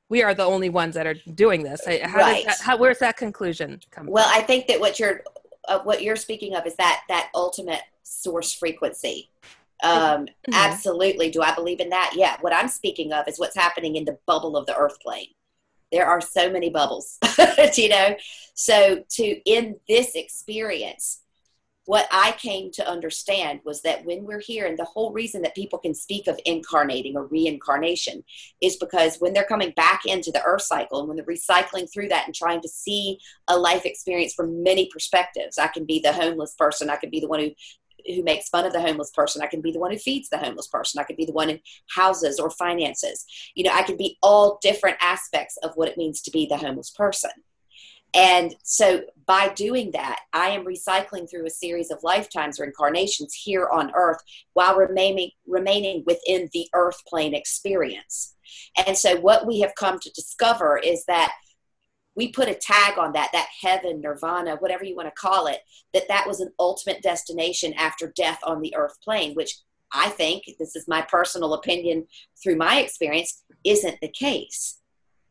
we 0.10 0.22
are 0.22 0.34
the 0.34 0.44
only 0.44 0.70
ones 0.70 0.96
that 0.96 1.08
are 1.08 1.16
doing 1.34 1.64
this. 1.64 1.86
How 1.86 2.20
right. 2.20 2.46
That, 2.46 2.58
how, 2.62 2.78
where's 2.78 3.00
that 3.00 3.18
conclusion 3.18 3.80
come 3.92 4.08
well 4.08 4.30
from? 4.30 4.42
i 4.42 4.46
think 4.46 4.68
that 4.68 4.80
what 4.80 5.00
you're 5.00 5.22
uh, 5.68 5.80
what 5.80 6.04
you're 6.04 6.16
speaking 6.16 6.56
of 6.56 6.66
is 6.66 6.76
that 6.76 7.02
that 7.10 7.30
ultimate 7.34 7.82
source 8.04 8.54
frequency. 8.54 9.30
Um, 9.82 10.26
mm-hmm. 10.26 10.54
absolutely. 10.54 11.30
Do 11.30 11.42
i 11.42 11.54
believe 11.54 11.80
in 11.80 11.90
that? 11.90 12.14
Yeah. 12.16 12.38
What 12.42 12.54
i'm 12.54 12.68
speaking 12.68 13.12
of 13.14 13.28
is 13.28 13.40
what's 13.40 13.56
happening 13.56 13.96
in 13.96 14.06
the 14.06 14.18
bubble 14.26 14.56
of 14.56 14.66
the 14.66 14.76
earth 14.76 15.00
plane. 15.00 15.28
There 15.92 16.06
are 16.06 16.22
so 16.22 16.50
many 16.52 16.70
bubbles 16.70 17.20
you 17.78 17.90
know? 17.90 18.16
So 18.54 19.04
to 19.10 19.24
in 19.50 19.78
this 19.88 20.16
experience 20.16 21.23
what 21.86 22.08
i 22.12 22.32
came 22.34 22.72
to 22.72 22.88
understand 22.88 23.60
was 23.66 23.82
that 23.82 24.06
when 24.06 24.24
we're 24.24 24.40
here 24.40 24.66
and 24.66 24.78
the 24.78 24.86
whole 24.86 25.12
reason 25.12 25.42
that 25.42 25.56
people 25.56 25.80
can 25.80 25.94
speak 25.94 26.28
of 26.28 26.40
incarnating 26.46 27.16
or 27.16 27.28
reincarnation 27.28 28.24
is 28.62 28.78
because 28.78 29.18
when 29.18 29.34
they're 29.34 29.44
coming 29.44 29.72
back 29.76 30.06
into 30.06 30.32
the 30.32 30.44
earth 30.44 30.62
cycle 30.62 31.00
and 31.00 31.08
when 31.08 31.18
they're 31.18 31.26
recycling 31.26 31.92
through 31.92 32.08
that 32.08 32.26
and 32.26 32.36
trying 32.36 32.62
to 32.62 32.70
see 32.70 33.18
a 33.48 33.58
life 33.58 33.86
experience 33.86 34.34
from 34.34 34.64
many 34.64 34.90
perspectives 34.92 35.58
i 35.58 35.68
can 35.68 35.86
be 35.86 36.00
the 36.00 36.14
homeless 36.14 36.56
person 36.58 36.90
i 36.90 36.96
can 36.96 37.10
be 37.10 37.20
the 37.20 37.28
one 37.28 37.40
who 37.40 37.52
who 38.08 38.24
makes 38.24 38.50
fun 38.50 38.66
of 38.66 38.74
the 38.74 38.82
homeless 38.82 39.12
person. 39.12 39.42
I 39.42 39.48
can 39.48 39.62
be 39.62 39.72
the 39.72 39.80
one 39.80 39.92
who 39.92 39.98
feeds 39.98 40.30
the 40.30 40.38
homeless 40.38 40.68
person. 40.68 41.00
I 41.00 41.04
could 41.04 41.18
be 41.18 41.26
the 41.26 41.32
one 41.32 41.50
in 41.50 41.60
houses 41.90 42.40
or 42.40 42.50
finances. 42.50 43.26
You 43.56 43.64
know, 43.64 43.72
I 43.74 43.84
could 43.84 43.98
be 43.98 44.18
all 44.22 44.60
different 44.62 44.98
aspects 45.00 45.58
of 45.64 45.72
what 45.76 45.88
it 45.88 45.98
means 45.98 46.22
to 46.24 46.32
be 46.32 46.46
the 46.46 46.58
homeless 46.58 46.92
person. 46.92 47.32
And 48.14 48.56
so 48.64 49.02
by 49.26 49.50
doing 49.50 49.92
that, 49.92 50.20
I 50.34 50.50
am 50.50 50.66
recycling 50.66 51.30
through 51.30 51.46
a 51.46 51.52
series 51.52 51.90
of 51.90 52.04
lifetimes 52.04 52.60
or 52.60 52.66
incarnations 52.66 53.34
here 53.34 53.68
on 53.68 53.92
earth 53.96 54.20
while 54.54 54.78
remaining 54.78 55.32
remaining 55.48 56.04
within 56.06 56.50
the 56.54 56.68
earth 56.74 57.04
plane 57.08 57.34
experience. 57.34 58.36
And 58.86 58.98
so 58.98 59.20
what 59.20 59.48
we 59.48 59.62
have 59.62 59.74
come 59.76 60.00
to 60.00 60.12
discover 60.12 60.78
is 60.78 61.06
that 61.06 61.34
we 62.16 62.32
put 62.32 62.48
a 62.48 62.54
tag 62.54 62.98
on 62.98 63.14
that 63.14 63.30
that 63.34 63.48
heaven 63.62 64.02
nirvana 64.02 64.56
whatever 64.58 64.84
you 64.84 64.96
want 64.96 65.08
to 65.08 65.20
call 65.20 65.48
it 65.48 65.62
that 65.94 66.08
that 66.08 66.28
was 66.28 66.40
an 66.40 66.52
ultimate 66.60 67.02
destination 67.02 67.74
after 67.74 68.14
death 68.16 68.40
on 68.44 68.62
the 68.62 68.76
earth 68.76 69.02
plane 69.04 69.34
which 69.34 69.58
i 69.92 70.10
think 70.10 70.44
this 70.60 70.76
is 70.76 70.88
my 70.88 71.02
personal 71.02 71.54
opinion 71.54 72.06
through 72.42 72.56
my 72.56 72.80
experience 72.80 73.44
isn't 73.64 74.00
the 74.02 74.10
case 74.10 74.80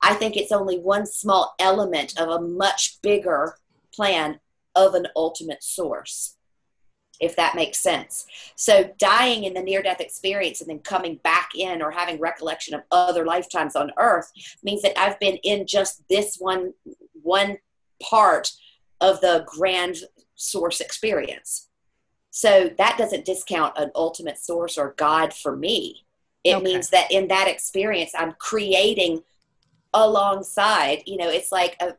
i 0.03 0.15
think 0.15 0.37
it's 0.37 0.53
only 0.53 0.79
one 0.79 1.07
small 1.07 1.55
element 1.59 2.19
of 2.19 2.29
a 2.29 2.41
much 2.41 3.01
bigger 3.03 3.57
plan 3.95 4.41
of 4.75 4.95
an 4.95 5.07
ultimate 5.17 5.63
source 5.63 6.37
if 7.23 7.37
that 7.37 7.55
makes 7.55 7.79
sense. 7.79 8.27
So 8.57 8.91
dying 8.99 9.45
in 9.45 9.55
the 9.55 9.63
near 9.63 9.81
death 9.81 10.01
experience 10.01 10.61
and 10.61 10.69
then 10.69 10.81
coming 10.81 11.21
back 11.23 11.51
in 11.55 11.81
or 11.81 11.93
having 11.93 12.19
recollection 12.19 12.75
of 12.75 12.83
other 12.91 13.25
lifetimes 13.25 13.77
on 13.77 13.93
earth 13.97 14.31
means 14.65 14.83
that 14.83 14.99
I've 14.99 15.21
been 15.21 15.37
in 15.45 15.67
just 15.67 16.03
this 16.11 16.37
one 16.39 16.75
one 17.23 17.59
part 18.03 18.51
of 19.01 19.21
the 19.21 19.45
grand 19.47 19.99
source 20.35 20.81
experience. 20.81 21.69
So 22.31 22.71
that 22.77 22.99
doesn't 22.99 23.25
discount 23.25 23.79
an 23.79 23.93
ultimate 23.95 24.39
source 24.39 24.77
or 24.77 24.95
God 24.97 25.33
for 25.33 25.57
me. 25.57 26.05
It 26.43 26.57
okay. 26.57 26.65
means 26.65 26.91
that 26.91 27.13
in 27.13 27.29
that 27.29 27.47
experience 27.47 28.11
I'm 28.19 28.33
creating 28.33 29.23
alongside, 29.95 31.03
you 31.07 31.17
know, 31.17 31.29
it's 31.29 31.53
like 31.53 31.77
a 31.81 31.95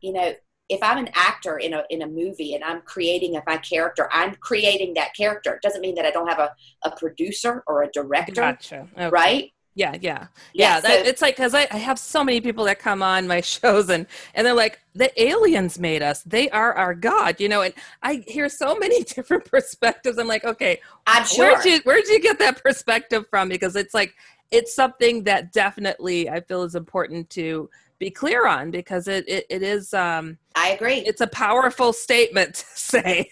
you 0.00 0.12
know, 0.12 0.32
if 0.68 0.82
I'm 0.82 0.98
an 0.98 1.10
actor 1.14 1.58
in 1.58 1.72
a 1.72 1.84
in 1.90 2.02
a 2.02 2.06
movie 2.06 2.54
and 2.54 2.62
I'm 2.62 2.82
creating 2.82 3.36
a 3.36 3.42
my 3.46 3.56
character, 3.58 4.08
I'm 4.12 4.34
creating 4.36 4.94
that 4.94 5.14
character. 5.16 5.54
It 5.54 5.62
doesn't 5.62 5.80
mean 5.80 5.94
that 5.96 6.04
I 6.04 6.10
don't 6.10 6.28
have 6.28 6.38
a, 6.38 6.54
a 6.84 6.90
producer 6.94 7.62
or 7.66 7.82
a 7.82 7.90
director. 7.90 8.42
Gotcha. 8.42 8.88
Okay. 8.96 9.08
Right? 9.08 9.52
Yeah, 9.74 9.92
yeah, 10.00 10.26
yeah. 10.52 10.80
yeah 10.80 10.80
so, 10.80 10.88
it's 10.90 11.22
like 11.22 11.36
because 11.36 11.54
I, 11.54 11.68
I 11.70 11.76
have 11.76 12.00
so 12.00 12.24
many 12.24 12.40
people 12.40 12.64
that 12.64 12.80
come 12.80 13.00
on 13.00 13.28
my 13.28 13.40
shows 13.42 13.88
and 13.88 14.06
and 14.34 14.44
they're 14.44 14.52
like, 14.52 14.80
the 14.94 15.22
aliens 15.22 15.78
made 15.78 16.02
us. 16.02 16.22
They 16.22 16.50
are 16.50 16.72
our 16.74 16.94
god, 16.94 17.40
you 17.40 17.48
know. 17.48 17.62
And 17.62 17.72
I 18.02 18.24
hear 18.26 18.48
so 18.48 18.76
many 18.76 19.04
different 19.04 19.44
perspectives. 19.44 20.18
I'm 20.18 20.26
like, 20.26 20.44
okay, 20.44 20.80
I'm 21.06 21.24
sure. 21.24 21.52
Where'd 21.52 21.64
you 21.64 21.80
where'd 21.84 22.08
you 22.08 22.20
get 22.20 22.40
that 22.40 22.60
perspective 22.62 23.26
from? 23.30 23.48
Because 23.48 23.76
it's 23.76 23.94
like 23.94 24.14
it's 24.50 24.74
something 24.74 25.24
that 25.24 25.52
definitely 25.52 26.28
I 26.28 26.40
feel 26.40 26.62
is 26.62 26.74
important 26.74 27.30
to 27.30 27.68
be 27.98 28.10
clear 28.10 28.46
on 28.46 28.70
because 28.70 29.08
it, 29.08 29.28
it, 29.28 29.44
it 29.50 29.62
is 29.62 29.92
um 29.92 30.38
i 30.54 30.70
agree 30.70 30.98
it's 30.98 31.20
a 31.20 31.26
powerful 31.26 31.92
statement 31.92 32.54
to 32.54 32.64
say 32.74 33.30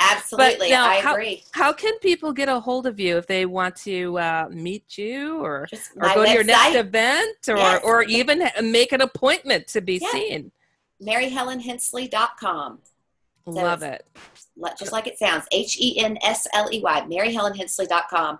absolutely 0.00 0.70
now, 0.70 0.86
i 0.86 1.00
how, 1.00 1.14
agree 1.14 1.42
how 1.52 1.72
can 1.72 1.96
people 2.00 2.32
get 2.32 2.48
a 2.48 2.58
hold 2.58 2.86
of 2.86 2.98
you 2.98 3.16
if 3.16 3.26
they 3.26 3.46
want 3.46 3.76
to 3.76 4.18
uh, 4.18 4.48
meet 4.50 4.98
you 4.98 5.38
or, 5.38 5.68
or 5.96 6.08
go 6.08 6.08
website. 6.08 6.26
to 6.26 6.32
your 6.32 6.44
next 6.44 6.76
event 6.76 7.36
or, 7.48 7.56
yes. 7.56 7.82
or 7.84 8.02
even 8.04 8.42
make 8.62 8.92
an 8.92 9.00
appointment 9.00 9.66
to 9.68 9.80
be 9.80 9.98
yeah. 10.02 10.10
seen 10.10 10.52
maryhelenhensley.com 11.02 12.78
so 13.52 13.62
love 13.62 13.82
it 13.82 14.06
just 14.78 14.92
like 14.92 15.06
it 15.06 15.18
sounds 15.18 15.44
h-e-n-s-l-e-y 15.52 17.00
maryhelenhensley.com 17.02 18.38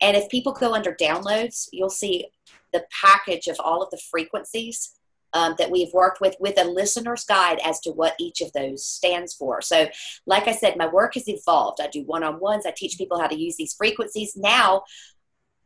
and 0.00 0.16
if 0.16 0.28
people 0.28 0.52
go 0.52 0.74
under 0.74 0.94
downloads 0.94 1.68
you'll 1.72 1.88
see 1.90 2.26
the 2.72 2.84
package 3.02 3.46
of 3.46 3.56
all 3.60 3.82
of 3.82 3.90
the 3.90 4.00
frequencies 4.10 4.94
um, 5.32 5.54
that 5.58 5.70
we've 5.70 5.92
worked 5.92 6.20
with 6.20 6.34
with 6.40 6.58
a 6.58 6.64
listener's 6.64 7.24
guide 7.24 7.60
as 7.64 7.80
to 7.80 7.90
what 7.90 8.14
each 8.18 8.40
of 8.40 8.52
those 8.52 8.84
stands 8.84 9.34
for. 9.34 9.62
So, 9.62 9.88
like 10.26 10.48
I 10.48 10.52
said, 10.52 10.76
my 10.76 10.88
work 10.88 11.14
has 11.14 11.28
evolved. 11.28 11.80
I 11.80 11.86
do 11.86 12.02
one 12.02 12.24
on 12.24 12.40
ones, 12.40 12.66
I 12.66 12.72
teach 12.76 12.98
people 12.98 13.20
how 13.20 13.28
to 13.28 13.38
use 13.38 13.56
these 13.56 13.74
frequencies. 13.74 14.36
Now, 14.36 14.82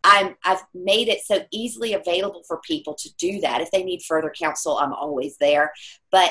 I'm, 0.07 0.37
I've 0.45 0.63
made 0.75 1.09
it 1.09 1.23
so 1.25 1.45
easily 1.51 1.95
available 1.95 2.43
for 2.47 2.61
people 2.61 2.95
to 2.95 3.09
do 3.17 3.41
that. 3.41 3.63
If 3.63 3.71
they 3.71 3.83
need 3.83 4.03
further 4.03 4.33
counsel, 4.39 4.77
I'm 4.77 4.93
always 4.93 5.39
there. 5.39 5.73
But 6.13 6.31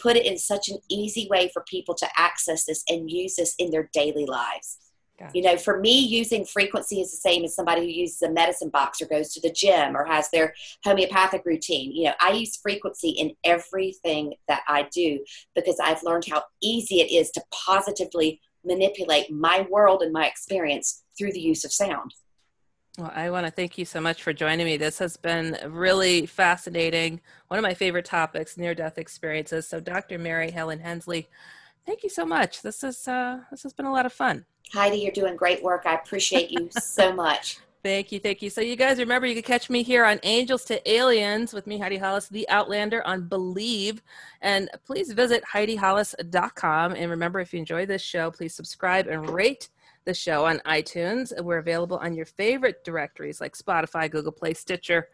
put 0.00 0.16
it 0.16 0.26
in 0.26 0.38
such 0.38 0.68
an 0.68 0.78
easy 0.88 1.26
way 1.30 1.50
for 1.52 1.64
people 1.68 1.94
to 1.96 2.08
access 2.16 2.64
this 2.64 2.82
and 2.88 3.10
use 3.10 3.36
this 3.36 3.54
in 3.58 3.70
their 3.70 3.90
daily 3.92 4.26
lives. 4.26 4.78
Gotcha. 5.20 5.32
You 5.34 5.42
know, 5.42 5.56
for 5.58 5.78
me, 5.78 5.98
using 5.98 6.46
frequency 6.46 7.00
is 7.02 7.10
the 7.10 7.18
same 7.18 7.44
as 7.44 7.54
somebody 7.54 7.82
who 7.82 7.88
uses 7.88 8.22
a 8.22 8.30
medicine 8.30 8.70
box 8.70 9.02
or 9.02 9.06
goes 9.06 9.34
to 9.34 9.40
the 9.40 9.52
gym 9.52 9.94
or 9.94 10.04
has 10.06 10.30
their 10.30 10.54
homeopathic 10.82 11.42
routine. 11.44 11.92
You 11.92 12.04
know, 12.04 12.14
I 12.20 12.32
use 12.32 12.56
frequency 12.56 13.10
in 13.10 13.32
everything 13.44 14.34
that 14.48 14.62
I 14.66 14.88
do 14.90 15.22
because 15.54 15.78
I've 15.78 16.02
learned 16.02 16.24
how 16.30 16.44
easy 16.62 17.00
it 17.02 17.12
is 17.12 17.30
to 17.32 17.42
positively 17.52 18.40
manipulate 18.64 19.30
my 19.30 19.66
world 19.70 20.02
and 20.02 20.12
my 20.12 20.26
experience 20.26 21.02
through 21.18 21.32
the 21.32 21.40
use 21.40 21.64
of 21.64 21.72
sound. 21.72 22.14
Well, 22.98 23.12
I 23.14 23.30
want 23.30 23.46
to 23.46 23.52
thank 23.52 23.78
you 23.78 23.84
so 23.84 24.00
much 24.00 24.22
for 24.22 24.32
joining 24.32 24.66
me. 24.66 24.76
This 24.76 24.98
has 24.98 25.16
been 25.16 25.56
really 25.68 26.26
fascinating. 26.26 27.20
One 27.48 27.58
of 27.58 27.62
my 27.62 27.74
favorite 27.74 28.04
topics, 28.04 28.56
near 28.56 28.74
death 28.74 28.98
experiences. 28.98 29.66
So, 29.68 29.80
Dr. 29.80 30.18
Mary 30.18 30.50
Helen 30.50 30.80
Hensley, 30.80 31.28
thank 31.86 32.02
you 32.02 32.08
so 32.08 32.26
much. 32.26 32.62
This 32.62 32.82
is 32.82 33.06
uh, 33.06 33.40
this 33.50 33.62
has 33.62 33.72
been 33.72 33.86
a 33.86 33.92
lot 33.92 34.06
of 34.06 34.12
fun. 34.12 34.44
Heidi, 34.72 34.98
you're 34.98 35.12
doing 35.12 35.36
great 35.36 35.62
work. 35.62 35.82
I 35.86 35.94
appreciate 35.94 36.50
you 36.50 36.68
so 36.72 37.12
much. 37.14 37.58
Thank 37.82 38.12
you, 38.12 38.20
thank 38.20 38.42
you. 38.42 38.50
So 38.50 38.60
you 38.60 38.76
guys 38.76 38.98
remember 38.98 39.26
you 39.26 39.34
can 39.34 39.42
catch 39.42 39.70
me 39.70 39.82
here 39.82 40.04
on 40.04 40.20
Angels 40.22 40.64
to 40.66 40.90
Aliens 40.90 41.54
with 41.54 41.66
me, 41.66 41.78
Heidi 41.78 41.96
Hollis, 41.96 42.28
the 42.28 42.46
Outlander 42.50 43.02
on 43.06 43.26
Bleav. 43.26 44.00
And 44.42 44.68
please 44.84 45.12
visit 45.12 45.42
HeidiHollis.com. 45.50 46.92
And 46.92 47.10
remember, 47.10 47.40
if 47.40 47.54
you 47.54 47.58
enjoy 47.58 47.86
this 47.86 48.02
show, 48.02 48.30
please 48.30 48.54
subscribe 48.54 49.06
and 49.06 49.30
rate 49.30 49.70
the 50.04 50.14
show 50.14 50.46
on 50.46 50.58
iTunes. 50.66 51.32
We're 51.42 51.58
available 51.58 51.98
on 51.98 52.14
your 52.14 52.26
favorite 52.26 52.84
directories 52.84 53.40
like 53.40 53.56
Spotify, 53.56 54.10
Google 54.10 54.32
Play, 54.32 54.54
Stitcher, 54.54 55.08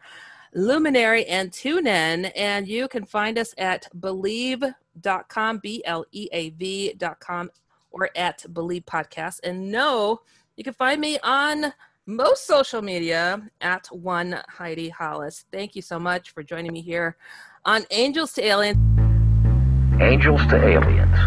Luminary, 0.53 1.25
and 1.25 1.51
TuneIn. 1.51 2.31
And 2.35 2.67
you 2.67 2.87
can 2.87 3.05
find 3.05 3.37
us 3.37 3.53
at 3.57 3.87
bleav.com, 3.99 5.59
B 5.59 5.83
L 5.85 6.05
E 6.11 6.29
A 6.31 6.49
V.com, 6.51 7.49
or 7.91 8.09
at 8.15 8.45
Bleav 8.49 8.85
Podcast. 8.85 9.39
And 9.43 9.71
no, 9.71 10.21
you 10.55 10.63
can 10.63 10.73
find 10.73 10.99
me 10.99 11.19
on 11.23 11.73
most 12.05 12.47
social 12.47 12.81
media 12.81 13.41
at 13.61 13.85
one 13.87 14.39
Heidi 14.47 14.89
Hollis. 14.89 15.45
Thank 15.51 15.75
you 15.75 15.81
so 15.81 15.99
much 15.99 16.31
for 16.31 16.41
joining 16.41 16.71
me 16.73 16.81
here 16.81 17.17
on 17.65 17.85
Angels 17.91 18.33
to 18.33 18.43
Aliens. 18.43 18.77
Angels 19.99 20.41
to 20.47 20.55
Aliens. 20.55 21.17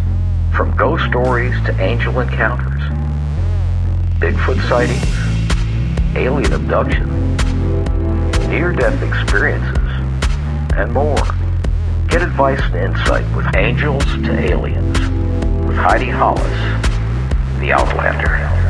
From 0.57 0.75
ghost 0.77 1.05
stories 1.05 1.55
to 1.65 1.81
angel 1.81 2.19
encounters, 2.21 2.83
Bigfoot 4.21 4.61
sightings, 4.69 6.15
alien 6.15 6.53
abduction, 6.53 7.09
near 8.51 8.71
death 8.71 9.03
experiences, 9.03 9.79
and 10.77 10.93
more. 10.93 11.17
Get 12.07 12.21
advice 12.21 12.61
and 12.65 12.75
insight 12.75 13.25
with 13.35 13.47
Angels 13.57 14.05
to 14.05 14.39
Aliens 14.39 14.99
with 15.67 15.79
Heidi 15.79 16.11
Hollis, 16.11 16.43
the 17.61 17.73
Outlander. 17.73 18.70